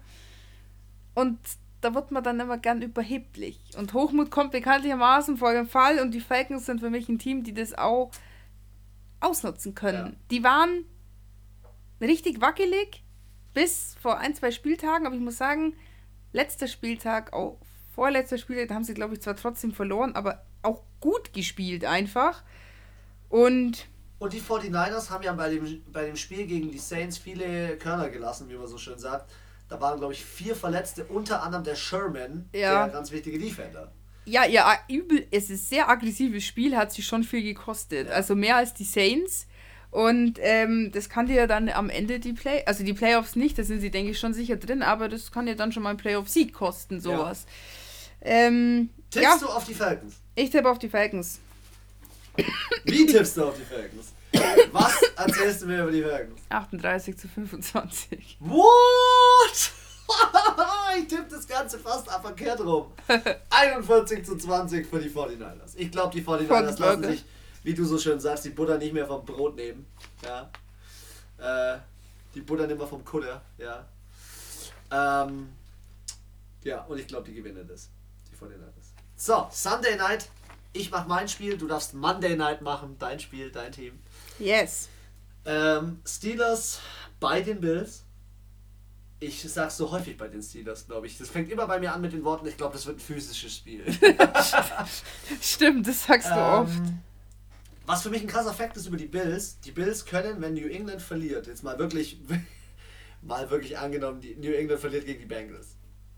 Und 1.13 1.37
da 1.81 1.93
wird 1.93 2.11
man 2.11 2.23
dann 2.23 2.39
immer 2.39 2.57
gern 2.57 2.81
überheblich. 2.81 3.59
Und 3.77 3.93
Hochmut 3.93 4.31
kommt 4.31 4.51
bekanntlichermaßen 4.51 5.37
vor 5.37 5.53
dem 5.53 5.67
Fall 5.67 5.99
und 5.99 6.11
die 6.11 6.21
Falcons 6.21 6.65
sind 6.65 6.79
für 6.79 6.89
mich 6.89 7.09
ein 7.09 7.19
Team, 7.19 7.43
die 7.43 7.53
das 7.53 7.77
auch 7.77 8.11
ausnutzen 9.19 9.75
können. 9.75 10.13
Ja. 10.13 10.19
Die 10.31 10.43
waren 10.43 10.85
richtig 11.99 12.39
wackelig 12.39 13.03
bis 13.53 13.95
vor 14.01 14.19
ein, 14.19 14.35
zwei 14.35 14.51
Spieltagen, 14.51 15.05
aber 15.05 15.15
ich 15.15 15.21
muss 15.21 15.37
sagen, 15.37 15.73
letzter 16.31 16.67
Spieltag, 16.67 17.33
auch 17.33 17.59
vorletzter 17.89 18.37
Spieltag, 18.37 18.69
da 18.69 18.75
haben 18.75 18.83
sie, 18.83 18.93
glaube 18.93 19.15
ich, 19.15 19.21
zwar 19.21 19.35
trotzdem 19.35 19.71
verloren, 19.71 20.15
aber 20.15 20.45
auch 20.61 20.83
gut 20.99 21.33
gespielt 21.33 21.83
einfach. 21.83 22.43
Und 23.29 23.87
Und 24.19 24.33
die 24.33 24.41
49ers 24.41 25.09
haben 25.09 25.23
ja 25.23 25.33
bei 25.33 25.49
dem, 25.49 25.83
bei 25.91 26.05
dem 26.05 26.15
Spiel 26.15 26.45
gegen 26.47 26.71
die 26.71 26.79
Saints 26.79 27.17
viele 27.17 27.77
Körner 27.77 28.09
gelassen, 28.09 28.49
wie 28.49 28.55
man 28.55 28.67
so 28.67 28.77
schön 28.77 28.97
sagt. 28.97 29.29
Da 29.69 29.79
waren, 29.81 29.99
glaube 29.99 30.13
ich, 30.13 30.23
vier 30.23 30.55
Verletzte, 30.55 31.03
unter 31.05 31.43
anderem 31.43 31.63
der 31.63 31.75
Sherman, 31.75 32.47
Ja. 32.53 32.85
der 32.85 32.93
ganz 32.93 33.11
wichtige 33.11 33.37
Defender. 33.37 33.91
Ja, 34.25 34.45
ja, 34.45 34.73
übel, 34.89 35.25
es 35.31 35.49
ist 35.49 35.69
sehr 35.69 35.89
aggressives 35.89 36.43
Spiel, 36.45 36.75
hat 36.75 36.91
sich 36.91 37.05
schon 37.05 37.23
viel 37.23 37.43
gekostet. 37.43 38.07
Ja. 38.07 38.13
Also 38.13 38.35
mehr 38.35 38.57
als 38.57 38.73
die 38.73 38.83
Saints. 38.85 39.47
Und 39.91 40.37
ähm, 40.41 40.91
das 40.93 41.07
kann 41.09 41.27
dir 41.27 41.47
dann 41.47 41.69
am 41.69 41.89
Ende 41.89 42.19
die 42.19 42.33
Play, 42.33 42.63
also 42.65 42.83
die 42.83 42.93
Playoffs 42.93 43.35
nicht, 43.37 43.57
da 43.57 43.63
sind 43.63 43.79
sie, 43.79 43.89
denke 43.89 44.11
ich, 44.11 44.19
schon 44.19 44.33
sicher 44.33 44.57
drin, 44.57 44.83
aber 44.83 45.07
das 45.07 45.31
kann 45.31 45.45
dir 45.45 45.55
dann 45.55 45.71
schon 45.71 45.81
mal 45.83 45.89
einen 45.91 45.97
Playoff-Sieg 45.97 46.53
kosten, 46.53 46.99
sowas. 46.99 47.45
Ähm, 48.21 48.89
Tippst 49.09 49.23
ja, 49.23 49.37
du 49.39 49.47
auf 49.47 49.63
die 49.65 49.73
Falcons? 49.73 50.15
ich 50.35 50.49
tippe 50.49 50.69
auf 50.69 50.79
die 50.79 50.89
Falcons. 50.89 51.39
Wie 52.83 53.05
tippst 53.05 53.37
du 53.37 53.45
auf 53.45 53.55
die 53.55 53.63
Falcons? 53.63 54.13
Was 54.71 55.01
erzählst 55.15 55.61
du 55.61 55.65
mir 55.67 55.83
über 55.83 55.91
die 55.91 56.03
Falcons? 56.03 56.41
38 56.49 57.17
zu 57.17 57.27
25. 57.27 58.37
What? 58.39 59.71
ich 60.99 61.07
tippe 61.07 61.27
das 61.29 61.47
Ganze 61.47 61.79
fast 61.79 62.09
verkehrt 62.09 62.59
rum. 62.61 62.91
41 63.49 64.25
zu 64.25 64.37
20 64.37 64.87
für 64.87 64.99
die 64.99 65.09
49ers. 65.09 65.75
Ich 65.75 65.91
glaube, 65.91 66.13
die 66.13 66.23
49ers 66.23 66.79
lassen 66.79 67.03
sich, 67.03 67.25
wie 67.63 67.73
du 67.73 67.85
so 67.85 67.97
schön 67.97 68.19
sagst, 68.19 68.45
die 68.45 68.49
Butter 68.49 68.77
nicht 68.77 68.93
mehr 68.93 69.05
vom 69.05 69.25
Brot 69.25 69.55
nehmen. 69.55 69.85
Ja. 70.23 70.49
Äh, 71.37 71.79
die 72.33 72.41
Butter 72.41 72.67
nicht 72.67 72.77
mehr 72.77 72.87
vom 72.87 73.03
Kutter. 73.03 73.41
Ja. 73.57 73.85
Ähm, 74.91 75.49
ja, 76.63 76.81
und 76.83 76.99
ich 76.99 77.07
glaube, 77.07 77.25
die 77.25 77.33
gewinnen 77.33 77.67
das. 77.67 77.89
Die 78.31 78.35
49ers. 78.35 78.93
So, 79.15 79.47
Sunday 79.51 79.95
Night. 79.95 80.29
Ich 80.73 80.91
mach 80.91 81.07
mein 81.07 81.27
Spiel, 81.27 81.57
du 81.57 81.67
darfst 81.67 81.93
Monday 81.93 82.35
Night 82.35 82.61
machen. 82.61 82.95
Dein 82.99 83.19
Spiel, 83.19 83.51
dein 83.51 83.71
Team. 83.71 83.99
Yes. 84.39 84.89
Ähm, 85.45 85.99
Steelers 86.05 86.79
bei 87.19 87.41
den 87.41 87.59
Bills. 87.61 88.03
Ich 89.19 89.41
sag's 89.41 89.77
so 89.77 89.89
häufig 89.89 90.15
bei 90.17 90.27
den 90.27 90.43
Steelers, 90.43 90.85
glaube 90.85 91.07
ich. 91.07 91.17
Das 91.17 91.29
fängt 91.29 91.49
immer 91.49 91.65
bei 91.65 91.79
mir 91.79 91.91
an 91.93 92.01
mit 92.01 92.13
den 92.13 92.23
Worten, 92.23 92.45
ich 92.47 92.55
glaube, 92.57 92.73
das 92.73 92.85
wird 92.85 92.97
ein 92.97 92.99
physisches 92.99 93.55
Spiel. 93.55 93.83
Stimmt, 95.41 95.87
das 95.87 96.05
sagst 96.05 96.29
du 96.29 96.35
oft. 96.35 96.75
Ähm, 96.77 96.99
was 97.87 98.03
für 98.03 98.09
mich 98.11 98.21
ein 98.21 98.27
krasser 98.27 98.53
Fakt 98.53 98.77
ist 98.77 98.85
über 98.85 98.97
die 98.97 99.07
Bills, 99.07 99.59
die 99.61 99.71
Bills 99.71 100.05
können, 100.05 100.39
wenn 100.41 100.53
New 100.53 100.67
England 100.67 101.01
verliert, 101.01 101.47
jetzt 101.47 101.63
mal 101.63 101.79
wirklich, 101.79 102.19
mal 103.23 103.49
wirklich 103.49 103.77
angenommen, 103.79 104.21
die 104.21 104.35
New 104.35 104.51
England 104.51 104.81
verliert 104.81 105.05
gegen 105.05 105.21
die 105.21 105.25
Bengals, 105.25 105.77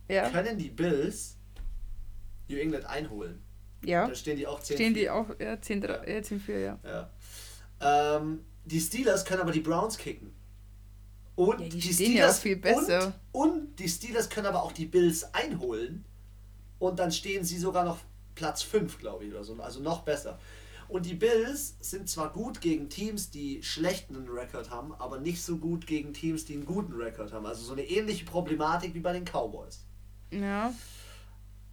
Ja. 0.09 0.29
können 0.29 0.57
die 0.57 0.69
Bills 0.69 1.37
New 2.49 2.57
England 2.57 2.85
einholen. 2.85 3.41
Ja. 3.83 4.05
Dann 4.07 4.15
stehen 4.15 4.37
die 4.37 4.47
auch 4.47 4.59
10 4.59 4.75
Stehen 4.75 4.93
die 4.93 5.09
auch, 5.09 5.27
ja, 5.39 5.59
10, 5.59 5.81
ja. 5.81 6.21
10 6.21 6.39
4, 6.39 6.59
ja. 6.59 6.79
Ja. 6.83 7.09
Ähm, 8.17 8.43
die 8.65 8.79
Steelers 8.79 9.25
können 9.25 9.41
aber 9.41 9.51
die 9.51 9.61
Browns 9.61 9.97
kicken. 9.97 10.33
Und 11.35 11.61
Ja, 11.61 11.67
die 11.69 11.79
die 11.79 12.17
ja 12.17 12.29
auch 12.29 12.33
viel 12.33 12.57
besser. 12.57 13.13
Und, 13.31 13.49
und 13.51 13.79
die 13.79 13.87
Steelers 13.87 14.29
können 14.29 14.47
aber 14.47 14.61
auch 14.61 14.73
die 14.73 14.85
Bills 14.85 15.33
einholen. 15.33 16.03
Und 16.79 16.99
dann 16.99 17.11
stehen 17.11 17.45
sie 17.45 17.57
sogar 17.57 17.85
noch 17.85 17.99
Platz 18.35 18.61
5, 18.61 18.99
glaube 18.99 19.25
ich, 19.25 19.31
oder 19.31 19.43
so. 19.43 19.55
Also 19.61 19.79
noch 19.79 20.01
besser. 20.01 20.37
Und 20.89 21.05
die 21.05 21.13
Bills 21.13 21.75
sind 21.79 22.09
zwar 22.09 22.33
gut 22.33 22.61
gegen 22.61 22.89
Teams, 22.89 23.29
die 23.29 23.61
schlechten 23.61 24.27
Rekord 24.27 24.71
haben, 24.71 24.91
aber 24.93 25.19
nicht 25.19 25.41
so 25.41 25.57
gut 25.57 25.85
gegen 25.85 26.13
Teams, 26.13 26.45
die 26.45 26.53
einen 26.53 26.65
guten 26.65 26.93
Rekord 26.93 27.31
haben. 27.31 27.45
Also 27.45 27.63
so 27.63 27.73
eine 27.73 27.83
ähnliche 27.83 28.25
Problematik 28.25 28.93
wie 28.95 28.99
bei 28.99 29.13
den 29.13 29.23
Cowboys. 29.23 29.85
Ja. 30.31 30.73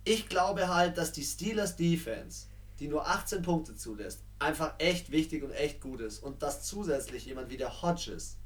Ich 0.07 0.29
glaube 0.29 0.69
halt, 0.69 0.97
dass 0.97 1.11
die 1.11 1.25
Steelers 1.25 1.75
Defense, 1.75 2.47
die 2.79 2.87
nur 2.87 3.09
18 3.09 3.43
Punkte 3.43 3.75
zulässt, 3.75 4.21
einfach 4.39 4.75
echt 4.79 5.11
wichtig 5.11 5.43
und 5.43 5.51
echt 5.51 5.81
gut 5.81 6.01
ist. 6.01 6.23
Und 6.23 6.43
dass 6.43 6.63
zusätzlich 6.63 7.27
jemand 7.27 7.51
wie 7.51 7.57
der 7.57 7.83
Hodges 7.83 8.37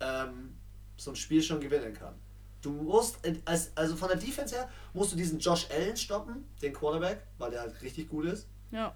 ähm, 0.00 0.54
so 0.98 1.12
ein 1.12 1.16
Spiel 1.16 1.42
schon 1.42 1.58
gewinnen 1.58 1.94
kann. 1.94 2.14
Du 2.60 2.70
musst, 2.70 3.18
also 3.74 3.96
von 3.96 4.08
der 4.08 4.18
Defense 4.18 4.54
her, 4.54 4.68
musst 4.92 5.12
du 5.12 5.16
diesen 5.16 5.38
Josh 5.38 5.68
Allen 5.70 5.96
stoppen, 5.96 6.44
den 6.60 6.74
Quarterback, 6.74 7.22
weil 7.38 7.50
der 7.50 7.62
halt 7.62 7.80
richtig 7.80 8.10
gut 8.10 8.26
ist. 8.26 8.46
Ja. 8.70 8.94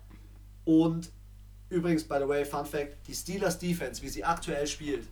Und 0.67 1.11
übrigens, 1.71 2.05
by 2.05 2.17
the 2.21 2.29
way, 2.29 2.45
Fun 2.45 2.67
Fact: 2.67 2.99
die 3.09 3.15
Steelers 3.15 3.59
Defense, 3.59 4.03
wie 4.03 4.09
sie 4.11 4.23
aktuell 4.23 4.67
spielt, 4.67 5.09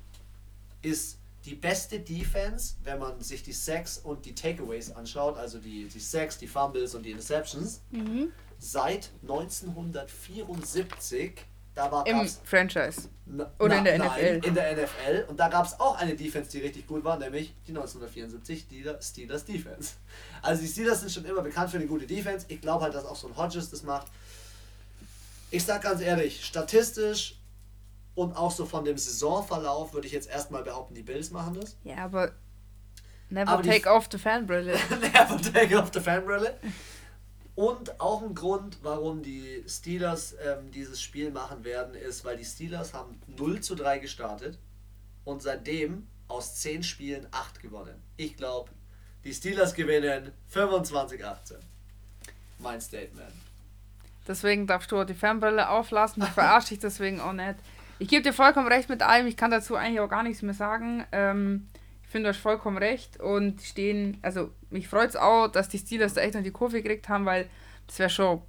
ist 0.83 1.17
die 1.45 1.55
beste 1.55 2.01
Defense, 2.01 2.75
wenn 2.85 2.99
man 2.99 3.21
sich 3.21 3.43
die 3.43 3.53
Sacks 3.53 3.99
und 3.99 4.25
die 4.25 4.35
Takeaways 4.35 4.91
anschaut, 4.93 5.37
also 5.37 5.59
die, 5.59 5.87
die 5.89 6.01
Sacks, 6.01 6.39
die 6.39 6.47
Fumbles 6.47 6.95
und 6.95 7.03
die 7.03 7.11
Interceptions, 7.11 7.83
Mhm. 7.91 8.33
seit 8.59 9.11
1974. 9.23 11.45
Da 11.75 11.91
war 11.91 12.07
Im 12.07 12.27
Franchise. 12.45 13.09
na, 13.27 13.53
Oder 13.59 13.79
in 13.79 13.85
der 13.85 13.99
nein, 13.99 14.09
NFL. 14.09 14.47
In 14.47 14.55
der 14.55 14.77
NFL. 14.77 15.25
Und 15.29 15.41
da 15.41 15.49
gab 15.49 15.67
es 15.67 15.81
auch 15.81 15.97
eine 15.99 16.15
Defense, 16.15 16.49
die 16.53 16.61
richtig 16.61 16.87
gut 16.87 17.03
war, 17.03 17.19
nämlich 17.19 17.53
die 17.67 17.73
1974 17.73 18.69
die 18.69 18.85
Steelers 19.01 19.45
Defense. 19.45 19.95
Also 20.41 20.63
die 20.63 20.69
Steelers 20.69 21.01
sind 21.01 21.11
schon 21.11 21.25
immer 21.25 21.43
bekannt 21.43 21.71
für 21.73 21.79
eine 21.79 21.87
gute 21.89 22.07
Defense. 22.07 22.47
Ich 22.49 22.61
glaube 22.61 22.85
halt, 22.85 22.95
dass 22.95 23.05
auch 23.05 23.17
so 23.17 23.27
ein 23.27 23.37
Hodges 23.37 23.71
das 23.71 23.83
macht. 23.83 24.07
Ich 25.51 25.65
sag 25.65 25.83
ganz 25.83 26.01
ehrlich, 26.01 26.45
statistisch 26.45 27.41
und 28.15 28.37
auch 28.37 28.51
so 28.51 28.67
von 28.67 28.85
dem 28.85 28.97
Saisonverlauf 28.97 29.93
würde 29.93 30.07
ich 30.07 30.13
jetzt 30.13 30.29
erstmal 30.29 30.63
behaupten, 30.63 30.95
die 30.95 31.03
Bills 31.03 31.31
machen 31.31 31.55
das. 31.61 31.77
Ja, 31.85 32.05
aber 32.05 32.33
never 33.29 33.53
Aber 33.53 33.63
take 33.63 33.91
off 33.91 34.09
the 34.11 34.19
Fanbrille. 34.19 34.73
Never 34.91 35.41
take 35.53 35.79
off 35.79 35.91
the 35.93 36.01
Fanbrille. 36.01 36.55
Und 37.57 38.01
auch 38.01 38.23
ein 38.23 38.35
Grund, 38.35 38.79
warum 38.83 39.23
die 39.23 39.65
Steelers 39.69 40.35
ähm, 40.45 40.71
dieses 40.73 41.01
Spiel 41.01 41.31
machen 41.31 41.65
werden, 41.65 41.95
ist, 41.95 42.25
weil 42.25 42.37
die 42.37 42.45
Steelers 42.45 42.95
haben 42.95 43.21
0 43.29 43.61
zu 43.61 43.77
3 43.77 43.99
gestartet 44.01 44.59
und 45.25 45.41
seitdem 45.41 46.09
aus 46.27 46.57
10 46.57 46.83
Spielen 46.83 47.27
8 47.31 47.61
gewonnen. 47.61 48.03
Ich 48.17 48.37
glaube, 48.37 48.71
die 49.23 49.33
Steelers 49.33 49.75
gewinnen 49.75 50.33
25-18. 50.53 51.55
Mein 52.59 52.81
Statement. 52.81 53.33
Deswegen 54.27 54.67
darfst 54.67 54.91
du 54.91 55.05
die 55.05 55.15
Fanbrille 55.15 55.69
auflassen. 55.69 56.23
Ich 56.23 56.31
verarsche 56.31 56.71
dich 56.71 56.79
deswegen 56.79 57.21
auch 57.21 57.33
nicht. 57.33 57.57
Ich 58.05 58.11
gebe 58.11 58.23
dir 58.23 58.35
vollkommen 58.35 58.69
recht 58.69 58.91
mit 58.91 59.01
allem. 59.01 59.27
Ich 59.27 59.35
kann 59.39 59.51
dazu 59.51 59.77
eigentlich 59.77 60.01
auch 60.01 60.11
gar 60.11 60.23
nichts 60.23 60.43
mehr 60.43 60.53
sagen. 60.53 61.07
Ähm, 61.11 61.69
ich 62.03 62.11
finde 62.11 62.29
euch 62.29 62.39
vollkommen 62.39 62.77
recht 62.77 63.19
und 63.19 63.63
stehen, 63.63 64.19
also 64.21 64.51
mich 64.69 64.89
freut 64.89 65.09
es 65.09 65.17
auch, 65.17 65.49
dass 65.49 65.71
die 65.71 65.79
Steelers 65.79 66.13
da 66.13 66.21
echt 66.21 66.35
noch 66.35 66.43
die 66.43 66.51
Kurve 66.51 66.83
gekriegt 66.83 67.09
haben, 67.09 67.25
weil 67.25 67.49
das 67.87 67.99
wäre 67.99 68.11
schon, 68.11 68.43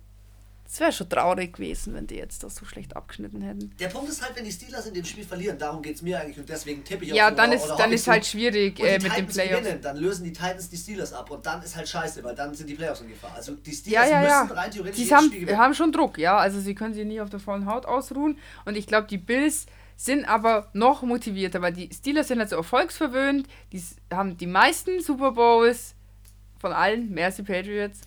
das 0.65 0.79
wäre 0.79 0.91
schon 0.91 1.07
traurig 1.07 1.53
gewesen, 1.53 1.93
wenn 1.93 2.07
die 2.07 2.15
jetzt 2.15 2.43
das 2.43 2.55
so 2.55 2.65
schlecht 2.65 2.95
abgeschnitten 2.95 3.41
hätten. 3.41 3.71
Der 3.79 3.87
Punkt 3.87 4.09
ist 4.09 4.21
halt, 4.23 4.35
wenn 4.35 4.43
die 4.43 4.51
Steelers 4.51 4.87
in 4.87 4.93
dem 4.95 5.05
Spiel 5.05 5.23
verlieren, 5.23 5.57
darum 5.57 5.81
geht 5.81 5.95
es 5.95 6.01
mir 6.01 6.19
eigentlich 6.19 6.37
und 6.39 6.49
deswegen 6.49 6.83
tippe 6.83 7.05
ich 7.05 7.11
Ja, 7.13 7.29
dann 7.31 7.49
oder- 7.49 7.57
ist, 7.57 7.65
oder 7.65 7.75
dann 7.77 7.91
ist 7.93 8.07
halt 8.07 8.25
schwierig 8.25 8.79
äh, 8.79 8.93
mit 8.99 9.03
Titans 9.13 9.33
Playoffs. 9.35 9.59
gewinnen, 9.63 9.81
dann 9.81 9.97
lösen 9.97 10.23
die 10.25 10.33
Titans 10.33 10.69
die 10.69 10.77
Steelers 10.77 11.13
ab 11.13 11.29
und 11.31 11.45
dann 11.45 11.61
ist 11.61 11.75
halt 11.75 11.87
scheiße, 11.87 12.23
weil 12.23 12.35
dann 12.35 12.53
sind 12.53 12.67
die 12.69 12.73
Playoffs 12.75 13.01
in 13.01 13.09
Gefahr. 13.09 13.33
Also 13.35 13.53
die 13.53 13.69
Ja, 13.71 13.75
Steelers 14.03 14.09
ja, 14.09 14.23
ja. 14.23 14.43
müssen 14.43 14.57
rein 14.57 14.71
theoretisch 14.71 15.03
Die 15.03 15.13
haben, 15.15 15.27
Spiel 15.27 15.39
gewinnen. 15.41 15.57
haben 15.59 15.73
schon 15.75 15.91
Druck, 15.91 16.17
ja. 16.17 16.35
Also 16.37 16.59
sie 16.59 16.73
können 16.75 16.93
sich 16.93 17.05
nicht 17.05 17.21
auf 17.21 17.29
der 17.29 17.39
vollen 17.39 17.67
Haut 17.67 17.85
ausruhen. 17.85 18.37
Und 18.65 18.75
ich 18.75 18.87
glaube, 18.87 19.07
die 19.07 19.17
Bills 19.19 19.67
sind 19.97 20.25
aber 20.27 20.67
noch 20.73 21.03
motivierter, 21.03 21.61
weil 21.61 21.71
die 21.73 21.89
Steelers 21.93 22.27
sind 22.27 22.39
halt 22.39 22.49
so 22.49 22.57
erfolgsverwöhnt. 22.57 23.47
Die 23.71 23.81
haben 24.11 24.35
die 24.35 24.47
meisten 24.47 24.99
Super 24.99 25.31
Bowls 25.31 25.93
von 26.59 26.73
allen, 26.73 27.11
mehr 27.11 27.27
als 27.27 27.35
die 27.35 27.43
Patriots, 27.43 28.01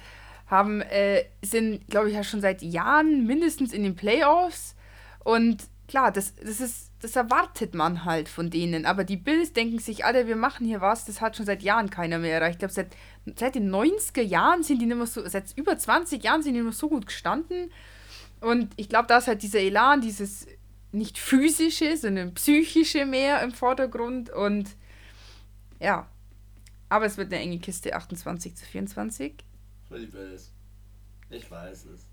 haben, 0.49 0.81
äh, 0.81 1.25
sind, 1.43 1.87
glaube 1.89 2.09
ich, 2.09 2.15
ja 2.15 2.25
schon 2.25 2.41
seit 2.41 2.63
Jahren 2.63 3.27
mindestens 3.27 3.73
in 3.73 3.83
den 3.83 3.97
Playoffs. 3.97 4.75
Und 5.23 5.65
klar, 5.89 6.11
das, 6.11 6.35
das 6.37 6.61
ist, 6.61 6.91
das 7.01 7.17
erwartet 7.17 7.75
man 7.75 8.05
halt 8.05 8.29
von 8.29 8.51
denen. 8.51 8.87
Aber 8.87 9.05
die 9.05 9.17
Bills 9.17 9.53
denken 9.53 9.79
sich, 9.79 10.05
Alter, 10.05 10.27
wir 10.27 10.37
machen 10.37 10.67
hier 10.67 10.81
was, 10.81 11.05
das 11.05 11.21
hat 11.21 11.37
schon 11.37 11.47
seit 11.47 11.63
Jahren 11.63 11.91
keiner 11.91 12.19
mehr 12.19 12.35
erreicht. 12.35 12.55
Ich 12.55 12.59
glaube, 12.59 12.75
seit, 12.75 12.97
seit 13.37 13.55
den 13.55 13.71
90er 13.71 14.23
Jahren 14.23 14.63
sind 14.63 14.81
die 14.81 14.87
nicht 14.87 14.97
mehr 14.97 15.07
so, 15.07 15.27
seit 15.29 15.57
über 15.57 15.77
20 15.77 16.25
Jahren 16.25 16.43
sind 16.43 16.55
die 16.55 16.63
noch 16.63 16.73
so 16.73 16.89
gut 16.89 17.07
gestanden. 17.07 17.71
Und 18.41 18.73
ich 18.77 18.89
glaube, 18.89 19.09
da 19.09 19.19
ist 19.19 19.29
halt 19.29 19.43
dieser 19.43 19.61
Elan, 19.61 20.01
dieses 20.01 20.47
nicht 20.93 21.19
physische, 21.19 21.97
sondern 21.97 22.35
psychische 22.35 23.05
mehr 23.05 23.43
im 23.43 23.53
Vordergrund. 23.53 24.31
Und 24.31 24.71
ja, 25.81 26.09
aber 26.89 27.05
es 27.05 27.19
wird 27.19 27.33
eine 27.33 27.43
enge 27.43 27.59
Kiste, 27.59 27.95
28 27.95 28.57
zu 28.57 28.65
24. 28.65 29.45
Für 29.89 29.99
die 29.99 30.07
Bills. 30.07 30.53
Ich 31.31 31.51
weiß 31.51 31.87
es. 31.87 32.07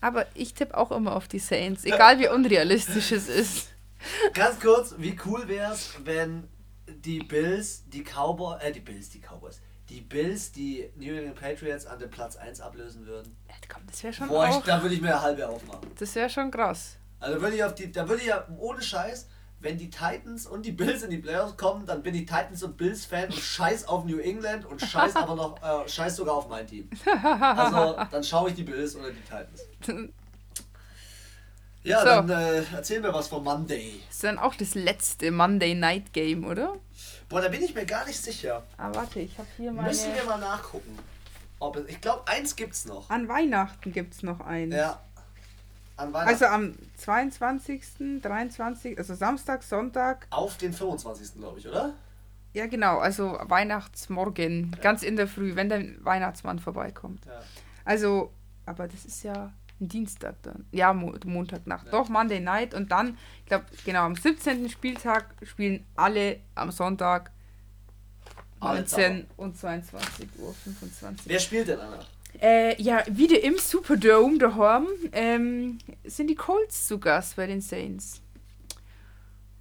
Aber 0.00 0.26
ich 0.34 0.54
tippe 0.54 0.76
auch 0.76 0.92
immer 0.92 1.16
auf 1.16 1.26
die 1.26 1.38
Saints, 1.40 1.84
egal 1.84 2.18
wie 2.20 2.28
unrealistisch 2.28 3.12
es 3.12 3.28
ist. 3.28 3.68
Ganz 4.32 4.60
kurz, 4.60 4.94
wie 4.98 5.18
cool 5.26 5.48
wäre 5.48 5.72
es, 5.72 5.94
wenn 6.04 6.48
die 6.86 7.18
Bills 7.18 7.82
die 7.88 8.04
Cowboys, 8.04 8.62
äh, 8.62 8.72
die 8.72 8.80
Bills, 8.80 9.10
die 9.10 9.20
Cowboys, 9.20 9.60
die 9.88 10.00
Bills 10.00 10.52
die 10.52 10.88
New 10.96 11.14
England 11.14 11.34
Patriots 11.40 11.84
an 11.86 11.98
den 11.98 12.10
Platz 12.10 12.36
1 12.36 12.60
ablösen 12.60 13.06
würden? 13.06 13.36
Ja, 13.48 13.54
komm, 13.68 13.82
das 13.86 14.02
wäre 14.04 14.12
schon 14.12 14.28
Boah, 14.28 14.48
ich, 14.48 14.56
da 14.64 14.80
würde 14.80 14.94
ich 14.94 15.00
mir 15.00 15.08
eine 15.08 15.22
halbe 15.22 15.48
aufmachen. 15.48 15.90
das 15.98 16.14
wäre 16.14 16.30
schon 16.30 16.50
krass. 16.50 16.96
Also 17.18 17.40
würde 17.40 17.56
ich 17.56 17.64
auf 17.64 17.74
die, 17.74 17.90
da 17.90 18.08
würde 18.08 18.22
ich 18.22 18.28
ja 18.28 18.46
ohne 18.58 18.80
Scheiß, 18.80 19.28
wenn 19.60 19.76
die 19.76 19.90
Titans 19.90 20.46
und 20.46 20.64
die 20.64 20.72
Bills 20.72 21.02
in 21.02 21.10
die 21.10 21.18
Playoffs 21.18 21.56
kommen, 21.56 21.84
dann 21.84 22.02
bin 22.02 22.14
ich 22.14 22.26
Titans 22.26 22.62
und 22.62 22.76
Bills 22.76 23.04
Fan 23.06 23.24
und 23.26 23.34
scheiß 23.38 23.88
auf 23.88 24.04
New 24.04 24.18
England 24.18 24.64
und 24.64 24.80
scheiß 24.80 25.16
aber 25.16 25.34
noch, 25.34 25.60
äh, 25.62 25.88
scheiß 25.88 26.16
sogar 26.16 26.36
auf 26.36 26.48
mein 26.48 26.66
Team. 26.66 26.88
Also 27.04 27.98
dann 28.10 28.22
schaue 28.22 28.50
ich 28.50 28.54
die 28.56 28.62
Bills 28.62 28.94
oder 28.96 29.10
die 29.10 29.20
Titans. 29.22 30.10
Ja, 31.82 32.00
So. 32.00 32.04
dann 32.06 32.30
äh, 32.30 32.62
erzähl 32.74 33.00
mir 33.00 33.12
was 33.14 33.28
vom 33.28 33.44
Monday. 33.44 34.00
Ist 34.10 34.22
dann 34.24 34.38
auch 34.38 34.54
das 34.54 34.74
letzte 34.74 35.30
Monday 35.30 35.74
Night 35.74 36.12
Game, 36.12 36.44
oder? 36.44 36.74
Boah, 37.28 37.40
da 37.40 37.48
bin 37.48 37.62
ich 37.62 37.74
mir 37.74 37.84
gar 37.86 38.06
nicht 38.06 38.20
sicher. 38.20 38.62
Ah, 38.76 38.90
warte, 38.94 39.20
ich 39.20 39.36
habe 39.38 39.48
hier 39.56 39.72
meine. 39.72 39.88
Müssen 39.88 40.14
wir 40.14 40.24
mal 40.24 40.38
nachgucken. 40.38 40.98
Ob 41.60 41.76
es, 41.76 41.88
ich 41.88 42.00
glaube, 42.00 42.22
eins 42.26 42.56
gibt's 42.56 42.84
noch. 42.84 43.10
An 43.10 43.28
Weihnachten 43.28 43.92
gibt 43.92 44.14
es 44.14 44.22
noch 44.22 44.40
eins. 44.40 44.74
Ja. 44.74 45.00
Also 45.98 46.46
am 46.46 46.74
22., 46.96 48.20
23., 48.22 48.96
also 48.98 49.14
Samstag, 49.14 49.62
Sonntag. 49.64 50.26
auf 50.30 50.56
den 50.56 50.72
25. 50.72 51.34
glaube 51.34 51.58
ich, 51.58 51.68
oder? 51.68 51.94
Ja, 52.54 52.66
genau, 52.66 52.98
also 52.98 53.38
Weihnachtsmorgen, 53.42 54.76
ganz 54.80 55.02
in 55.02 55.16
der 55.16 55.28
Früh, 55.28 55.54
wenn 55.56 55.68
der 55.68 55.84
Weihnachtsmann 56.04 56.58
vorbeikommt. 56.58 57.26
Ja. 57.26 57.40
Also, 57.84 58.32
aber 58.64 58.88
das 58.88 59.04
ist 59.04 59.22
ja 59.22 59.52
ein 59.80 59.88
Dienstag 59.88 60.36
dann. 60.42 60.66
Ja, 60.72 60.92
Mo 60.92 61.14
Montagnacht. 61.24 61.86
Ja. 61.86 61.92
Doch, 61.92 62.08
Monday 62.08 62.40
Night. 62.40 62.74
Und 62.74 62.90
dann, 62.90 63.18
ich 63.40 63.46
glaube, 63.46 63.66
genau, 63.84 64.04
am 64.04 64.14
17. 64.14 64.68
Spieltag 64.68 65.34
spielen 65.42 65.84
alle 65.96 66.40
am 66.54 66.70
Sonntag 66.70 67.32
Alle 68.60 68.80
19 68.80 69.26
und 69.36 69.56
22 69.56 70.28
Uhr 70.38 70.54
25. 70.54 71.28
Wer 71.28 71.38
spielt 71.38 71.68
denn, 71.68 71.80
Anna? 71.80 71.98
Äh, 72.40 72.80
ja, 72.80 73.02
wieder 73.10 73.42
im 73.42 73.58
Superdome 73.58 74.38
daheim 74.38 74.86
ähm, 75.12 75.78
sind 76.04 76.28
die 76.28 76.34
Colts 76.36 76.86
zu 76.86 76.98
Gast 77.00 77.36
bei 77.36 77.46
den 77.46 77.60
Saints. 77.60 78.20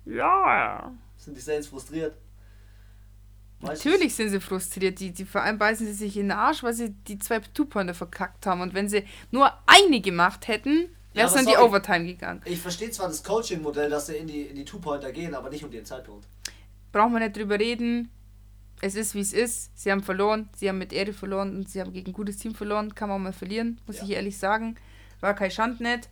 Ja, 0.06 0.92
Sind 1.18 1.36
die 1.36 1.42
Saints 1.42 1.68
frustriert? 1.68 2.16
Du- 3.60 3.68
natürlich 3.68 4.14
sind 4.16 4.30
sie 4.30 4.40
frustriert. 4.40 5.00
Die, 5.00 5.12
die 5.12 5.26
vor 5.26 5.42
allem 5.42 5.58
beißen 5.58 5.86
sie 5.88 5.94
sich 5.94 6.16
in 6.18 6.28
den 6.30 6.32
Arsch, 6.38 6.64
weil 6.64 6.74
sie 6.74 6.92
die 6.92 7.18
zwei 7.20 7.40
Two-Pointer 7.40 7.94
verkackt 7.94 8.46
haben. 8.46 8.62
Und 8.62 8.74
wenn 8.74 8.88
sie 8.88 9.04
nur 9.32 9.52
eine 9.66 10.00
gemacht 10.00 10.48
hätten, 10.48 10.90
Ja, 11.14 11.24
wäre 11.24 11.28
es 11.28 11.34
aber 11.34 11.44
dann 11.44 11.54
die. 11.54 11.58
Overtime 11.58 12.06
gegangen. 12.06 12.42
Ich 12.46 12.60
verstehe 12.62 12.92
zwar 12.92 13.08
das 13.08 13.24
Coaching-Modell, 13.24 13.90
dass 13.90 14.08
sie 14.08 14.18
in 14.18 14.28
die, 14.28 14.44
in 14.44 14.56
die 14.56 14.66
Two-Pointer 14.66 15.12
gehen, 15.12 15.34
aber 15.34 15.50
nicht 15.50 15.64
um 15.66 15.72
den 15.72 15.84
Zeitpunkt. 15.86 16.28
Brauchen 16.92 17.14
wir 17.14 17.20
nicht 17.20 17.36
drüber 17.36 17.60
reden. 17.60 18.10
Es 18.82 18.96
ist, 18.96 19.16
wie 19.16 19.22
es 19.22 19.34
ist. 19.34 19.72
Sie 19.78 19.92
haben 19.92 20.04
verloren. 20.04 20.50
Sie 20.56 20.70
haben 20.70 20.78
mit 20.78 20.94
Ehre 20.94 21.14
verloren 21.14 21.56
und 21.56 21.70
sie 21.70 21.82
haben 21.82 21.94
gegen 21.94 22.12
ein 22.12 22.14
gutes 22.14 22.38
Team 22.38 22.54
verloren. 22.54 22.94
Kann 22.94 23.10
man 23.10 23.22
mal 23.24 23.34
verlieren, 23.34 23.80
muss 23.88 23.98
Ja. 23.98 24.04
ich 24.04 24.10
ehrlich 24.12 24.38
sagen. 24.38 24.76
War 25.20 25.34
kein 25.34 25.50
Schandnet. 25.52 26.10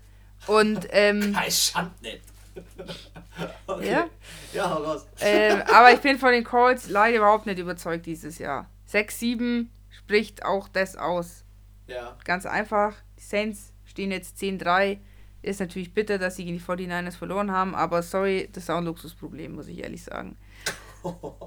Und, 0.47 0.87
ähm, 0.91 1.33
Kein 1.33 1.51
Schandnet. 1.51 2.21
okay. 3.67 3.91
Ja? 3.91 4.07
Ja, 4.53 4.69
hau 4.69 4.83
raus. 4.83 5.05
ähm, 5.19 5.61
aber 5.73 5.93
ich 5.93 5.99
bin 5.99 6.17
von 6.17 6.31
den 6.31 6.43
Colts 6.43 6.89
leider 6.89 7.17
überhaupt 7.17 7.45
nicht 7.45 7.59
überzeugt 7.59 8.05
dieses 8.05 8.37
Jahr. 8.39 8.69
6-7 8.91 9.67
spricht 9.91 10.45
auch 10.45 10.67
das 10.67 10.95
aus. 10.95 11.43
Ja. 11.87 12.17
Ganz 12.23 12.45
einfach. 12.45 12.93
Die 13.19 13.23
Saints 13.23 13.73
stehen 13.85 14.11
jetzt 14.11 14.37
10-3. 14.41 14.97
Ist 15.41 15.59
natürlich 15.59 15.93
bitter, 15.93 16.17
dass 16.17 16.37
sie 16.37 16.45
gegen 16.45 16.57
die 16.57 16.63
49ers 16.63 17.17
verloren 17.17 17.51
haben, 17.51 17.75
aber 17.75 18.01
sorry, 18.01 18.49
das 18.51 18.63
ist 18.63 18.69
auch 18.71 18.77
ein 18.77 18.85
Luxusproblem, 18.85 19.53
muss 19.53 19.67
ich 19.67 19.77
ehrlich 19.83 20.01
sagen. 20.03 20.35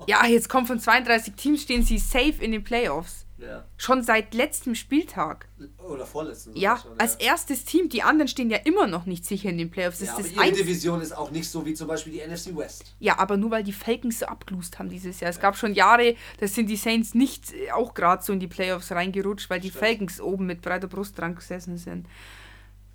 Ja, 0.06 0.26
jetzt 0.26 0.48
kommt 0.48 0.66
von 0.66 0.80
32 0.80 1.34
Teams, 1.34 1.62
stehen 1.62 1.82
sie 1.84 1.98
safe 1.98 2.34
in 2.40 2.52
den 2.52 2.64
Playoffs. 2.64 3.26
ja. 3.38 3.64
Schon 3.76 4.02
seit 4.02 4.34
letztem 4.34 4.74
Spieltag. 4.74 5.48
Oder 5.78 6.06
vorletzten. 6.06 6.56
Ja, 6.56 6.78
schon, 6.78 6.98
als 6.98 7.14
erstes 7.16 7.64
Team. 7.64 7.88
Die 7.88 8.02
anderen 8.02 8.28
stehen 8.28 8.50
ja 8.50 8.58
immer 8.58 8.86
noch 8.86 9.06
nicht 9.06 9.24
sicher 9.24 9.48
in 9.50 9.58
den 9.58 9.70
Playoffs. 9.70 9.98
Das 10.00 10.08
ja, 10.08 10.18
ist 10.18 10.36
aber 10.36 10.46
ihre. 10.46 10.56
Division 10.56 11.00
ist 11.00 11.12
auch 11.16 11.30
nicht 11.30 11.48
so 11.48 11.64
wie 11.64 11.74
zum 11.74 11.86
Beispiel 11.88 12.12
die 12.12 12.20
NFC 12.20 12.56
West. 12.56 12.84
Ja, 12.98 13.18
aber 13.18 13.36
nur 13.36 13.50
weil 13.50 13.62
die 13.62 13.72
Falcons 13.72 14.18
so 14.20 14.26
abgelust 14.26 14.78
haben 14.78 14.88
dieses 14.88 15.20
Jahr. 15.20 15.30
Es 15.30 15.40
gab 15.40 15.56
schon 15.56 15.74
Jahre, 15.74 16.16
da 16.40 16.48
sind 16.48 16.66
die 16.68 16.76
Saints 16.76 17.14
nicht 17.14 17.52
äh, 17.52 17.70
auch 17.72 17.94
gerade 17.94 18.22
so 18.22 18.32
in 18.32 18.40
die 18.40 18.48
Playoffs 18.48 18.90
reingerutscht, 18.90 19.48
weil 19.50 19.60
die 19.60 19.70
Stimmt. 19.70 19.84
Falcons 19.84 20.20
oben 20.20 20.46
mit 20.46 20.60
breiter 20.62 20.88
Brust 20.88 21.18
dran 21.18 21.34
gesessen 21.34 21.78
sind. 21.78 22.06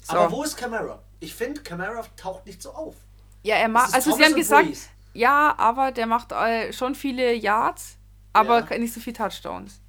So. 0.04 0.14
Aber 0.18 0.32
wo 0.32 0.44
ist 0.44 0.58
Camara? 0.58 1.02
Ich 1.22 1.34
finde, 1.34 1.62
Camara 1.62 2.04
taucht 2.18 2.46
nicht 2.46 2.62
so 2.62 2.72
auf. 2.72 2.96
ja, 3.44 3.56
er 3.56 3.70
macht. 3.70 3.94
Also 3.94 4.14
sie 4.16 4.24
haben 4.24 4.36
gesagt, 4.36 4.66
Breeze. 4.68 4.90
Ja, 5.14 5.54
aber 5.58 5.92
der 5.92 6.06
macht 6.08 6.32
äh, 6.32 6.72
schon 6.74 6.96
viele 6.96 7.34
Yards, 7.34 7.98
aber 8.34 8.68
Ja. 8.70 8.78
nicht 8.78 8.94
so 8.94 9.00
viele 9.00 9.16
Touchdowns. 9.16 9.80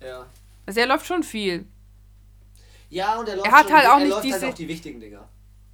Ja. 0.00 0.26
Also 0.66 0.80
er 0.80 0.86
läuft 0.86 1.06
schon 1.06 1.22
viel. 1.22 1.66
Ja, 2.88 3.18
und 3.18 3.28
er 3.28 3.36
läuft, 3.36 3.46
Er 3.46 3.52
hat 3.52 3.66
schon, 3.68 3.76
halt 3.76 3.86
auch 3.86 3.92
er 3.94 3.98
nicht 4.00 4.08
läuft 4.10 4.24
diese- 4.24 4.40
halt 4.40 4.52
auch 4.52 4.54
die 4.56 4.68
wichtigen 4.68 5.00
Dinger. 5.00 5.28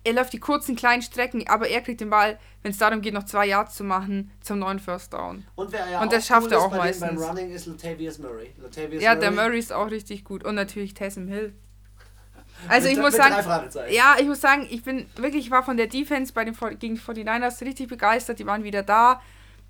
Er 0.05 0.13
läuft 0.13 0.33
die 0.33 0.39
kurzen 0.39 0.77
kleinen 0.77 1.03
Strecken, 1.03 1.49
aber 1.49 1.69
er 1.69 1.81
kriegt 1.81 2.01
den 2.01 2.11
Ball, 2.11 2.39
wenn 2.63 2.71
es 2.71 2.79
darum 2.79 3.01
geht, 3.03 3.13
noch 3.13 3.25
zwei 3.25 3.47
Yards 3.47 3.75
zu 3.75 3.83
machen, 3.83 4.31
zum 4.41 4.61
neuen 4.61 4.79
First 4.79 5.13
Down. 5.13 5.45
Und 5.57 5.73
wer 5.73 5.89
ja 5.91 6.01
Und 6.01 6.13
das 6.13 6.27
schafft 6.29 6.47
cool 6.47 6.53
er 6.53 6.61
auch 6.61 6.71
meistens. 6.71 7.09
beim 7.09 7.19
Running 7.19 7.51
ist 7.51 7.67
Latavius 7.67 8.19
Murray. 8.19 8.53
Latavius 8.59 9.03
Ja, 9.03 9.17
der 9.17 9.33
Murray 9.33 9.59
ist 9.59 9.73
auch 9.73 9.91
richtig 9.91 10.23
gut. 10.25 10.45
Und 10.45 10.55
natürlich 10.55 10.95
Taysom 10.95 11.27
Hill. 11.27 11.55
Also 12.69 12.89
Mit- 12.89 12.97
ich 12.97 13.03
muss 13.03 13.15
sagen, 13.15 13.71
ja, 13.91 14.17
ich 14.19 14.27
muss 14.27 14.41
sagen, 14.41 14.67
ich 14.71 14.83
bin 14.83 15.07
wirklich, 15.17 15.47
ich 15.47 15.51
war 15.51 15.63
von 15.63 15.77
der 15.77 15.87
Defense 15.87 16.33
bei 16.33 16.45
den, 16.45 16.55
gegen 16.79 16.95
die 16.97 17.01
49ers 17.01 17.61
richtig 17.63 17.89
begeistert. 17.89 18.39
Die 18.39 18.47
waren 18.47 18.65
wieder 18.65 18.83
da. 18.83 19.21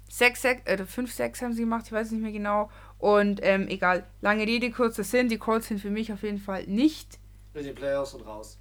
6, 0.09 0.43
6, 0.43 0.63
äh, 0.67 0.85
5, 0.87 1.13
6 1.13 1.43
haben 1.43 1.53
sie 1.53 1.63
gemacht, 1.63 1.85
ich 1.87 1.93
weiß 1.93 2.13
nicht 2.13 2.23
mehr 2.23 2.33
genau. 2.33 2.71
Und 2.99 3.41
ähm, 3.43 3.67
egal, 3.69 4.05
lange 4.21 4.47
Rede, 4.47 4.71
kurzer 4.71 5.05
Sinn, 5.05 5.29
die 5.29 5.39
Colts 5.39 5.69
sind 5.69 5.81
für 5.81 5.91
mich 5.91 6.13
auf 6.13 6.23
jeden 6.23 6.39
Fall 6.39 6.65
nicht. 6.67 7.19
In 7.55 7.65
den 7.65 7.75
Playoffs 7.75 8.15
und 8.15 8.23
raus. 8.23 8.59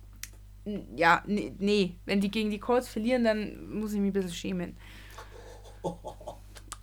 Ja, 0.96 1.22
nee, 1.28 1.54
nee, 1.60 1.96
wenn 2.06 2.20
die 2.20 2.32
gegen 2.32 2.50
die 2.50 2.60
Colts 2.60 2.88
verlieren, 2.88 3.24
dann 3.24 3.70
muss 3.70 3.94
ich 3.94 4.00
mich 4.00 4.10
ein 4.10 4.14
bisschen 4.14 4.34
schämen. 4.34 4.78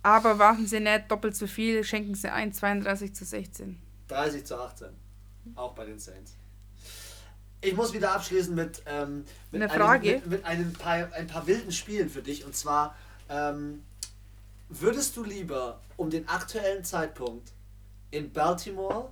Aber 0.03 0.39
warten 0.39 0.65
sie 0.65 0.79
nicht 0.79 1.11
doppelt 1.11 1.35
so 1.35 1.47
viel, 1.47 1.83
schenken 1.83 2.15
sie 2.15 2.31
ein, 2.31 2.53
32 2.53 3.13
zu 3.13 3.25
16. 3.25 3.77
30 4.07 4.45
zu 4.45 4.57
18. 4.57 4.87
Auch 5.55 5.73
bei 5.75 5.85
den 5.85 5.99
Saints. 5.99 6.37
Ich 7.63 7.75
muss 7.75 7.93
wieder 7.93 8.11
abschließen 8.13 8.53
mit, 8.53 8.83
ähm, 8.85 9.23
mit, 9.51 9.61
Eine 9.61 9.71
einem, 9.71 9.81
Frage? 9.81 10.11
mit, 10.15 10.27
mit 10.27 10.45
einem 10.45 10.73
paar, 10.73 11.11
ein 11.13 11.27
paar 11.27 11.47
wilden 11.47 11.71
Spielen 11.71 12.09
für 12.09 12.21
dich. 12.21 12.45
Und 12.45 12.55
zwar, 12.55 12.95
ähm, 13.29 13.83
würdest 14.67 15.15
du 15.15 15.23
lieber 15.23 15.79
um 15.95 16.09
den 16.09 16.27
aktuellen 16.27 16.83
Zeitpunkt 16.83 17.53
in 18.11 18.31
Baltimore 18.33 19.11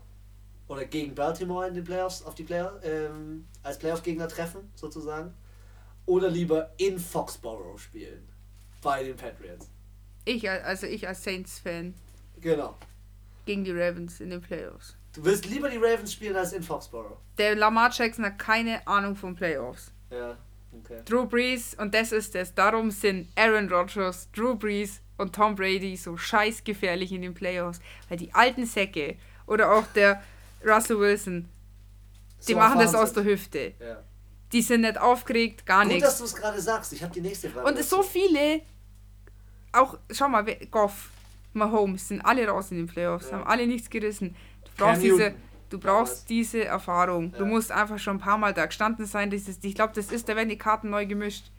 oder 0.68 0.84
gegen 0.86 1.16
Baltimore 1.16 1.68
in 1.68 1.76
den 1.76 1.84
Playoffs 1.86 2.24
auf 2.24 2.36
die 2.36 2.44
Player, 2.44 2.78
ähm, 2.84 3.48
als 3.64 3.80
Playoff-Gegner 3.80 4.28
treffen, 4.28 4.70
sozusagen? 4.76 5.34
Oder 6.06 6.30
lieber 6.30 6.72
in 6.78 7.00
Foxborough 7.00 7.78
spielen? 7.80 8.28
Bei 8.82 9.04
den 9.04 9.16
Patriots. 9.16 9.70
Ich, 10.26 10.50
al- 10.50 10.62
also 10.64 10.88
ich 10.88 11.08
als 11.08 11.24
Saints-Fan 11.24 11.94
Genau. 12.42 12.76
gegen 13.46 13.64
die 13.64 13.72
Ravens 13.72 14.20
in 14.20 14.30
den 14.32 14.42
Playoffs. 14.42 14.96
Du 15.14 15.24
willst 15.26 15.46
lieber 15.46 15.70
die 15.70 15.78
Ravens 15.78 16.14
spielen 16.14 16.36
als 16.36 16.54
in 16.54 16.64
Foxborough. 16.64 17.18
Der 17.38 17.56
Lamar 17.56 17.92
Jackson 17.92 18.26
hat 18.26 18.40
keine 18.40 18.86
Ahnung 18.88 19.16
von 19.16 19.36
Playoffs. 19.36 19.92
Ja, 20.10 20.38
okay. 20.74 21.02
Drew 21.06 21.26
Brees, 21.26 21.74
und 21.76 21.94
das 21.94 22.12
ist 22.12 22.36
es, 22.36 22.54
darum 22.54 22.92
sind 22.92 23.28
Aaron 23.36 23.70
Rodgers, 23.72 24.30
Drew 24.32 24.56
Brees 24.56 25.02
und 25.18 25.36
Tom 25.36 25.56
Brady 25.56 25.96
so 25.98 26.16
scheißgefährlich 26.18 27.12
in 27.12 27.22
den 27.24 27.34
Playoffs. 27.34 27.80
Weil 28.10 28.18
die 28.18 28.34
alten 28.34 28.66
Säcke 28.66 29.18
oder 29.48 29.72
auch 29.74 29.86
der 29.96 30.24
Russell 30.66 31.00
Wilson, 31.00 31.50
die 32.48 32.54
So 32.54 32.58
machen 32.58 32.80
das 32.80 32.96
aus 32.96 33.14
der 33.14 33.24
Hüfte. 33.24 33.74
Ja. 33.80 34.02
Die 34.52 34.62
sind 34.62 34.82
nicht 34.82 34.98
aufgeregt, 35.00 35.66
gar 35.66 35.84
Gut, 35.84 35.94
nichts. 35.94 36.10
dass 36.10 36.18
du 36.20 36.24
es 36.26 36.36
gerade 36.36 36.60
sagst. 36.62 36.92
Ich 36.94 37.04
habe 37.04 37.14
die 37.14 37.22
nächste 37.22 37.50
Frage. 37.50 37.68
Und 37.68 37.84
so 37.84 38.02
viele, 38.04 38.62
auch, 39.72 39.98
schau 40.12 40.28
mal, 40.28 40.44
Goff, 40.70 41.10
Mahomes, 41.54 42.08
sind 42.10 42.22
alle 42.22 42.48
raus 42.48 42.72
in 42.72 42.78
den 42.78 42.88
Playoffs, 42.88 43.30
Ja. 43.30 43.38
haben 43.38 43.48
alle 43.48 43.68
nichts 43.68 43.90
gerissen. 43.90 44.36
Du 44.78 44.86
brauchst 44.86 45.02
diese, 45.04 45.34
du 45.70 45.80
brauchst 45.80 46.30
diese 46.30 46.66
Erfahrung. 46.66 47.32
Du 47.34 47.40
Ja. 47.40 47.46
musst 47.46 47.72
einfach 47.72 48.00
schon 48.00 48.18
ein 48.18 48.20
paar 48.20 48.38
Mal 48.38 48.54
da 48.54 48.66
gestanden 48.66 49.06
sein. 49.06 49.32
Ist, 49.32 49.64
ich 49.64 49.76
glaube, 49.76 49.94
das 49.94 50.12
ist, 50.12 50.28
da 50.30 50.36
werden 50.36 50.50
die 50.50 50.58
Karten 50.58 50.90
neu 50.90 51.06
gemischt. 51.06 51.52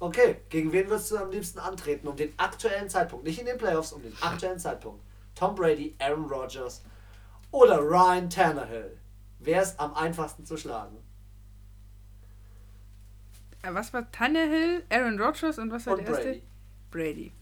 Okay, 0.00 0.36
gegen 0.48 0.72
wen 0.72 0.88
würdest 0.88 1.10
du 1.12 1.16
am 1.16 1.30
liebsten 1.30 1.58
antreten? 1.58 2.08
Um 2.08 2.16
den 2.16 2.32
aktuellen 2.38 2.88
Zeitpunkt. 2.88 3.24
Nicht 3.24 3.38
in 3.40 3.46
den 3.46 3.56
Playoffs, 3.58 3.92
um 3.92 4.02
den 4.02 4.12
aktuellen 4.20 4.58
Zeitpunkt. 4.58 5.02
Tom 5.34 5.54
Brady, 5.54 5.94
Aaron 5.98 6.24
Rodgers 6.26 6.82
oder 7.50 7.78
Ryan 7.80 8.28
Tannehill. 8.28 8.96
Wer 9.38 9.62
ist 9.62 9.78
am 9.80 9.94
einfachsten 9.94 10.44
zu 10.44 10.56
schlagen? 10.56 10.96
Äh, 13.62 13.72
Was 13.72 13.92
war 13.92 14.10
Tannehill, 14.10 14.84
Aaron 14.90 15.20
Rodgers 15.20 15.58
und 15.58 15.70
was 15.70 15.86
war 15.86 15.94
Und 15.94 16.00
der 16.00 16.08
erste? 16.08 16.24
Brady. 16.24 16.42
Brady. 16.90 17.32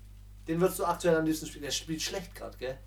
Den 0.49 0.61
würdest 0.61 0.79
du 0.79 0.85
aktuell 0.85 1.16
am 1.16 1.25
liebsten 1.25 1.47
spielen. 1.47 1.62
Der 1.64 1.70
spielt 1.70 2.03
schlecht 2.03 2.35
gerade, 2.35 2.57
gell? 2.59 2.79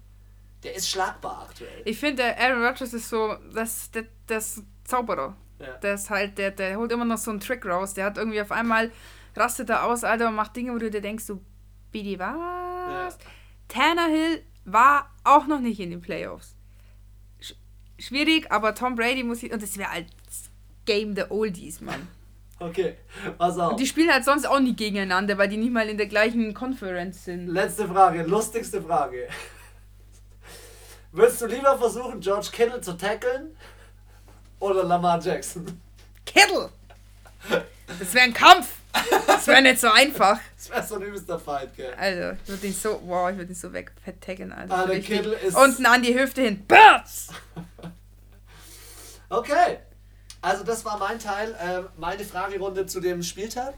Der 0.66 0.76
ist 0.76 0.90
schlagbar 0.90 1.46
aktuell. 1.48 1.84
Ich 1.86 2.00
finde, 2.00 2.24
Aaron 2.38 2.64
Rodgers 2.64 2.92
ist 2.92 3.08
so, 3.08 3.36
das, 3.54 3.92
das, 3.92 4.06
das 4.26 4.64
Zauberer. 4.84 5.38
Ja. 5.60 5.78
Der 5.78 5.94
ist 5.94 6.10
halt, 6.10 6.40
der, 6.40 6.50
der 6.50 6.78
holt 6.78 6.92
immer 6.92 7.06
noch 7.06 7.20
so 7.20 7.30
einen 7.30 7.40
Trick 7.40 7.64
raus. 7.68 7.94
Der 7.94 8.06
hat 8.06 8.18
irgendwie 8.18 8.42
auf 8.42 8.52
einmal, 8.52 8.92
rastet 9.36 9.70
er 9.70 9.86
aus, 9.86 10.04
Alter, 10.04 10.28
und 10.30 10.36
macht 10.36 10.56
Dinge, 10.56 10.74
wo 10.74 10.80
du 10.80 10.90
dir 10.90 11.02
denkst, 11.02 11.24
so, 11.24 11.40
Bidi, 11.92 12.18
was? 12.18 13.20
Tannehill 13.68 14.44
war 14.66 15.14
auch 15.24 15.46
noch 15.46 15.60
nicht 15.60 15.80
in 15.80 15.92
den 15.92 16.02
Playoffs. 16.02 16.56
Sch 17.40 17.54
schwierig, 18.00 18.52
aber 18.52 18.74
Tom 18.74 18.96
Brady 18.96 19.24
muss 19.24 19.44
ich, 19.44 19.54
und 19.54 19.62
das 19.62 19.78
wäre 19.78 19.92
als 19.92 20.50
Game 20.86 21.14
der 21.14 21.32
Oldies, 21.32 21.80
Mann. 21.80 22.08
Okay, 22.58 22.96
pass 23.38 23.60
auf. 23.60 23.72
Und 23.72 23.82
die 23.82 23.86
spielen 23.86 24.10
halt 24.10 24.24
sonst 24.24 24.46
auch 24.48 24.62
nie 24.62 24.78
gegeneinander, 24.78 25.38
weil 25.38 25.50
die 25.50 25.58
nicht 25.58 25.74
mal 25.74 25.90
in 25.90 25.98
der 25.98 26.08
gleichen 26.08 26.54
Conference 26.54 27.26
sind. 27.26 27.48
Letzte 27.48 27.86
Frage, 27.86 28.24
lustigste 28.24 28.82
Frage. 28.82 29.28
Würdest 31.16 31.42
du 31.42 31.46
lieber 31.46 31.78
versuchen, 31.78 32.20
George 32.20 32.50
Kittle 32.52 32.82
zu 32.82 32.94
tackeln 32.98 33.56
oder 34.60 34.84
Lamar 34.84 35.20
Jackson? 35.22 35.82
Kittle! 36.26 36.70
Das 38.00 38.14
wäre 38.14 38.26
ein 38.26 38.34
Kampf. 38.34 38.68
Das 39.28 39.48
wäre 39.48 39.62
nicht 39.62 39.80
so 39.80 39.90
einfach. 39.90 40.40
Das 40.58 40.70
wäre 40.72 40.84
so 40.88 40.96
ein 40.96 41.02
übelster 41.04 41.38
Fight, 41.40 41.76
gell? 41.76 41.94
Also, 41.94 42.32
ich 42.44 42.50
würde 42.50 42.66
ihn 42.68 42.74
so, 42.74 43.00
wow, 43.06 43.30
ich 43.30 43.38
würde 43.38 43.52
ihn 43.52 43.56
so 43.56 43.72
wegvertaggen, 43.72 44.52
Alter. 44.52 44.76
Ah, 44.76 44.86
der. 44.88 45.00
Kittel 45.00 45.34
ist- 45.34 45.56
Unten 45.56 45.86
an 45.86 46.02
die 46.02 46.20
Hüfte 46.20 46.42
hin. 46.42 46.66
Batz! 46.68 47.28
Okay. 49.30 49.80
Also 50.42 50.64
das 50.64 50.86
war 50.86 50.98
mein 51.00 51.18
Teil, 51.18 51.56
ähm, 51.60 51.88
meine 51.98 52.24
Fragerunde 52.24 52.86
zu 52.86 53.00
dem 53.00 53.24
Spieltag. 53.24 53.74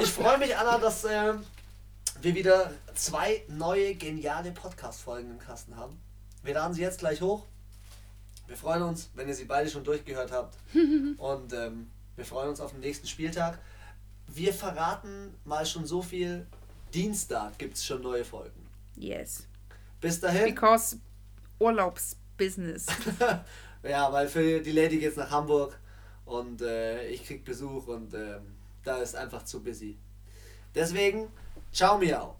Ich 0.00 0.10
freue 0.10 0.36
mich, 0.36 0.54
Anna, 0.56 0.76
dass 0.78 1.04
ähm, 1.04 1.42
wir 2.20 2.34
wieder 2.34 2.70
zwei 2.94 3.42
neue 3.48 3.94
geniale 3.94 4.52
Podcast-Folgen 4.52 5.30
im 5.30 5.38
Kasten 5.38 5.76
haben. 5.76 5.98
Wir 6.42 6.54
laden 6.54 6.74
sie 6.74 6.82
jetzt 6.82 7.00
gleich 7.00 7.20
hoch. 7.20 7.46
Wir 8.46 8.56
freuen 8.56 8.82
uns, 8.82 9.10
wenn 9.14 9.28
ihr 9.28 9.34
sie 9.34 9.44
beide 9.44 9.70
schon 9.70 9.84
durchgehört 9.84 10.32
habt. 10.32 10.56
Und 11.18 11.52
ähm, 11.52 11.90
wir 12.16 12.24
freuen 12.24 12.48
uns 12.48 12.60
auf 12.60 12.72
den 12.72 12.80
nächsten 12.80 13.06
Spieltag. 13.06 13.58
Wir 14.26 14.52
verraten 14.52 15.34
mal 15.44 15.64
schon 15.66 15.86
so 15.86 16.02
viel. 16.02 16.46
Dienstag 16.92 17.58
gibt 17.58 17.76
es 17.76 17.84
schon 17.84 18.02
neue 18.02 18.24
Folgen. 18.24 18.66
Yes. 18.96 19.46
Bis 20.00 20.18
dahin. 20.18 20.46
Because 20.46 20.98
Urlaubsbusiness. 21.58 22.86
ja, 23.82 24.12
weil 24.12 24.28
für 24.28 24.60
die 24.60 24.72
Lady 24.72 24.98
geht's 24.98 25.16
nach 25.16 25.30
Hamburg 25.30 25.78
und 26.24 26.62
äh, 26.62 27.06
ich 27.08 27.24
krieg 27.24 27.44
Besuch 27.44 27.86
und 27.86 28.14
ähm, 28.14 28.56
da 28.82 28.96
ist 28.98 29.14
einfach 29.14 29.44
zu 29.44 29.62
busy. 29.62 29.98
Deswegen, 30.74 31.28
ciao 31.72 31.98
miau. 31.98 32.39